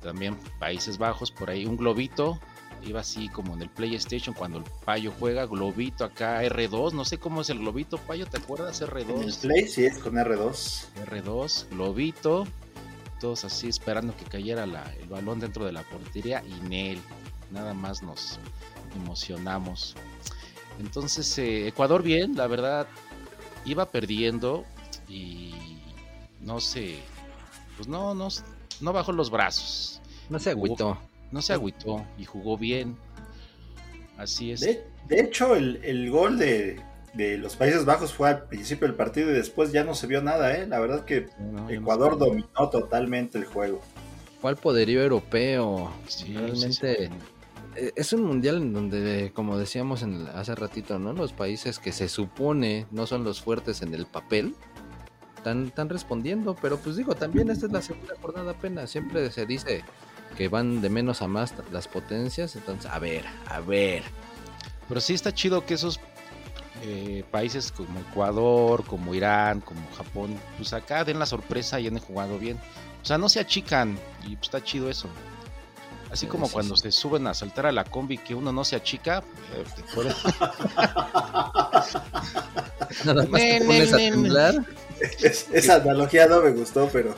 También 0.00 0.38
Países 0.58 0.98
Bajos, 0.98 1.30
por 1.30 1.50
ahí 1.50 1.66
un 1.66 1.76
globito. 1.76 2.38
Iba 2.84 3.00
así 3.00 3.28
como 3.28 3.54
en 3.54 3.62
el 3.62 3.68
PlayStation 3.68 4.34
cuando 4.34 4.58
el 4.58 4.64
payo 4.84 5.12
juega, 5.18 5.46
globito 5.46 6.04
acá, 6.04 6.42
R2. 6.44 6.92
No 6.92 7.04
sé 7.04 7.18
cómo 7.18 7.40
es 7.40 7.50
el 7.50 7.58
globito, 7.58 7.98
payo, 7.98 8.26
¿te 8.26 8.38
acuerdas? 8.38 8.80
R2. 8.82 9.16
En 9.16 9.22
el 9.22 9.34
Play 9.34 9.66
sí 9.66 9.84
es 9.84 9.98
con 9.98 10.14
R2. 10.14 10.84
R2, 11.06 11.70
globito. 11.70 12.46
Todos 13.20 13.44
así 13.44 13.68
esperando 13.68 14.16
que 14.16 14.24
cayera 14.24 14.64
el 14.64 15.08
balón 15.08 15.40
dentro 15.40 15.64
de 15.64 15.72
la 15.72 15.82
portería 15.82 16.42
y 16.46 16.68
Nel. 16.68 17.00
Nada 17.50 17.74
más 17.74 18.02
nos 18.02 18.38
emocionamos. 18.94 19.96
Entonces, 20.78 21.36
eh, 21.38 21.68
Ecuador 21.68 22.02
bien, 22.02 22.36
la 22.36 22.46
verdad, 22.46 22.86
iba 23.64 23.86
perdiendo 23.86 24.64
y 25.08 25.54
no 26.40 26.60
sé, 26.60 26.98
pues 27.76 27.88
no, 27.88 28.14
no, 28.14 28.28
no 28.80 28.92
bajó 28.92 29.12
los 29.12 29.30
brazos. 29.30 30.00
No 30.28 30.38
se 30.38 30.50
agüitó. 30.50 30.98
no 31.30 31.42
se 31.42 31.52
agüitó 31.52 32.04
y 32.18 32.24
jugó 32.24 32.56
bien. 32.56 32.96
Así 34.16 34.50
es. 34.50 34.60
De, 34.60 34.84
hecho, 35.08 35.54
el, 35.54 36.10
gol 36.10 36.38
de, 36.38 36.80
de 37.14 37.38
los 37.38 37.56
Países 37.56 37.84
Bajos 37.84 38.12
fue 38.12 38.28
al 38.28 38.44
principio 38.44 38.86
del 38.86 38.96
partido 38.96 39.30
y 39.30 39.34
después 39.34 39.72
ya 39.72 39.84
no 39.84 39.94
se 39.94 40.06
vio 40.06 40.22
nada, 40.22 40.56
¿eh? 40.56 40.66
La 40.66 40.78
verdad 40.78 41.04
que 41.04 41.28
Ecuador 41.68 42.18
dominó 42.18 42.68
totalmente 42.70 43.38
el 43.38 43.44
juego. 43.44 43.80
¿Cuál 44.40 44.56
poderío 44.56 45.02
europeo? 45.02 45.92
Realmente 46.26 47.10
eh, 47.74 47.92
es 47.94 48.12
un 48.12 48.24
mundial 48.24 48.56
en 48.56 48.72
donde, 48.72 49.32
como 49.34 49.58
decíamos 49.58 50.02
en 50.02 50.26
hace 50.34 50.54
ratito, 50.54 50.98
¿no? 50.98 51.12
Los 51.12 51.32
países 51.32 51.78
que 51.78 51.92
se 51.92 52.08
supone 52.08 52.86
no 52.90 53.06
son 53.06 53.24
los 53.24 53.40
fuertes 53.40 53.82
en 53.82 53.94
el 53.94 54.06
papel, 54.06 54.54
están, 55.38 55.88
respondiendo, 55.88 56.56
pero 56.60 56.78
pues 56.78 56.96
digo, 56.96 57.14
también 57.14 57.50
esta 57.50 57.66
es 57.66 57.72
la 57.72 57.82
segunda 57.82 58.14
jornada 58.20 58.52
apenas, 58.52 58.90
siempre 58.90 59.30
se 59.30 59.46
dice 59.46 59.84
que 60.36 60.48
van 60.48 60.80
de 60.82 60.90
menos 60.90 61.22
a 61.22 61.28
más 61.28 61.54
las 61.72 61.88
potencias, 61.88 62.54
entonces, 62.56 62.90
a 62.90 62.98
ver, 62.98 63.24
a 63.46 63.60
ver. 63.60 64.02
Pero 64.88 65.00
sí 65.00 65.14
está 65.14 65.32
chido 65.32 65.64
que 65.64 65.74
esos 65.74 66.00
eh, 66.82 67.24
países 67.30 67.72
como 67.72 67.98
Ecuador, 68.00 68.84
como 68.84 69.14
Irán, 69.14 69.60
como 69.60 69.80
Japón, 69.96 70.38
pues 70.56 70.72
acá 70.72 71.04
den 71.04 71.18
la 71.18 71.26
sorpresa 71.26 71.80
y 71.80 71.86
han 71.86 71.98
jugado 71.98 72.38
bien. 72.38 72.58
O 73.02 73.04
sea, 73.04 73.18
no 73.18 73.28
se 73.28 73.40
achican 73.40 73.98
y 74.24 74.36
pues 74.36 74.48
está 74.48 74.62
chido 74.62 74.90
eso. 74.90 75.08
Así 76.10 76.26
como 76.26 76.48
cuando 76.48 76.74
se 76.76 76.90
suben 76.90 77.26
a 77.26 77.34
saltar 77.34 77.66
a 77.66 77.72
la 77.72 77.84
combi 77.84 78.16
que 78.16 78.34
uno 78.34 78.50
no 78.50 78.64
se 78.64 78.76
achica. 78.76 79.22
Eh, 79.54 79.64
Nada 83.04 83.26
más 83.26 83.40
te 83.40 83.64
pones 83.64 83.92
a 83.92 83.96
temblar. 83.96 84.54
esa 85.52 85.74
analogía 85.74 86.26
no 86.26 86.40
me 86.40 86.50
gustó, 86.50 86.88
pero. 86.90 87.14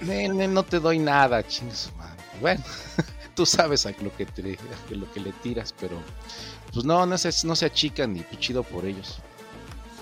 no 0.00 0.62
te 0.64 0.80
doy 0.80 0.98
nada, 0.98 1.46
chingos. 1.46 1.92
Bueno, 2.40 2.62
tú 3.34 3.46
sabes 3.46 3.86
a 3.86 3.90
lo 4.02 4.14
que, 4.16 4.26
te, 4.26 4.58
lo 4.90 5.10
que 5.12 5.20
le 5.20 5.32
tiras, 5.32 5.74
pero. 5.78 5.96
Pues 6.72 6.84
no, 6.84 7.04
no 7.06 7.18
se, 7.18 7.30
no 7.46 7.56
se 7.56 7.66
achican 7.66 8.12
ni 8.12 8.20
pichido 8.20 8.62
por 8.62 8.84
ellos. 8.84 9.18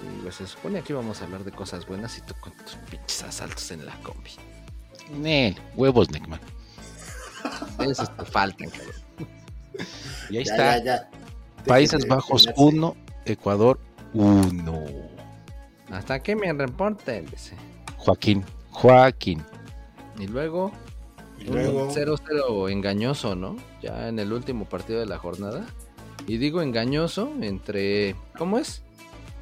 Sí, 0.00 0.20
pues 0.22 0.36
se 0.36 0.46
supone 0.46 0.82
que 0.82 0.92
íbamos 0.92 1.20
a 1.20 1.24
hablar 1.24 1.44
de 1.44 1.52
cosas 1.52 1.86
buenas 1.86 2.18
y 2.18 2.20
tú 2.22 2.34
con 2.40 2.52
tus 2.52 2.76
pinches 2.90 3.22
asaltos 3.22 3.70
en 3.70 3.86
la 3.86 3.94
combi. 4.02 4.30
Nel, 5.10 5.56
huevos, 5.74 6.10
Neckman. 6.10 6.40
Esos 7.80 8.14
te 8.16 8.24
faltan, 8.24 8.70
Y 10.30 10.36
ahí 10.36 10.42
está. 10.42 11.08
Países 11.66 12.06
Bajos 12.06 12.48
1, 12.56 12.96
Ecuador 13.24 13.80
1. 14.14 14.84
Hasta 15.90 16.20
que 16.20 16.36
me 16.36 16.52
reporte, 16.52 17.24
Joaquín, 17.96 18.44
Joaquín. 18.70 19.42
Y 20.18 20.26
luego, 20.26 20.72
y 21.38 21.44
luego... 21.44 21.90
0-0 21.90 22.70
engañoso, 22.70 23.34
¿no? 23.34 23.56
Ya 23.82 24.08
en 24.08 24.18
el 24.18 24.32
último 24.32 24.66
partido 24.66 25.00
de 25.00 25.06
la 25.06 25.18
jornada. 25.18 25.66
Y 26.28 26.36
digo 26.36 26.60
engañoso 26.60 27.32
entre, 27.40 28.14
¿cómo 28.36 28.58
es? 28.58 28.82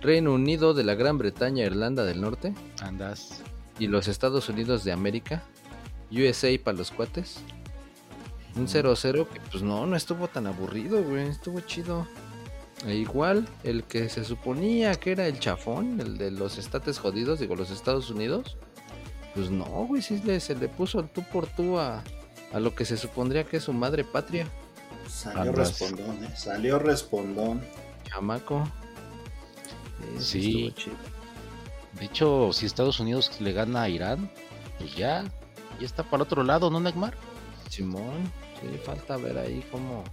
Reino 0.01 0.33
Unido 0.33 0.72
de 0.72 0.85
la 0.85 0.94
Gran 0.94 1.18
Bretaña, 1.18 1.64
Irlanda 1.64 2.05
del 2.05 2.20
Norte. 2.20 2.55
Andas. 2.81 3.42
Y 3.81 3.88
los 3.88 4.07
Estados 4.07 4.49
Unidos 4.49 4.85
de 4.85 4.92
América. 4.92 5.42
USA 6.12 6.49
para 6.62 6.79
los 6.79 6.92
cuates. 6.92 7.40
Un 8.55 8.68
0-0 8.68 9.27
que 9.27 9.40
pues 9.51 9.64
no, 9.64 9.85
no 9.85 9.96
estuvo 9.96 10.29
tan 10.29 10.46
aburrido, 10.46 11.03
güey. 11.03 11.27
Estuvo 11.27 11.59
chido. 11.59 12.07
E 12.87 12.94
igual, 12.94 13.49
el 13.64 13.83
que 13.83 14.09
se 14.09 14.22
suponía 14.22 14.94
que 14.94 15.11
era 15.11 15.27
el 15.27 15.40
chafón, 15.40 16.01
el 16.01 16.18
de 16.18 16.31
los 16.31 16.57
estates 16.57 17.01
jodidos, 17.01 17.40
digo, 17.40 17.57
los 17.57 17.72
Estados 17.72 18.11
Unidos. 18.11 18.59
Pues 19.35 19.51
no, 19.51 19.64
güey, 19.64 20.03
sí 20.03 20.22
se 20.38 20.55
le 20.55 20.68
puso 20.68 21.01
el 21.01 21.09
tú 21.09 21.25
por 21.33 21.49
tú 21.49 21.81
a, 21.81 22.05
a 22.53 22.61
lo 22.61 22.77
que 22.77 22.85
se 22.85 22.96
supondría 22.96 23.42
que 23.42 23.57
es 23.57 23.64
su 23.64 23.72
madre 23.72 24.05
patria. 24.05 24.46
Salió 25.09 25.53
respondón, 25.53 26.25
¿eh? 26.25 26.31
Salió 26.37 26.79
respondón. 26.79 27.62
Chamaco. 28.05 28.69
Sí. 30.19 30.75
De 31.99 32.05
hecho, 32.05 32.53
si 32.53 32.66
Estados 32.66 33.01
Unidos 33.01 33.40
le 33.40 33.53
gana 33.53 33.83
a 33.83 33.88
Irán, 33.88 34.31
pues 34.79 34.95
ya, 34.95 35.25
ya 35.81 35.87
está 35.87 36.03
para 36.03 36.16
el 36.16 36.23
otro 36.23 36.42
lado, 36.42 36.71
¿no, 36.71 36.81
Neymar? 36.81 37.14
Simón, 37.71 38.31
sí, 38.61 38.79
falta 38.85 39.16
ver 39.16 39.38
ahí 39.38 39.66
cómo, 39.73 40.05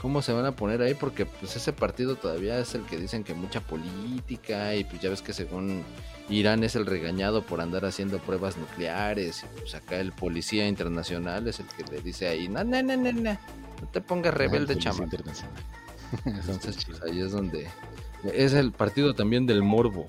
cómo 0.00 0.22
se 0.22 0.32
van 0.32 0.46
a 0.46 0.52
poner 0.52 0.82
ahí, 0.82 0.94
porque 0.94 1.26
pues 1.26 1.56
ese 1.56 1.72
partido 1.72 2.16
todavía 2.16 2.58
es 2.58 2.74
el 2.74 2.82
que 2.82 2.96
dicen 2.96 3.24
que 3.24 3.34
mucha 3.34 3.60
política, 3.60 4.74
y 4.74 4.84
pues 4.84 5.02
ya 5.02 5.10
ves 5.10 5.22
que 5.22 5.32
según 5.32 5.82
Irán 6.28 6.64
es 6.64 6.76
el 6.76 6.86
regañado 6.86 7.42
por 7.42 7.60
andar 7.60 7.84
haciendo 7.84 8.18
pruebas 8.18 8.56
nucleares, 8.56 9.44
y 9.44 9.60
pues 9.60 9.74
acá 9.74 9.98
el 9.98 10.12
policía 10.12 10.68
internacional 10.68 11.48
es 11.48 11.60
el 11.60 11.66
que 11.66 11.84
le 11.90 12.00
dice 12.00 12.28
ahí, 12.28 12.48
no, 12.48 12.64
no, 12.64 12.82
no, 12.82 12.96
no, 12.96 13.12
no, 13.12 13.32
no 13.32 13.88
te 13.92 14.00
pongas 14.00 14.34
rebelde, 14.34 14.78
chama. 14.78 15.06
Entonces, 16.24 16.84
pues, 16.86 17.02
ahí 17.02 17.20
es 17.20 17.32
donde 17.32 17.68
es 18.24 18.52
el 18.54 18.72
partido 18.72 19.14
también 19.14 19.46
del 19.46 19.62
morbo. 19.62 20.06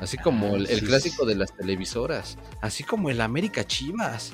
Así 0.00 0.18
como 0.18 0.54
ah, 0.54 0.58
el, 0.58 0.82
clásico 0.82 1.24
de 1.24 1.36
las 1.36 1.52
televisoras. 1.52 2.36
Así 2.60 2.82
como 2.82 3.08
el 3.08 3.20
América 3.20 3.64
Chivas. 3.64 4.32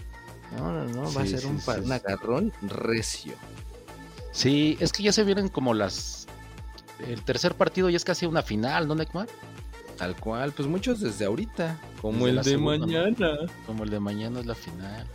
No, 0.57 0.73
no, 0.73 0.85
no. 0.87 1.13
Va 1.13 1.23
a 1.23 1.27
ser 1.27 1.45
un, 1.45 1.61
un 1.85 1.93
agarrón 1.93 2.55
recio. 2.63 3.35
Sí, 4.33 4.77
es 4.81 4.93
que 4.93 5.03
ya 5.03 5.13
se 5.13 5.25
vienen 5.25 5.49
como 5.49 5.75
las. 5.75 6.27
El 7.07 7.23
tercer 7.23 7.55
partido 7.55 7.89
ya 7.91 7.97
es 7.97 8.05
casi 8.05 8.27
una 8.27 8.43
final, 8.43 8.89
¿no, 8.89 8.95
Neymar? 8.95 9.29
Tal 9.97 10.15
cual, 10.17 10.53
pues 10.53 10.69
muchos 10.69 11.01
desde 11.01 11.25
ahorita. 11.25 11.77
Como 12.01 12.29
el 12.29 12.41
de 12.43 12.57
mañana. 12.57 13.37
Como 13.67 13.85
el 13.85 13.91
de 13.91 13.99
mañana 13.99 14.41
es 14.41 14.47
la 14.47 14.55
final. 14.55 15.07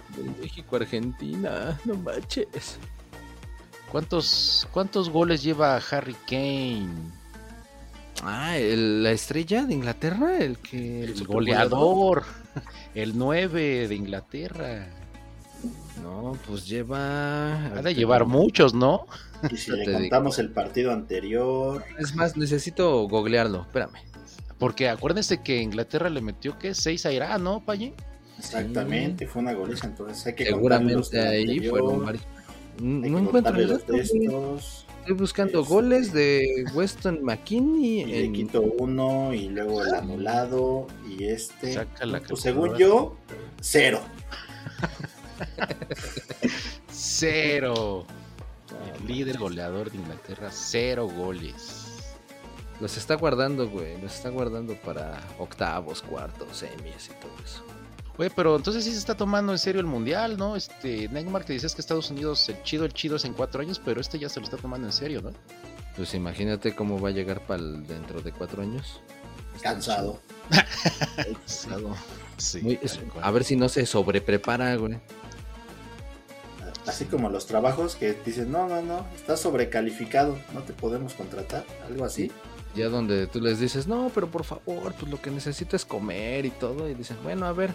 México-Argentina, 0.42 1.80
no 1.86 1.96
manches. 1.96 2.78
¿Cuántos, 3.90 4.68
¿Cuántos 4.72 5.10
goles 5.10 5.44
lleva 5.44 5.78
Harry 5.78 6.16
Kane? 6.28 6.90
Ah, 8.24 8.58
la 8.58 9.12
estrella 9.12 9.66
de 9.66 9.74
Inglaterra, 9.74 10.38
el 10.38 10.58
que. 10.58 11.04
El, 11.04 11.26
goleador, 11.26 12.24
el 12.96 13.18
9 13.18 13.88
de 13.88 13.96
Inglaterra. 13.96 14.88
No, 16.02 16.38
pues 16.48 16.68
lleva. 16.68 17.68
Ha 17.68 17.82
de 17.82 17.94
llevar 17.94 18.26
muchos, 18.26 18.74
¿no? 18.74 19.06
Y 19.50 19.58
si 19.58 19.72
le 19.72 19.92
contamos 19.92 20.40
el 20.40 20.50
partido 20.52 20.92
anterior. 20.92 21.84
Es 22.00 22.16
más, 22.16 22.36
necesito 22.36 23.08
googlearlo, 23.08 23.62
espérame. 23.62 24.00
Porque 24.58 24.90
acuérdense 24.90 25.42
que 25.42 25.62
Inglaterra 25.62 26.10
le 26.10 26.22
metió 26.22 26.58
que 26.58 26.74
6 26.74 27.06
a 27.06 27.12
Irán, 27.12 27.44
¿no, 27.44 27.64
Paye? 27.66 27.94
Exactamente, 28.40 29.28
fue 29.28 29.42
una 29.42 29.54
goliza, 29.54 29.88
entonces 29.88 30.26
hay 30.26 30.36
que 30.36 30.46
Seguramente 30.46 31.20
ahí 31.20 31.60
fueron 31.70 32.04
varios. 32.04 32.24
No 32.82 33.20
encuentro 33.20 33.54
los 33.54 33.86
textos. 33.86 34.86
Estoy 35.00 35.16
buscando 35.16 35.66
goles 35.66 36.14
de 36.14 36.66
Weston 36.74 37.24
McKinney. 37.24 38.04
Y 38.10 38.24
en... 38.24 38.34
quito 38.34 38.62
uno 38.62 39.34
y 39.34 39.50
luego 39.50 39.84
el 39.84 39.94
anulado 39.94 40.88
y 41.06 41.26
este. 41.26 41.86
pues 42.28 42.42
según 42.42 42.78
yo, 42.78 43.18
cero. 43.60 44.02
Cero. 46.92 48.06
El 49.00 49.08
líder 49.08 49.38
goleador 49.38 49.92
de 49.92 49.98
Inglaterra, 49.98 50.50
cero 50.52 51.08
goles. 51.08 51.84
Los 52.80 52.98
está 52.98 53.16
guardando, 53.16 53.70
güey. 53.70 54.02
Los 54.02 54.16
está 54.16 54.30
guardando 54.30 54.76
para 54.76 55.22
octavos, 55.38 56.02
cuartos, 56.02 56.58
semis 56.58 57.10
y 57.10 57.22
todo 57.22 57.32
eso. 57.44 57.64
Oye, 58.18 58.30
pero 58.36 58.56
entonces 58.56 58.84
sí 58.84 58.92
se 58.92 59.00
está 59.00 59.16
tomando 59.16 59.52
en 59.52 59.58
serio 59.58 59.82
el 59.82 59.88
mundial, 59.88 60.38
¿no? 60.38 60.56
Este, 60.56 61.08
Neymar, 61.10 61.46
que 61.46 61.54
dices 61.54 61.74
que 61.74 61.82
Estados 61.82 62.12
Unidos, 62.12 62.48
el 62.50 62.62
chido, 62.64 62.86
el 62.86 62.94
chido 62.94 63.16
es 63.16 63.26
en 63.26 63.34
cuatro 63.34 63.62
años, 63.62 63.82
pero 63.84 64.02
este 64.02 64.20
ya 64.20 64.30
se 64.30 64.40
lo 64.40 64.46
está 64.46 64.58
tomando 64.58 64.88
en 64.88 64.94
serio, 64.94 65.22
¿no? 65.22 65.32
Pues 65.96 66.14
imagínate 66.14 66.76
cómo 66.76 67.00
va 67.00 67.10
a 67.10 67.12
llegar 67.12 67.46
para 67.46 67.64
dentro 67.64 68.22
de 68.22 68.32
cuatro 68.32 68.62
años. 68.62 69.02
Cansado. 69.62 70.20
Cansado. 71.16 71.96
Sí, 72.38 72.80
a 73.22 73.32
ver 73.32 73.44
si 73.44 73.56
no 73.56 73.70
se 73.70 73.86
sobreprepara, 73.86 74.76
güey. 74.76 75.00
Así 76.88 77.06
como 77.06 77.30
los 77.30 77.46
trabajos 77.46 77.96
que 77.96 78.14
dicen, 78.26 78.52
no, 78.52 78.68
no, 78.68 78.82
no, 78.82 79.06
estás 79.16 79.40
sobrecalificado, 79.40 80.38
no 80.54 80.62
te 80.62 80.74
podemos 80.74 81.14
contratar, 81.14 81.66
algo 81.88 82.04
así. 82.04 82.32
Ya 82.76 82.90
donde 82.90 83.28
tú 83.28 83.40
les 83.40 83.60
dices, 83.60 83.88
no, 83.88 84.12
pero 84.14 84.28
por 84.28 84.44
favor, 84.44 84.94
pues 85.00 85.10
lo 85.10 85.22
que 85.22 85.30
necesito 85.30 85.76
es 85.76 85.86
comer 85.86 86.46
y 86.46 86.50
todo. 86.50 86.90
Y 86.90 86.94
dicen, 86.94 87.18
bueno, 87.24 87.46
a 87.46 87.54
ver, 87.54 87.72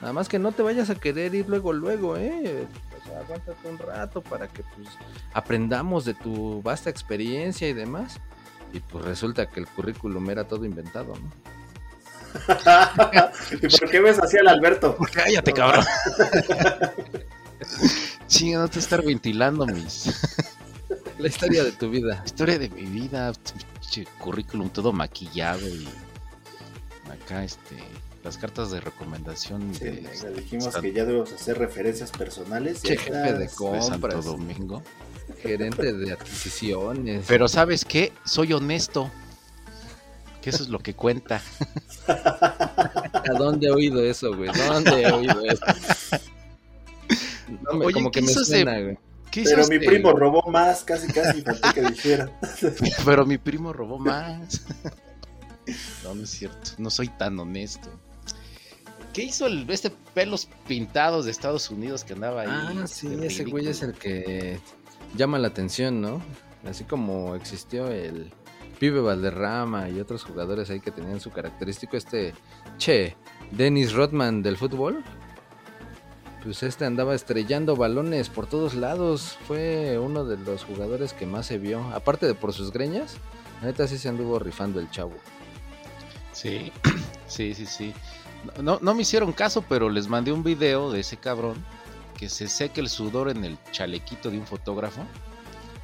nada 0.00 0.12
más 0.12 0.28
que 0.28 0.38
no 0.38 0.52
te 0.52 0.62
vayas 0.62 0.90
a 0.90 0.96
querer 0.96 1.34
ir 1.34 1.48
luego, 1.48 1.72
luego, 1.72 2.16
¿eh? 2.16 2.66
Pues 2.90 3.16
aguántate 3.16 3.68
un 3.68 3.78
rato 3.78 4.20
para 4.20 4.48
que 4.48 4.62
pues 4.74 4.88
aprendamos 5.32 6.04
de 6.04 6.14
tu 6.14 6.60
vasta 6.62 6.90
experiencia 6.90 7.68
y 7.68 7.72
demás. 7.72 8.20
Y 8.72 8.80
pues 8.80 9.04
resulta 9.04 9.46
que 9.46 9.60
el 9.60 9.66
currículum 9.66 10.28
era 10.30 10.44
todo 10.44 10.64
inventado, 10.64 11.14
¿no? 11.14 11.30
¿Y 13.62 13.78
por 13.78 13.90
qué 13.90 14.00
ves 14.00 14.18
así 14.18 14.36
al 14.38 14.48
Alberto? 14.48 14.96
Cállate, 15.12 15.52
cabrón. 15.52 15.84
Chinga, 18.30 18.60
no 18.60 18.68
te 18.68 18.78
estar 18.78 19.04
ventilando 19.04 19.66
mis. 19.66 20.08
La 21.18 21.28
historia 21.28 21.64
de 21.64 21.72
tu 21.72 21.90
vida. 21.90 22.18
La 22.20 22.24
historia 22.24 22.58
de 22.58 22.68
mi 22.70 22.84
vida. 22.84 23.32
Currículum 24.20 24.70
todo 24.70 24.92
maquillado 24.92 25.68
y. 25.68 25.88
Acá, 27.10 27.42
este. 27.44 27.76
Las 28.22 28.38
cartas 28.38 28.70
de 28.70 28.80
recomendación. 28.80 29.72
de, 29.72 30.08
dijimos 30.36 30.76
que 30.76 30.92
ya 30.92 31.04
debemos 31.04 31.32
hacer 31.32 31.58
referencias 31.58 32.12
personales. 32.12 32.82
Che, 32.82 32.96
jefe 32.96 33.32
de 33.32 33.48
compras. 33.48 34.24
Domingo. 34.24 34.82
gerente 35.42 35.92
de 35.92 36.12
adquisiciones. 36.12 37.24
Pero 37.26 37.48
¿sabes 37.48 37.84
qué? 37.84 38.12
Soy 38.24 38.52
honesto. 38.52 39.10
Que 40.40 40.50
eso 40.50 40.62
es 40.62 40.68
lo 40.68 40.78
que 40.78 40.94
cuenta. 40.94 41.42
¿A 42.06 43.32
dónde 43.36 43.66
he 43.66 43.70
oído 43.70 44.02
eso, 44.02 44.34
güey? 44.36 44.50
¿Dónde 44.68 45.02
he 45.02 45.12
oído 45.12 45.42
eso? 45.44 45.64
Oye, 47.72 47.94
como 47.94 48.10
que 48.10 48.22
me 48.22 48.28
suena, 48.28 48.80
güey. 48.80 48.98
Pero 49.44 49.66
mi 49.68 49.78
primo 49.78 50.12
robó 50.12 50.50
más, 50.50 50.82
casi 50.82 51.12
casi 51.12 51.42
falté 51.42 51.68
que 51.74 51.82
dijera. 51.82 52.30
Pero 53.04 53.24
mi 53.24 53.38
primo 53.38 53.72
robó 53.72 53.98
más. 53.98 54.64
No, 56.02 56.16
no 56.16 56.24
es 56.24 56.30
cierto. 56.30 56.72
No 56.78 56.90
soy 56.90 57.06
tan 57.06 57.38
honesto. 57.38 57.88
¿Qué 59.12 59.22
hizo 59.22 59.46
el, 59.46 59.70
este 59.70 59.90
pelos 60.14 60.48
pintados 60.66 61.26
de 61.26 61.30
Estados 61.30 61.70
Unidos 61.70 62.02
que 62.02 62.14
andaba 62.14 62.42
ahí? 62.42 62.48
Ah, 62.50 62.86
sí, 62.88 63.08
ese 63.22 63.44
güey 63.44 63.68
es 63.68 63.82
el 63.82 63.92
que 63.92 64.58
llama 65.16 65.38
la 65.38 65.46
atención, 65.46 66.00
¿no? 66.00 66.20
Así 66.64 66.82
como 66.82 67.36
existió 67.36 67.86
el 67.86 68.32
Pibe 68.80 69.00
Valderrama 69.00 69.90
y 69.90 70.00
otros 70.00 70.24
jugadores 70.24 70.70
ahí 70.70 70.80
que 70.80 70.90
tenían 70.90 71.20
su 71.20 71.30
característico, 71.30 71.96
este, 71.96 72.34
che, 72.78 73.16
Dennis 73.52 73.92
Rodman 73.92 74.42
del 74.42 74.56
fútbol, 74.56 75.04
pues 76.42 76.62
este 76.62 76.84
andaba 76.84 77.14
estrellando 77.14 77.76
balones 77.76 78.28
por 78.28 78.46
todos 78.46 78.74
lados. 78.74 79.38
Fue 79.46 79.98
uno 79.98 80.24
de 80.24 80.36
los 80.38 80.64
jugadores 80.64 81.12
que 81.12 81.26
más 81.26 81.46
se 81.46 81.58
vio. 81.58 81.82
Aparte 81.94 82.26
de 82.26 82.34
por 82.34 82.52
sus 82.52 82.72
greñas, 82.72 83.16
la 83.60 83.68
neta 83.68 83.86
sí 83.86 83.98
se 83.98 84.08
anduvo 84.08 84.38
rifando 84.38 84.80
el 84.80 84.90
chavo. 84.90 85.14
Sí, 86.32 86.72
sí, 87.26 87.54
sí, 87.54 87.66
sí. 87.66 87.92
No, 88.62 88.78
no 88.80 88.94
me 88.94 89.02
hicieron 89.02 89.32
caso, 89.32 89.64
pero 89.68 89.90
les 89.90 90.08
mandé 90.08 90.32
un 90.32 90.42
video 90.42 90.90
de 90.90 91.00
ese 91.00 91.18
cabrón 91.18 91.62
que 92.16 92.28
se 92.28 92.48
seque 92.48 92.80
el 92.80 92.88
sudor 92.88 93.30
en 93.30 93.44
el 93.44 93.58
chalequito 93.72 94.30
de 94.30 94.38
un 94.38 94.46
fotógrafo. 94.46 95.04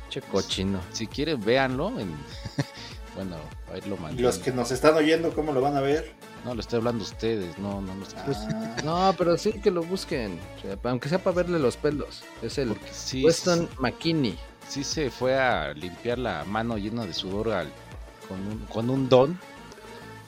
Che 0.08 0.22
cochino. 0.22 0.80
Si 0.92 1.06
quieren, 1.06 1.44
véanlo. 1.44 1.90
bueno, 3.14 3.36
ahí 3.72 3.82
lo 3.88 3.96
mandé. 3.98 4.22
Los 4.22 4.38
que 4.38 4.52
nos 4.52 4.70
están 4.70 4.94
oyendo, 4.94 5.34
¿cómo 5.34 5.52
lo 5.52 5.60
van 5.60 5.76
a 5.76 5.80
ver? 5.80 6.14
No, 6.44 6.54
lo 6.54 6.60
estoy 6.60 6.78
hablando 6.78 7.02
a 7.02 7.06
ustedes, 7.08 7.58
no, 7.58 7.80
no, 7.80 7.94
no. 7.94 8.04
Ah. 8.16 8.76
no, 8.84 9.14
pero 9.18 9.36
sí 9.36 9.52
que 9.54 9.70
lo 9.70 9.82
busquen, 9.82 10.38
aunque 10.84 11.08
sea 11.08 11.18
para 11.18 11.36
verle 11.36 11.58
los 11.58 11.76
pelos. 11.76 12.22
Es 12.40 12.58
el 12.58 12.76
Weston 13.22 13.68
McKinney. 13.80 14.38
Sí 14.68 14.84
se 14.84 15.10
fue 15.10 15.38
a 15.38 15.72
limpiar 15.74 16.18
la 16.18 16.44
mano 16.44 16.76
llena 16.76 17.04
de 17.04 17.12
sudor 17.12 17.52
con, 18.28 18.46
un, 18.46 18.58
con 18.66 18.90
un 18.90 19.08
don. 19.08 19.32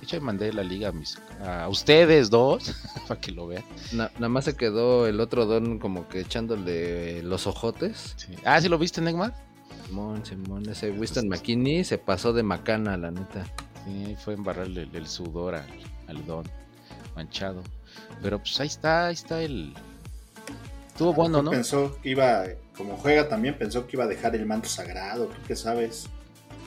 De 0.01 0.05
hecho, 0.05 0.21
mandé 0.21 0.53
la 0.53 0.63
liga 0.63 0.89
a, 0.89 0.93
mis, 0.93 1.19
a 1.45 1.69
ustedes 1.69 2.31
dos 2.31 2.75
para 3.09 3.21
que 3.21 3.33
lo 3.33 3.47
vean. 3.47 3.65
nada 3.93 4.29
más 4.29 4.45
se 4.45 4.57
quedó 4.57 5.07
el 5.07 5.21
otro 5.21 5.47
don 5.47 5.79
como 5.79 6.09
que 6.09 6.21
echándole 6.21 7.23
los 7.23 7.47
ojotes. 7.47 8.17
Ah, 8.45 8.61
¿sí 8.61 8.69
lo 8.69 8.79
viste, 8.79 9.01
Neymar? 9.01 9.35
Simón, 9.87 10.25
Simón, 10.25 10.69
ese 10.69 10.91
Winston 10.91 11.29
McKinney 11.29 11.85
se 11.85 11.99
pasó 11.99 12.33
de 12.33 12.43
macana, 12.43 12.97
la 12.97 13.11
neta. 13.11 13.45
Sí, 13.85 14.17
fue 14.23 14.35
embarrarle 14.35 14.89
el 14.93 15.07
sudor 15.07 15.55
al, 15.55 15.67
al 16.09 16.27
don 16.27 16.45
manchado. 17.15 17.63
Pero 18.23 18.39
pues 18.39 18.59
ahí 18.61 18.67
está, 18.67 19.07
ahí 19.07 19.15
está 19.15 19.43
el. 19.43 19.75
Estuvo 20.89 21.13
bueno, 21.13 21.43
¿no? 21.43 21.51
Pensó 21.51 21.97
que 22.03 22.11
iba, 22.11 22.45
como 22.77 22.97
juega 22.97 23.29
también, 23.29 23.57
pensó 23.57 23.87
que 23.87 23.97
iba 23.97 24.05
a 24.05 24.09
dejar 24.09 24.35
el 24.35 24.47
manto 24.47 24.69
sagrado, 24.69 25.27
¿tú 25.27 25.37
qué 25.47 25.55
sabes? 25.55 26.09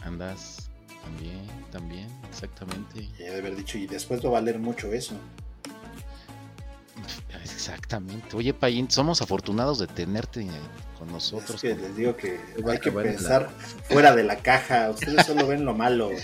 Andas, 0.03 0.69
también, 1.03 1.41
también, 1.71 2.07
exactamente. 2.29 3.01
Y 3.01 3.23
de 3.23 3.37
haber 3.37 3.55
dicho, 3.55 3.77
y 3.77 3.87
después 3.87 4.23
va 4.23 4.29
a 4.29 4.31
valer 4.33 4.57
mucho 4.59 4.93
eso. 4.93 5.15
Exactamente. 7.43 8.35
Oye, 8.35 8.53
Payín, 8.53 8.89
somos 8.89 9.21
afortunados 9.21 9.79
de 9.79 9.87
tenerte 9.87 10.47
con 10.97 11.11
nosotros. 11.11 11.63
Es 11.63 11.75
que 11.75 11.81
les 11.81 11.95
digo 11.95 12.15
que 12.15 12.39
hay 12.67 12.79
que 12.79 12.91
pensar 12.91 13.49
fuera 13.89 14.15
de 14.15 14.23
la 14.23 14.37
caja. 14.37 14.89
Ustedes 14.89 15.25
solo 15.25 15.47
ven 15.47 15.65
lo 15.65 15.73
malo. 15.73 16.09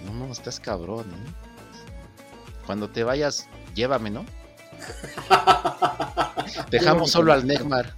No, 0.00 0.14
no, 0.14 0.32
estás 0.32 0.58
cabrón, 0.58 1.10
¿eh? 1.10 1.49
Cuando 2.70 2.88
te 2.88 3.02
vayas, 3.02 3.48
llévame, 3.74 4.10
¿no? 4.10 4.24
Dejamos 6.70 7.10
solo 7.10 7.32
al 7.32 7.44
Neymar. 7.44 7.96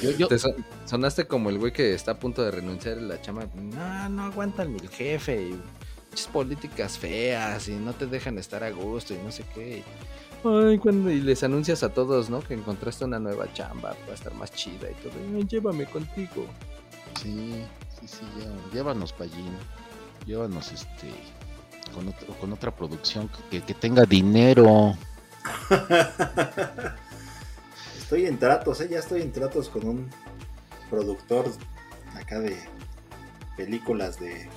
Te 0.00 0.38
sonaste 0.86 1.26
como 1.26 1.50
el 1.50 1.58
güey 1.58 1.70
que 1.70 1.92
está 1.92 2.12
a 2.12 2.18
punto 2.18 2.42
de 2.42 2.50
renunciar 2.50 2.96
a 2.96 3.02
la 3.02 3.20
chama. 3.20 3.44
No, 3.54 4.08
no 4.08 4.24
aguantan 4.24 4.72
mi 4.72 4.78
jefe. 4.88 5.50
Y 5.50 5.60
muchas 6.08 6.26
políticas 6.28 6.96
feas 6.96 7.68
y 7.68 7.72
no 7.72 7.92
te 7.92 8.06
dejan 8.06 8.38
estar 8.38 8.64
a 8.64 8.70
gusto 8.70 9.12
y 9.12 9.18
no 9.18 9.30
sé 9.30 9.44
qué. 9.54 9.82
Ay, 10.42 10.78
cuando 10.78 11.10
y 11.10 11.20
les 11.20 11.42
anuncias 11.42 11.82
a 11.82 11.90
todos, 11.90 12.30
¿no? 12.30 12.40
Que 12.40 12.54
encontraste 12.54 13.04
una 13.04 13.18
nueva 13.18 13.52
chamba, 13.52 13.94
va 14.08 14.12
a 14.12 14.14
estar 14.14 14.32
más 14.32 14.52
chida 14.52 14.88
y 14.90 14.94
todo. 15.02 15.12
llévame 15.46 15.84
contigo. 15.84 16.46
Sí, 17.22 17.62
sí, 18.00 18.08
sí, 18.08 18.24
llévanos, 18.72 19.12
Pallín. 19.12 19.52
Llévanos, 20.24 20.72
este, 20.72 21.10
con, 21.92 22.12
con 22.40 22.52
otra 22.52 22.70
producción 22.70 23.30
que, 23.50 23.60
tenga 23.60 24.04
dinero. 24.04 24.96
estoy 27.98 28.26
en 28.26 28.38
tratos, 28.38 28.80
¿eh? 28.80 28.88
ya 28.90 28.98
estoy 28.98 29.22
en 29.22 29.32
tratos 29.32 29.68
con 29.68 29.86
un 29.86 30.10
productor 30.90 31.50
acá 32.14 32.38
de 32.38 32.56
películas 33.56 34.18
de 34.18 34.48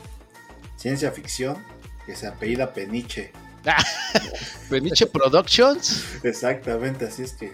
ciencia 0.76 1.12
ficción 1.12 1.58
que 2.06 2.16
se 2.16 2.28
apellida 2.28 2.74
Peniche. 2.74 3.32
Peniche 4.70 5.08
Productions. 5.08 6.24
Exactamente, 6.24 7.06
así 7.06 7.24
es 7.24 7.34
que. 7.34 7.52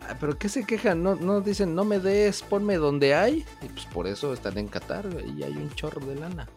Ah, 0.00 0.16
pero 0.20 0.36
¿qué 0.36 0.48
se 0.48 0.64
quejan? 0.64 1.02
No, 1.02 1.14
no 1.14 1.40
dicen, 1.40 1.74
no 1.74 1.84
me 1.84 1.98
des, 1.98 2.42
ponme 2.42 2.76
donde 2.76 3.14
hay. 3.14 3.44
Y 3.62 3.68
pues 3.68 3.86
por 3.86 4.06
eso 4.06 4.34
están 4.34 4.58
en 4.58 4.68
Qatar 4.68 5.06
y 5.24 5.42
hay 5.42 5.52
un 5.52 5.70
chorro 5.74 6.04
de 6.04 6.16
lana. 6.16 6.48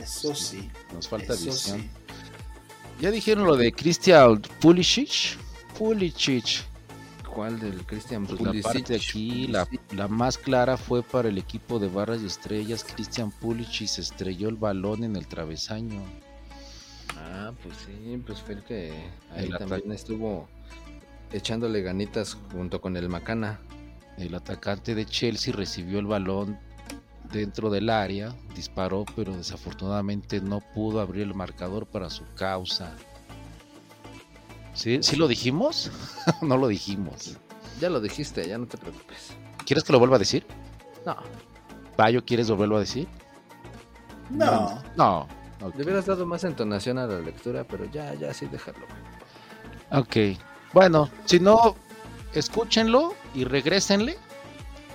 Eso 0.00 0.34
sí. 0.34 0.70
Nos 0.94 1.08
falta 1.08 1.34
visión. 1.34 1.88
Ya 3.00 3.10
dijeron 3.10 3.46
lo 3.46 3.56
de 3.56 3.72
Christian 3.72 4.40
Pulisic. 4.60 5.36
Pulisic. 5.78 6.64
¿Cuál 7.28 7.58
del 7.58 7.84
Christian 7.86 8.26
pues 8.26 8.38
Pulisic? 8.38 8.64
La 8.64 8.72
parte 8.72 8.94
aquí, 8.94 9.48
la, 9.48 10.08
más 10.08 10.36
clara 10.36 10.76
fue 10.76 11.02
para 11.02 11.28
el 11.28 11.38
equipo 11.38 11.78
de 11.78 11.88
barras 11.88 12.20
y 12.22 12.26
estrellas. 12.26 12.84
Christian 12.84 13.30
Pulisic 13.30 13.88
se 13.88 14.02
estrelló 14.02 14.48
el 14.48 14.56
balón 14.56 15.04
en 15.04 15.16
el 15.16 15.26
travesaño. 15.26 16.02
Ah, 17.16 17.52
pues 17.62 17.74
sí, 17.86 18.22
pues 18.26 18.40
fue 18.40 18.54
el 18.54 18.62
que 18.64 18.92
ahí 19.34 19.48
también 19.50 19.90
estuvo 19.92 20.48
echándole 21.32 21.82
ganitas 21.82 22.36
junto 22.52 22.80
con 22.80 22.96
el 22.96 23.08
Macana. 23.08 23.60
El 24.18 24.34
atacante 24.34 24.94
de 24.94 25.06
Chelsea 25.06 25.54
recibió 25.54 25.98
el 25.98 26.06
balón 26.06 26.58
dentro 27.40 27.70
del 27.70 27.90
área, 27.90 28.34
disparó, 28.54 29.04
pero 29.16 29.36
desafortunadamente 29.36 30.40
no 30.40 30.60
pudo 30.60 31.00
abrir 31.00 31.22
el 31.22 31.34
marcador 31.34 31.86
para 31.86 32.10
su 32.10 32.24
causa. 32.34 32.94
¿Sí, 34.74 35.02
¿Sí 35.02 35.16
lo 35.16 35.28
dijimos? 35.28 35.90
no 36.42 36.56
lo 36.56 36.68
dijimos. 36.68 37.36
Ya 37.80 37.90
lo 37.90 38.00
dijiste, 38.00 38.46
ya 38.46 38.58
no 38.58 38.66
te 38.66 38.78
preocupes. 38.78 39.34
¿Quieres 39.66 39.84
que 39.84 39.92
lo 39.92 39.98
vuelva 39.98 40.16
a 40.16 40.18
decir? 40.18 40.46
No. 41.04 41.16
¿Payo 41.96 42.24
quieres 42.24 42.48
volverlo 42.50 42.76
a 42.76 42.80
decir? 42.80 43.08
No. 44.30 44.82
No. 44.96 45.28
Le 45.76 45.84
hubieras 45.84 46.06
dado 46.06 46.26
más 46.26 46.42
entonación 46.44 46.98
a 46.98 47.06
la 47.06 47.20
lectura, 47.20 47.64
pero 47.64 47.84
ya, 47.84 48.14
ya 48.14 48.34
sí, 48.34 48.46
dejarlo. 48.46 48.86
Ok. 49.92 50.38
Bueno, 50.72 51.08
si 51.24 51.38
no, 51.38 51.76
escúchenlo 52.34 53.14
y 53.34 53.44
regrésenle 53.44 54.16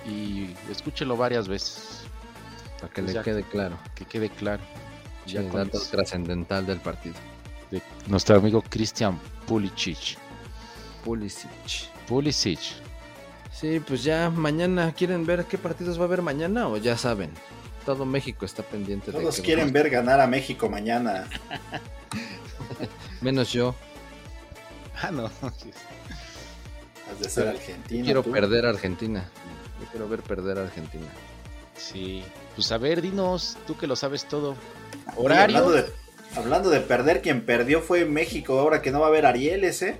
y 0.06 0.54
escúchenlo 0.70 1.16
varias 1.16 1.48
veces. 1.48 2.07
Para 2.80 2.92
que 2.92 3.02
pues 3.02 3.14
le 3.14 3.22
quede 3.22 3.42
claro. 3.42 3.78
Que 3.94 4.04
quede 4.04 4.30
claro. 4.30 4.62
Ya 5.26 5.40
el 5.40 5.50
dato 5.50 5.80
trascendental 5.80 6.66
del 6.66 6.80
partido. 6.80 7.16
De 7.70 7.82
nuestro 8.06 8.36
amigo 8.36 8.62
Cristian 8.62 9.18
Pulisic. 9.46 10.16
Pulisic. 11.04 11.50
Pulisic. 12.06 12.60
Sí, 13.52 13.80
pues 13.80 14.04
ya 14.04 14.30
mañana 14.30 14.92
quieren 14.92 15.26
ver 15.26 15.44
qué 15.44 15.58
partidos 15.58 15.98
va 15.98 16.02
a 16.02 16.06
haber 16.06 16.22
mañana 16.22 16.68
o 16.68 16.76
ya 16.76 16.96
saben. 16.96 17.30
Todo 17.84 18.04
México 18.04 18.44
está 18.44 18.62
pendiente 18.62 19.10
Todos 19.10 19.36
de 19.36 19.42
quieren 19.42 19.72
ver 19.72 19.90
ganar 19.90 20.20
a 20.20 20.26
México 20.26 20.68
mañana. 20.68 21.26
Menos 23.20 23.52
yo. 23.52 23.74
Ah, 25.02 25.10
no. 25.10 25.24
Has 27.10 27.20
de 27.20 27.28
ser 27.30 27.48
argentino. 27.48 28.04
quiero 28.04 28.22
perder 28.22 28.66
a 28.66 28.70
Argentina. 28.70 29.28
Yo 29.80 29.86
quiero 29.86 30.08
ver 30.08 30.20
perder 30.22 30.58
a 30.58 30.62
Argentina. 30.62 31.06
Sí. 31.78 32.22
Pues 32.54 32.70
a 32.72 32.78
ver, 32.78 33.00
dinos, 33.00 33.56
tú 33.66 33.76
que 33.76 33.86
lo 33.86 33.96
sabes 33.96 34.26
todo. 34.26 34.56
Horario. 35.16 35.58
hablando, 36.36 36.70
de, 36.70 36.80
perder, 36.80 37.22
quien 37.22 37.46
perdió 37.46 37.80
fue 37.80 38.04
México, 38.04 38.58
ahora 38.58 38.82
que 38.82 38.90
no 38.90 39.00
va 39.00 39.06
a 39.06 39.08
haber 39.08 39.24
Arieles, 39.26 39.80
¿eh? 39.82 39.98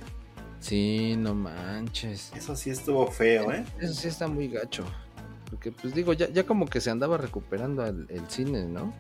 Sí, 0.60 1.14
no 1.16 1.34
manches. 1.34 2.32
Eso 2.36 2.56
sí 2.56 2.70
estuvo 2.70 3.06
feo, 3.06 3.52
¿eh? 3.52 3.64
Eso 3.80 3.94
sí 3.94 4.08
está 4.08 4.26
muy 4.26 4.48
gacho. 4.48 4.84
Porque, 5.48 5.72
pues 5.72 5.94
digo, 5.94 6.12
ya, 6.12 6.28
ya 6.28 6.44
como 6.44 6.66
que 6.66 6.80
se 6.80 6.90
andaba 6.90 7.16
recuperando 7.16 7.86
el, 7.86 8.06
cine, 8.28 8.64
¿no? 8.64 8.92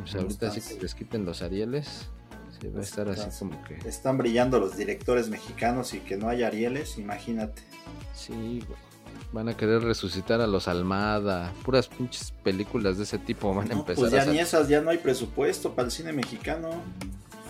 Pues 0.00 0.14
ahorita 0.14 0.50
sí 0.50 0.60
que 0.60 0.80
les 0.80 0.94
quiten 0.94 1.24
los 1.24 1.42
Arieles. 1.42 2.08
Sí, 2.60 2.68
va 2.68 2.80
a 2.80 2.82
estar 2.82 3.08
así 3.08 3.28
como 3.38 3.62
que. 3.64 3.76
Están 3.88 4.18
brillando 4.18 4.60
los 4.60 4.76
directores 4.76 5.28
mexicanos 5.28 5.94
y 5.94 6.00
que 6.00 6.16
no 6.16 6.28
haya 6.28 6.46
Arieles, 6.46 6.98
imagínate. 6.98 7.62
Sí, 8.14 8.62
güey. 8.66 8.91
Van 9.32 9.48
a 9.48 9.56
querer 9.56 9.82
resucitar 9.82 10.40
a 10.42 10.46
los 10.46 10.68
Almada. 10.68 11.52
Puras 11.64 11.88
pinches 11.88 12.32
películas 12.42 12.98
de 12.98 13.04
ese 13.04 13.18
tipo 13.18 13.54
van 13.54 13.70
a 13.70 13.74
No, 13.74 13.80
empezar 13.80 14.00
pues 14.02 14.12
a 14.12 14.16
ya 14.16 14.22
hacer. 14.22 14.34
ni 14.34 14.40
esas, 14.40 14.68
ya 14.68 14.80
no 14.82 14.90
hay 14.90 14.98
presupuesto 14.98 15.74
para 15.74 15.86
el 15.86 15.92
cine 15.92 16.12
mexicano. 16.12 16.68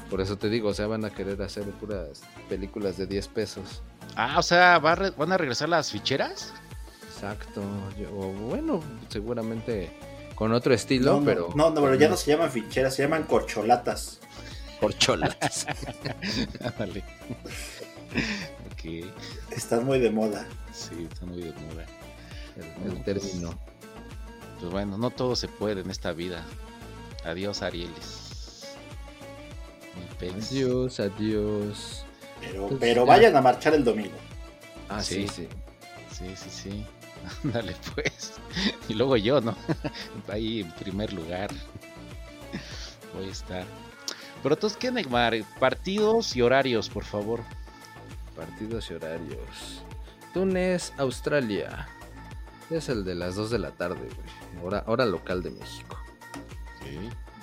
Por 0.09 0.20
eso 0.20 0.37
te 0.39 0.49
digo, 0.49 0.68
o 0.68 0.74
sea, 0.74 0.87
van 0.87 1.05
a 1.05 1.11
querer 1.11 1.41
hacer 1.43 1.64
puras 1.64 2.22
películas 2.49 2.97
de 2.99 3.07
10 3.07 3.28
pesos. 3.28 3.83
Ah, 4.14 4.37
o 4.39 4.43
sea, 4.43 4.78
¿va 4.78 4.93
a 4.93 4.95
re- 4.95 5.11
¿van 5.11 5.33
a 5.33 5.39
regresar 5.39 5.68
las 5.70 5.91
ficheras? 5.91 6.53
Exacto. 7.14 7.62
Yo- 7.99 8.11
o 8.16 8.33
bueno, 8.33 8.80
seguramente 9.09 9.91
con 10.37 10.53
otro 10.53 10.74
estilo, 10.74 11.12
No, 11.14 11.20
no, 11.20 11.24
pero. 11.26 11.49
no, 11.57 11.70
no, 11.70 11.80
pero 11.83 11.95
ya 11.97 12.09
no 12.09 12.16
se 12.16 12.30
llaman 12.30 12.51
ficheras, 12.51 12.95
se 12.95 13.03
llaman 13.03 13.24
corcholatas. 13.24 14.20
Por 14.80 14.97
cholas. 14.99 15.37
Ok, 18.85 19.07
Están 19.51 19.85
muy 19.85 19.99
de 20.01 20.11
moda. 20.11 20.47
sí, 20.72 21.07
está 21.11 21.24
muy 21.26 21.41
de 21.43 21.53
moda. 21.53 21.85
el, 22.85 22.93
el 22.93 23.05
término. 23.05 23.59
Pues 24.61 24.72
bueno, 24.72 24.99
no 24.99 25.11
todo 25.11 25.37
se 25.37 25.49
puede 25.49 25.80
en 25.83 25.91
esta 25.91 26.12
vida. 26.12 26.45
Adiós, 27.24 27.62
Arieles. 27.62 28.74
Adiós, 30.20 31.01
adiós. 31.01 32.05
Pero, 32.41 32.68
Pues 32.68 32.80
pero 32.80 33.03
ya. 33.05 33.09
vayan 33.09 33.37
a 33.37 33.41
marchar 33.41 33.74
el 33.74 33.85
domingo. 33.85 34.16
Ah, 34.89 35.03
sí, 35.03 35.26
Sí. 35.28 35.47
sí. 35.47 35.49
Sí, 36.12 36.37
sí, 36.37 36.51
sí. 36.51 36.87
Ándale, 37.45 37.74
pues. 37.95 38.33
Y 38.89 38.95
luego 38.95 39.16
yo, 39.16 39.41
¿no? 39.41 39.57
Ahí 40.28 40.61
en 40.61 40.70
primer 40.72 41.12
lugar. 41.12 41.51
Voy 43.14 43.28
a 43.28 43.33
estar. 43.33 43.64
Pero 44.43 44.55
entonces, 44.55 44.76
¿qué, 44.78 44.91
Neymar? 44.91 45.35
Partidos 45.61 46.35
y 46.37 46.43
horarios, 46.43 46.89
por 46.89 47.05
favor. 47.05 47.41
Partidos 48.37 48.91
y 48.91 48.95
horarios. 48.95 49.83
Túnez, 50.33 50.93
Australia. 50.97 51.89
Es 52.70 52.89
el 52.89 53.05
de 53.05 53.14
las 53.14 53.35
2 53.35 53.51
de 53.51 53.59
la 53.59 53.70
tarde, 53.72 54.01
güey. 54.01 54.64
Hora, 54.64 54.85
hora 54.87 55.05
local 55.05 55.43
de 55.43 55.51
México. 55.51 55.99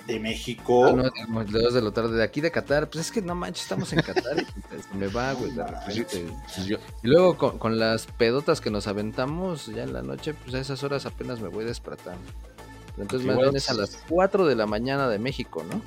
De 0.07 0.19
México. 0.19 0.85
Ah, 0.87 0.91
no, 0.93 1.09
digamos, 1.11 1.51
de 1.51 1.61
2 1.61 1.73
de 1.75 1.81
la 1.83 1.91
tarde 1.91 2.17
de 2.17 2.23
aquí 2.23 2.41
de 2.41 2.49
Qatar. 2.49 2.89
Pues 2.89 3.05
es 3.05 3.11
que 3.11 3.21
no 3.21 3.35
manches, 3.35 3.63
estamos 3.63 3.93
en 3.93 4.01
Qatar. 4.01 4.39
y 4.41 4.45
se 4.91 4.95
me 4.97 5.07
va, 5.07 5.33
güey. 5.33 5.51
de 5.51 5.63
repente. 5.67 6.25
Pues 6.55 6.65
yo- 6.65 6.77
Y 7.03 7.07
luego 7.07 7.37
con, 7.37 7.59
con 7.59 7.77
las 7.77 8.07
pedotas 8.07 8.59
que 8.59 8.71
nos 8.71 8.87
aventamos 8.87 9.67
ya 9.67 9.83
en 9.83 9.93
la 9.93 10.01
noche, 10.01 10.33
pues 10.33 10.55
a 10.55 10.59
esas 10.59 10.83
horas 10.83 11.05
apenas 11.05 11.39
me 11.41 11.47
voy 11.49 11.63
despertando. 11.65 12.23
Pero 12.95 13.03
entonces 13.03 13.27
más 13.27 13.37
bien 13.37 13.55
es 13.55 13.69
a 13.69 13.75
pues, 13.75 13.93
las 13.93 14.03
4 14.09 14.47
de 14.47 14.55
la 14.55 14.65
mañana 14.65 15.07
de 15.09 15.19
México, 15.19 15.63
¿no? 15.69 15.79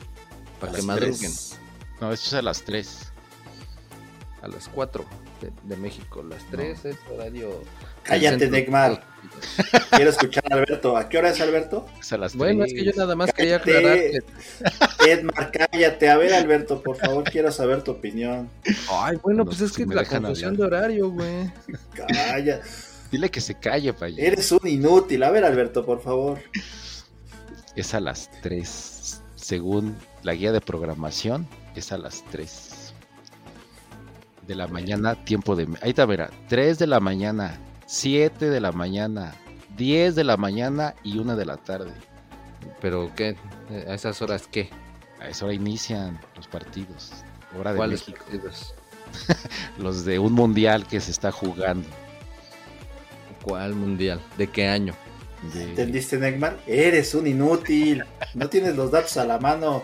Para 0.61 0.73
que 0.73 0.83
madruguen. 0.83 1.33
No, 2.01 2.13
esto 2.13 2.27
es 2.29 2.35
a 2.35 2.43
las 2.43 2.63
3. 2.63 3.12
A 4.43 4.49
las 4.49 4.69
4 4.69 5.05
de, 5.41 5.53
de 5.63 5.77
México. 5.77 6.23
Las 6.23 6.45
3 6.51 6.85
es 6.85 6.97
horario. 7.13 7.63
Cállate. 8.03 8.51
Neymar. 8.51 9.03
Quiero 9.91 10.11
escuchar 10.11 10.43
a 10.51 10.57
Alberto. 10.57 10.97
¿A 10.97 11.09
qué 11.09 11.19
hora 11.19 11.31
es 11.31 11.41
Alberto? 11.41 11.87
Es 12.01 12.13
a 12.13 12.19
las 12.19 12.35
Bueno, 12.35 12.65
es 12.65 12.75
que 12.75 12.85
yo 12.85 12.91
nada 12.97 13.15
más 13.15 13.33
quería 13.33 13.61
Cállate. 13.61 13.79
aclarar 13.79 13.99
que. 14.99 15.13
Edmar, 15.13 15.53
cállate. 15.53 16.11
A 16.11 16.17
ver, 16.17 16.35
Alberto, 16.35 16.83
por 16.83 16.97
favor, 16.97 17.23
quiero 17.25 17.53
saber 17.53 17.83
tu 17.83 17.93
opinión. 17.93 18.51
Ay, 18.91 19.17
bueno, 19.23 19.39
No, 19.39 19.45
pues 19.45 19.61
es 19.61 19.73
que 19.73 19.87
la 19.87 20.05
confusión 20.05 20.57
de 20.57 20.65
horario, 20.65 21.11
güey. 21.11 21.51
Calla. 21.95 22.61
Dile 23.13 23.31
que 23.31 23.41
se 23.41 23.55
calle, 23.55 23.93
pa' 23.93 24.07
allá. 24.07 24.25
Eres 24.25 24.51
un 24.51 24.67
inútil. 24.67 25.23
A 25.23 25.31
ver, 25.31 25.45
Alberto, 25.45 25.85
por 25.87 26.03
favor. 26.03 26.41
Es 27.77 27.95
a 27.95 28.01
las 28.01 28.29
3. 28.43 29.21
Según 29.37 29.97
la 30.23 30.35
guía 30.35 30.51
de 30.51 30.61
programación, 30.61 31.47
es 31.77 31.93
a 31.93 31.99
las 31.99 32.25
3. 32.33 32.71
De 34.47 34.55
la 34.55 34.67
mañana, 34.67 35.15
tiempo 35.25 35.55
de... 35.55 35.69
Ahí 35.83 35.91
está, 35.91 36.05
verá. 36.05 36.31
3 36.49 36.79
de 36.79 36.87
la 36.87 37.01
mañana, 37.01 37.59
7 37.87 38.51
de 38.51 38.61
la 38.61 38.73
mañana, 38.73 39.35
10 39.77 40.15
de 40.15 40.25
la 40.25 40.37
mañana 40.37 40.95
y 41.05 41.19
1 41.19 41.37
de 41.37 41.45
la 41.45 41.57
tarde. 41.57 41.93
Pero, 42.81 43.11
¿qué? 43.15 43.37
¿A 43.89 43.95
esas 43.95 44.21
horas 44.23 44.49
qué? 44.51 44.71
A 45.21 45.29
esa 45.29 45.45
hora 45.45 45.55
inician 45.55 46.21
los 46.37 46.49
partidos. 46.49 47.13
Hora 47.59 47.73
de 47.73 47.77
¿Cuáles 47.77 48.01
México. 48.01 48.25
partidos? 48.25 48.75
Los 49.79 50.05
de 50.05 50.19
un 50.19 50.33
mundial 50.33 50.87
que 50.87 50.99
se 51.01 51.11
está 51.11 51.31
jugando. 51.31 51.87
¿Cuál 53.45 53.75
mundial? 53.75 54.21
¿De 54.39 54.47
qué 54.49 54.69
año? 54.69 54.95
De... 55.53 55.65
¿Entendiste, 55.65 56.17
Neymar? 56.19 56.59
Eres 56.67 57.15
un 57.15 57.27
inútil. 57.27 58.05
No 58.35 58.49
tienes 58.49 58.75
los 58.77 58.91
datos 58.91 59.17
a 59.17 59.25
la 59.25 59.39
mano. 59.39 59.83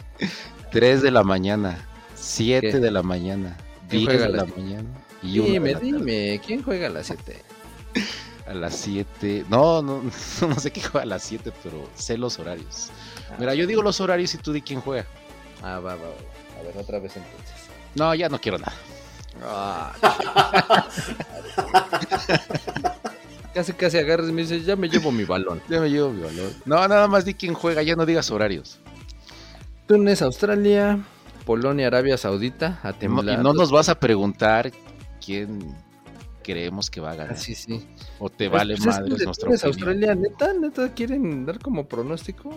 3 0.72 1.02
de 1.02 1.10
la 1.10 1.22
mañana, 1.22 1.78
7 2.14 2.70
¿Qué? 2.70 2.78
de 2.78 2.90
la 2.90 3.02
mañana, 3.02 3.56
¿Quién 3.90 4.06
10 4.06 4.06
juega 4.06 4.26
a 4.26 4.28
la 4.28 4.36
las- 4.44 4.56
mañana 4.56 4.88
y 5.22 5.38
1 5.38 5.46
de 5.46 5.52
Dime, 5.52 5.72
la 5.72 5.80
dime, 5.80 6.40
¿quién 6.46 6.62
juega 6.62 6.86
a 6.86 6.90
las 6.90 7.06
7? 7.08 7.42
A 8.46 8.54
las 8.54 8.74
7. 8.76 9.44
No, 9.48 9.82
no, 9.82 10.02
no 10.48 10.54
sé 10.58 10.70
qué 10.70 10.80
juega 10.80 11.02
a 11.02 11.06
las 11.06 11.22
7, 11.24 11.52
pero 11.62 11.88
sé 11.94 12.16
los 12.16 12.38
horarios. 12.38 12.90
Mira, 13.38 13.54
yo 13.54 13.66
digo 13.66 13.82
los 13.82 14.00
horarios 14.00 14.34
y 14.34 14.38
tú 14.38 14.52
di 14.52 14.62
quién 14.62 14.80
juega. 14.80 15.06
Ah, 15.62 15.78
va, 15.78 15.94
va, 15.94 15.96
va. 15.96 16.58
A 16.58 16.62
ver, 16.62 16.76
otra 16.78 16.98
vez 16.98 17.16
entonces. 17.16 17.54
No, 17.94 18.14
ya 18.14 18.28
no 18.28 18.40
quiero 18.40 18.58
nada. 18.58 18.72
Ah, 19.42 19.92
casi, 23.54 23.72
casi 23.72 23.98
agarras 23.98 24.28
y 24.28 24.32
me 24.32 24.42
dices, 24.42 24.64
ya 24.64 24.76
me 24.76 24.88
llevo 24.88 25.12
mi 25.12 25.24
balón. 25.24 25.60
Ya 25.68 25.80
me 25.80 25.90
llevo 25.90 26.10
mi 26.10 26.22
valor. 26.22 26.50
No, 26.64 26.76
nada 26.88 27.06
más 27.08 27.24
di 27.24 27.34
quién 27.34 27.54
juega, 27.54 27.82
ya 27.82 27.96
no 27.96 28.06
digas 28.06 28.30
horarios. 28.30 28.78
Túnez, 29.86 30.22
Australia, 30.22 30.98
Polonia, 31.50 31.88
Arabia 31.88 32.16
Saudita, 32.16 32.78
a 32.84 32.90
No- 32.90 32.96
y 32.96 32.98
temblar. 33.00 33.42
no 33.42 33.52
nos 33.52 33.72
vas 33.72 33.88
a 33.88 33.98
preguntar 33.98 34.70
quién 35.24 35.74
creemos 36.44 36.90
que 36.90 37.00
va 37.00 37.10
a 37.10 37.14
ganar. 37.16 37.32
Ah, 37.34 37.36
sí, 37.36 37.56
sí. 37.56 37.88
O 38.20 38.30
te 38.30 38.46
vale 38.48 38.76
Pues 38.76 38.86
es 38.86 38.86
madres 39.00 39.18
de 39.18 39.24
nuestra 39.24 39.48
opinión. 39.48 39.66
Australia, 39.66 40.14
neta, 40.14 40.52
neta, 40.54 40.94
quieren 40.94 41.44
dar 41.44 41.58
como 41.58 41.88
pronóstico. 41.88 42.50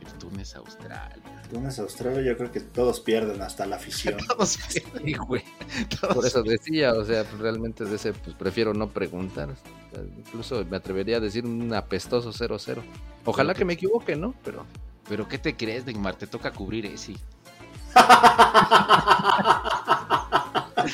El 0.00 0.12
Túnez, 0.18 0.54
Australia. 0.56 1.10
Túnez, 1.52 1.78
Australia, 1.78 2.22
yo 2.22 2.38
creo 2.38 2.50
que 2.50 2.60
todos 2.60 3.00
pierden 3.00 3.42
hasta 3.42 3.66
la 3.66 3.76
afición. 3.76 4.16
Todos, 4.28 4.58
Sí, 4.68 4.80
güey. 5.26 5.42
todos- 6.00 6.14
Por 6.14 6.26
eso 6.26 6.42
decía, 6.42 6.94
o 6.94 7.04
sea, 7.04 7.24
realmente 7.38 7.84
de 7.84 7.96
ese, 7.96 8.14
pues 8.14 8.34
prefiero 8.34 8.72
no 8.72 8.88
preguntar. 8.88 9.50
O 9.50 9.94
sea, 9.94 10.02
incluso 10.16 10.64
me 10.64 10.78
atrevería 10.78 11.18
a 11.18 11.20
decir 11.20 11.44
un 11.44 11.74
apestoso 11.74 12.32
0-0. 12.32 12.80
Ojalá 13.26 13.52
que 13.52 13.66
me 13.66 13.74
equivoque, 13.74 14.16
¿no? 14.16 14.34
Pero 14.42 14.64
Pero 15.06 15.28
¿qué 15.28 15.36
te 15.36 15.54
crees, 15.54 15.84
Neymar? 15.84 16.14
Te 16.16 16.26
toca 16.26 16.50
cubrir 16.50 16.86
ese. 16.86 17.12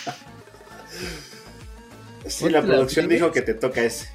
Sí, 2.26 2.48
la 2.48 2.62
producción 2.62 3.08
vez. 3.08 3.18
dijo 3.20 3.32
que 3.32 3.42
te 3.42 3.54
toca 3.54 3.82
ese. 3.82 4.08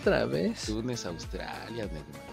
otra 0.00 0.24
vez. 0.24 0.62
Túnez, 0.66 1.04
Australia, 1.06 1.86
Neymar. 1.86 2.32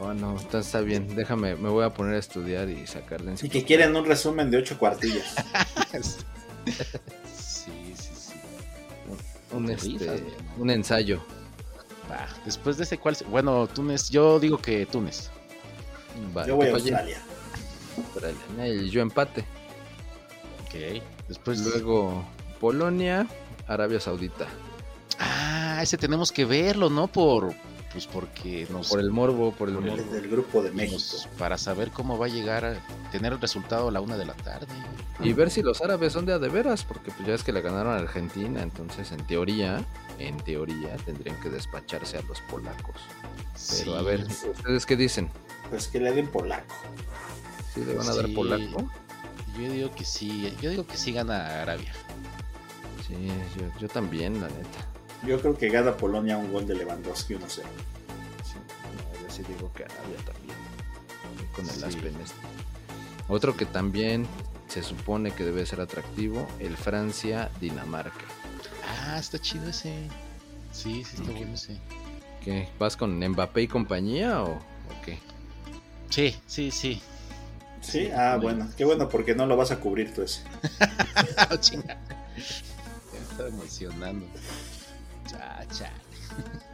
Oh, 0.00 0.12
no, 0.14 0.36
está, 0.36 0.60
está 0.60 0.80
bien. 0.80 1.14
Déjame, 1.16 1.56
me 1.56 1.68
voy 1.68 1.84
a 1.84 1.90
poner 1.90 2.14
a 2.14 2.18
estudiar 2.18 2.68
y 2.68 2.86
sacarle 2.86 3.34
Y 3.40 3.48
que 3.48 3.64
quieren 3.64 3.96
un 3.96 4.04
resumen 4.04 4.50
de 4.50 4.58
ocho 4.58 4.78
cuartillas. 4.78 5.34
Sí, 7.34 7.94
sí, 7.96 8.10
sí. 8.14 8.32
un, 9.52 9.66
te 9.66 9.72
este, 9.72 9.86
rifas, 9.88 10.20
mi 10.22 10.30
hermano. 10.32 10.52
un 10.58 10.70
ensayo. 10.70 11.22
Después 12.44 12.76
de 12.76 12.84
ese, 12.84 12.98
¿cuál? 12.98 13.16
se- 13.16 13.24
Bueno, 13.24 13.66
Túnez, 13.66 14.10
yo 14.10 14.38
digo 14.38 14.58
que 14.58 14.84
Túnez. 14.86 15.30
Vale, 16.34 16.48
Yo 16.48 16.56
voy 16.56 16.68
a 16.68 16.72
Australia. 16.72 17.20
Y 18.66 18.90
yo 18.90 19.00
empate. 19.02 19.44
Ok. 20.66 21.02
Después. 21.28 21.60
Luego 21.60 22.24
Polonia, 22.60 23.26
Arabia 23.66 24.00
Saudita. 24.00 24.46
Ah, 25.18 25.80
ese 25.82 25.96
tenemos 25.98 26.32
que 26.32 26.44
verlo, 26.44 26.90
¿no? 26.90 27.06
Por. 27.08 27.54
Pues 27.92 28.06
porque 28.06 28.66
nos. 28.70 28.88
Por 28.90 29.00
el 29.00 29.10
morbo, 29.10 29.52
por 29.52 29.68
el 29.70 29.76
Por 29.76 29.84
el- 29.84 29.90
morbo. 29.92 30.04
Desde 30.04 30.18
el 30.18 30.30
grupo 30.30 30.62
de 30.62 30.68
nos- 30.68 30.76
México. 30.76 31.30
para 31.38 31.56
saber 31.56 31.90
cómo 31.90 32.18
va 32.18 32.26
a 32.26 32.28
llegar 32.28 32.64
a 32.64 32.76
tener 33.10 33.32
el 33.32 33.40
resultado 33.40 33.88
a 33.88 33.90
la 33.90 34.00
una 34.02 34.16
de 34.18 34.26
la 34.26 34.34
tarde. 34.34 34.66
Y 35.20 35.32
ver 35.32 35.50
si 35.50 35.62
los 35.62 35.80
árabes 35.80 36.12
son 36.12 36.26
de 36.26 36.34
a 36.34 36.38
de 36.38 36.48
veras, 36.48 36.84
porque 36.84 37.10
pues 37.10 37.26
ya 37.26 37.34
es 37.34 37.42
que 37.42 37.50
le 37.52 37.60
ganaron 37.62 37.92
a 37.94 37.96
Argentina, 37.96 38.62
entonces 38.62 39.10
en 39.10 39.26
teoría, 39.26 39.84
en 40.18 40.36
teoría 40.36 40.96
tendrían 40.98 41.40
que 41.40 41.48
despacharse 41.48 42.18
a 42.18 42.22
los 42.22 42.40
polacos. 42.42 43.00
Pero 43.78 43.96
a 43.96 44.02
ver, 44.02 44.24
¿ustedes 44.26 44.86
qué 44.86 44.94
dicen? 44.96 45.28
Pues 45.70 45.88
que 45.88 45.98
le 45.98 46.12
den 46.12 46.28
polaco. 46.28 46.74
¿Sí 47.78 47.84
le 47.84 47.94
van 47.94 48.08
a 48.08 48.14
dar 48.14 48.26
Sí. 48.26 48.32
polaco? 48.34 48.90
Yo 49.58 49.72
digo 49.72 49.94
que 49.94 50.04
sí. 50.04 50.54
Yo 50.60 50.70
digo 50.70 50.86
que 50.86 50.96
sí 50.96 51.12
gana 51.12 51.62
Arabia. 51.62 51.92
Sí, 53.06 53.14
yo, 53.58 53.80
yo 53.80 53.88
también, 53.88 54.40
la 54.40 54.48
neta. 54.48 54.86
Yo 55.26 55.40
creo 55.40 55.56
que 55.56 55.68
gana 55.68 55.96
Polonia 55.96 56.36
un 56.36 56.52
gol 56.52 56.66
de 56.66 56.74
Lewandowski 56.74 57.34
1-0. 57.34 57.48
Sí, 57.48 57.62
no, 57.62 59.22
yo 59.26 59.34
sí 59.34 59.42
digo 59.48 59.72
que 59.72 59.84
Arabia 59.84 60.16
también. 60.24 60.56
Con 61.54 61.64
el 61.64 61.70
Sí. 61.72 61.84
Aspen 61.84 62.14
este. 62.22 62.36
Otro 63.28 63.56
que 63.56 63.66
también 63.66 64.26
se 64.68 64.82
supone 64.82 65.32
que 65.32 65.44
debe 65.44 65.64
ser 65.66 65.80
atractivo, 65.80 66.46
el 66.60 66.76
Francia-Dinamarca. 66.76 68.24
Ah, 69.06 69.18
está 69.18 69.38
chido 69.40 69.68
ese. 69.68 69.94
Sí, 70.72 71.02
sí, 71.04 71.16
está 71.16 71.30
Ok. 71.30 71.36
bueno 71.38 71.54
ese. 71.54 71.78
¿Qué? 72.44 72.68
¿Vas 72.78 72.96
con 72.96 73.18
Mbappé 73.18 73.62
y 73.62 73.68
compañía 73.68 74.42
o, 74.42 74.52
o 74.52 75.02
qué? 75.04 75.18
Sí, 76.10 76.36
sí, 76.46 76.70
sí. 76.70 77.02
Sí, 77.80 78.10
ah, 78.10 78.38
bueno. 78.40 78.68
Qué 78.76 78.84
bueno 78.84 79.08
porque 79.08 79.34
no 79.34 79.46
lo 79.46 79.56
vas 79.56 79.70
a 79.70 79.80
cubrir 79.80 80.14
tú 80.14 80.22
ese. 80.22 80.42
Ah, 81.36 81.56
chinga. 81.60 81.96
estaba 82.36 83.48
emocionando. 83.48 84.26
Chacha. 85.26 85.90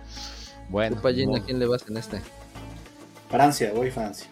Bueno. 0.70 0.96
¿a 0.96 1.44
quién 1.44 1.59
le 1.59 1.66
vas 1.66 1.84
en 1.88 1.98
este? 1.98 2.22
Francia, 3.30 3.70
voy 3.74 3.90
Francia. 3.90 4.26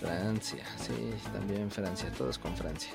Francia, 0.00 0.64
sí, 0.76 0.92
también 1.32 1.70
Francia, 1.70 2.10
todos 2.16 2.38
con 2.38 2.56
Francia. 2.56 2.92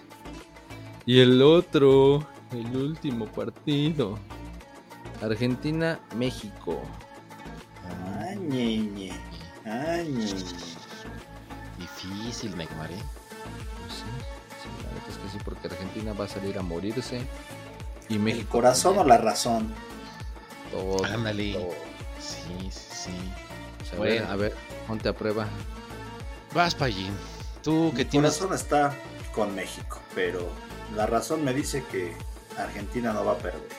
Y 1.05 1.19
el 1.19 1.41
otro, 1.41 2.25
el 2.51 2.75
último 2.75 3.25
partido. 3.25 4.17
Argentina, 5.21 5.99
México. 6.15 6.81
Ay, 8.19 8.37
ñe, 8.37 9.11
Ay, 9.65 10.15
Difícil, 11.79 12.57
Neymar, 12.57 12.91
¿eh? 12.91 12.99
Pues 13.79 13.93
sí, 13.93 14.03
sí, 14.61 14.69
la 14.83 14.89
verdad 14.89 15.09
es 15.09 15.17
que 15.17 15.29
sí, 15.29 15.37
porque 15.43 15.67
Argentina 15.67 16.13
va 16.13 16.25
a 16.25 16.27
salir 16.27 16.59
a 16.59 16.61
morirse. 16.61 17.25
Y 18.09 18.19
México. 18.19 18.41
¿El 18.41 18.47
corazón 18.47 18.97
o 18.97 19.03
la 19.05 19.17
razón? 19.17 19.73
Todo. 20.71 21.05
Ándale. 21.05 21.53
Sí, 22.19 22.69
sí, 22.69 23.11
sí. 23.83 23.95
a, 23.95 23.99
ver, 23.99 24.23
a 24.25 24.35
ver, 24.35 24.55
ponte 24.87 25.07
a 25.07 25.13
prueba. 25.13 25.47
Vas, 26.53 26.75
Pallín. 26.75 27.15
Tú 27.63 27.93
que 27.95 28.03
tienes. 28.03 28.37
corazón 28.37 28.55
está 28.55 28.93
con 29.33 29.55
México, 29.55 29.99
pero 30.13 30.49
la 30.95 31.05
razón 31.05 31.45
me 31.45 31.53
dice 31.53 31.83
que 31.89 32.13
Argentina 32.57 33.13
no 33.13 33.23
va 33.23 33.33
a 33.33 33.37
perder. 33.37 33.69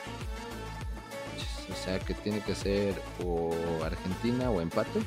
O 1.70 1.84
sea, 1.84 1.98
que 1.98 2.14
tiene 2.14 2.40
que 2.40 2.54
ser 2.54 2.94
o 3.24 3.52
Argentina 3.84 4.50
o 4.50 4.60
empate. 4.60 5.00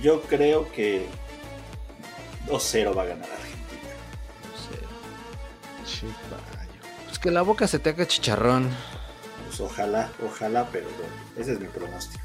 Yo 0.00 0.22
creo 0.22 0.70
que 0.72 1.06
2-0 2.46 2.96
va 2.96 3.02
a 3.02 3.06
ganar 3.06 3.30
Argentina. 3.30 3.92
2-0. 6.00 6.12
Pues 7.06 7.18
que 7.18 7.30
la 7.30 7.42
boca 7.42 7.66
se 7.66 7.78
te 7.78 7.90
haga 7.90 8.06
chicharrón. 8.06 8.70
Pues 9.46 9.60
ojalá, 9.60 10.10
ojalá, 10.24 10.68
pero 10.72 10.86
bueno, 10.98 11.12
ese 11.36 11.52
es 11.52 11.60
mi 11.60 11.68
pronóstico. 11.68 12.24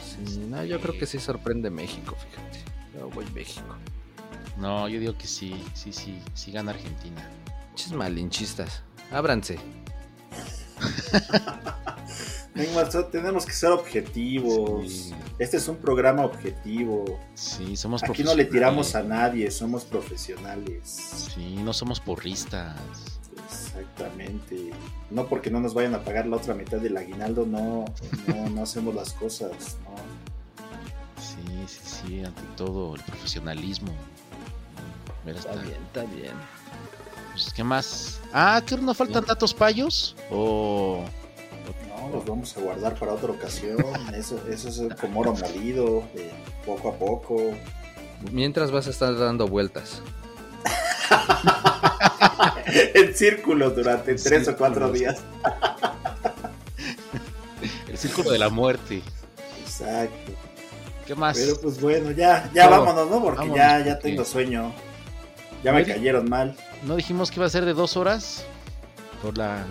Sí, 0.00 0.38
no, 0.48 0.64
yo 0.64 0.80
creo 0.80 0.98
que 0.98 1.06
sí 1.06 1.18
sorprende 1.18 1.70
México, 1.70 2.16
fíjate. 2.16 2.58
Yo 2.96 3.08
voy 3.10 3.26
México. 3.34 3.74
No, 4.58 4.88
yo 4.88 5.00
digo 5.00 5.16
que 5.18 5.26
sí, 5.26 5.64
sí, 5.74 5.92
sí, 5.92 6.22
sí 6.34 6.52
gana 6.52 6.70
Argentina. 6.72 7.28
Chis 7.74 7.92
malinchistas, 7.92 8.82
ábranse. 9.10 9.58
tenemos 13.10 13.44
que 13.44 13.52
ser 13.52 13.70
objetivos. 13.70 15.12
Este 15.38 15.56
es 15.56 15.68
un 15.68 15.76
programa 15.76 16.24
objetivo. 16.24 17.04
Sí, 17.34 17.76
somos 17.76 18.02
Aquí 18.04 18.22
no 18.22 18.34
le 18.34 18.44
tiramos 18.44 18.94
a 18.94 19.02
nadie, 19.02 19.50
somos 19.50 19.84
profesionales. 19.84 21.30
Sí, 21.34 21.56
no 21.56 21.72
somos 21.72 22.00
porristas. 22.00 22.76
Exactamente. 23.44 24.70
No 25.10 25.26
porque 25.26 25.50
no 25.50 25.60
nos 25.60 25.74
vayan 25.74 25.94
a 25.94 26.02
pagar 26.04 26.26
la 26.26 26.36
otra 26.36 26.54
mitad 26.54 26.78
del 26.78 26.96
aguinaldo, 26.96 27.44
no, 27.44 27.84
no, 28.50 28.62
hacemos 28.62 28.94
las 28.94 29.12
cosas. 29.12 29.76
Sí, 31.18 31.66
sí, 31.66 31.80
sí, 31.84 32.24
ante 32.24 32.42
todo 32.56 32.94
el 32.94 33.02
profesionalismo. 33.02 33.92
está 35.26 35.54
bien, 35.56 35.82
está 35.86 36.04
bien. 36.04 36.34
Pues, 37.32 37.52
¿qué 37.52 37.64
más? 37.64 38.20
Ah, 38.32 38.62
¿que 38.64 38.76
no 38.76 38.94
faltan 38.94 39.24
datos 39.24 39.52
payos? 39.52 40.14
O 40.30 41.04
los 42.12 42.24
vamos 42.24 42.56
a 42.56 42.60
guardar 42.60 42.94
para 42.94 43.12
otra 43.12 43.32
ocasión. 43.32 43.78
Eso, 44.14 44.40
eso 44.48 44.68
es 44.68 44.80
como 45.00 45.20
oro 45.20 45.34
molido, 45.34 46.04
poco 46.64 46.90
a 46.90 46.94
poco. 46.94 47.52
Mientras 48.32 48.70
vas 48.70 48.86
a 48.86 48.90
estar 48.90 49.16
dando 49.16 49.48
vueltas. 49.48 50.00
en 52.94 53.14
círculos 53.14 53.76
durante 53.76 54.14
tres 54.14 54.48
o 54.48 54.56
cuatro 54.56 54.90
días. 54.92 55.18
El 57.88 57.98
círculo 57.98 58.30
de 58.30 58.38
la 58.38 58.48
muerte. 58.48 59.02
Exacto. 59.62 60.32
¿Qué 61.06 61.14
más? 61.14 61.36
Pero 61.36 61.60
pues 61.60 61.78
bueno, 61.80 62.10
ya, 62.12 62.50
ya 62.54 62.68
vámonos, 62.68 63.10
¿no? 63.10 63.22
Porque 63.22 63.50
ya, 63.54 63.84
ya 63.84 63.98
tengo 63.98 64.24
sueño. 64.24 64.72
Ya 65.62 65.72
me 65.72 65.84
cayeron 65.84 66.28
mal. 66.28 66.56
¿No 66.82 66.96
dijimos 66.96 67.30
que 67.30 67.36
iba 67.36 67.46
a 67.46 67.50
ser 67.50 67.64
de 67.64 67.74
dos 67.74 67.96
horas? 67.96 68.44
Por 69.22 69.38
la 69.38 69.64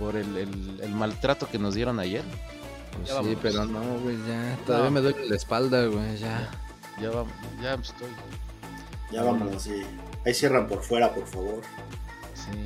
por 0.00 0.16
el, 0.16 0.80
el, 0.82 0.94
maltrato 0.94 1.46
que 1.46 1.58
nos 1.58 1.74
dieron 1.74 2.00
ayer. 2.00 2.24
Pues 2.96 3.12
sí, 3.22 3.36
pero 3.40 3.66
no, 3.66 3.80
güey, 4.00 4.16
ya. 4.26 4.56
Todavía 4.66 4.90
me 4.90 5.00
duele 5.00 5.28
la 5.28 5.36
espalda, 5.36 5.84
güey, 5.86 6.16
ya. 6.16 6.50
Ya 7.00 7.10
vamos, 7.10 7.32
ya 7.62 7.74
estoy. 7.74 8.08
Ya 9.12 9.22
vamos, 9.22 9.62
sí. 9.62 9.82
Ahí 10.24 10.34
cierran 10.34 10.66
por 10.66 10.82
fuera, 10.82 11.12
por 11.12 11.26
favor. 11.26 11.60
Sí. 12.34 12.58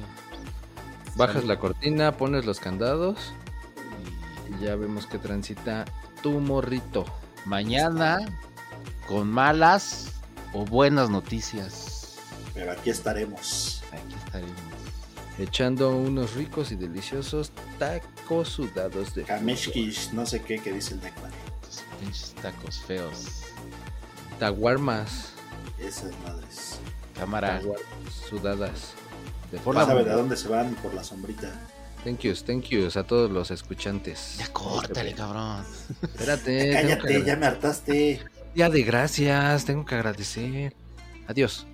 Bajas 1.16 1.45
la 1.45 1.59
cortina, 1.59 2.16
pones 2.16 2.47
los 2.47 2.61
candados 2.61 3.35
y 4.49 4.64
ya 4.64 4.76
vemos 4.76 5.07
que 5.07 5.18
transita 5.18 5.85
tu 6.22 6.41
morrito. 6.41 7.05
Mañana 7.45 8.18
con 9.07 9.28
malas 9.28 10.12
o 10.53 10.64
buenas 10.64 11.11
noticias. 11.11 12.16
Pero 12.55 12.72
aquí 12.72 12.91
estaremos. 12.91 13.82
Aquí 13.93 14.14
estaremos 14.24 14.74
echando 15.39 15.97
unos 15.97 16.35
ricos 16.35 16.72
y 16.72 16.76
deliciosos 16.76 17.53
tacos 17.78 18.49
sudados 18.49 19.14
de 19.14 19.24
Kameshkish, 19.24 20.12
no 20.12 20.26
sé 20.26 20.43
qué 20.43 20.59
que 20.59 20.72
dice 20.72 20.95
el 20.95 21.01
Necman. 21.01 21.32
tacos 22.41 22.80
feos. 22.80 23.43
Taguarmas. 24.39 25.32
Esas 25.78 26.12
madres. 26.24 26.78
Cámara. 27.14 27.61
sudadas. 28.28 28.95
De 29.51 29.59
forma 29.59 29.87
sabe 29.87 30.05
de 30.05 30.11
dónde 30.11 30.37
se 30.37 30.49
van 30.49 30.74
por 30.76 30.95
la 30.95 31.05
sombrita. 31.05 31.53
Thank 32.05 32.20
yous, 32.20 32.45
thank 32.45 32.64
yous 32.64 32.97
a 32.97 33.05
todos 33.05 33.30
los 33.30 33.51
escuchantes. 33.51 34.37
Ya 34.39 34.53
córtale, 34.53 35.14
cabrón. 35.14 35.64
Espérate. 36.03 36.72
Cállate, 36.72 37.24
ya 37.24 37.37
me 37.37 37.47
hartaste. 37.47 38.20
Ya 38.55 38.68
de 38.68 38.82
gracias, 38.82 39.64
tengo 39.64 39.87
que 39.87 39.95
agradecer. 39.95 40.74
Adiós. 41.26 41.66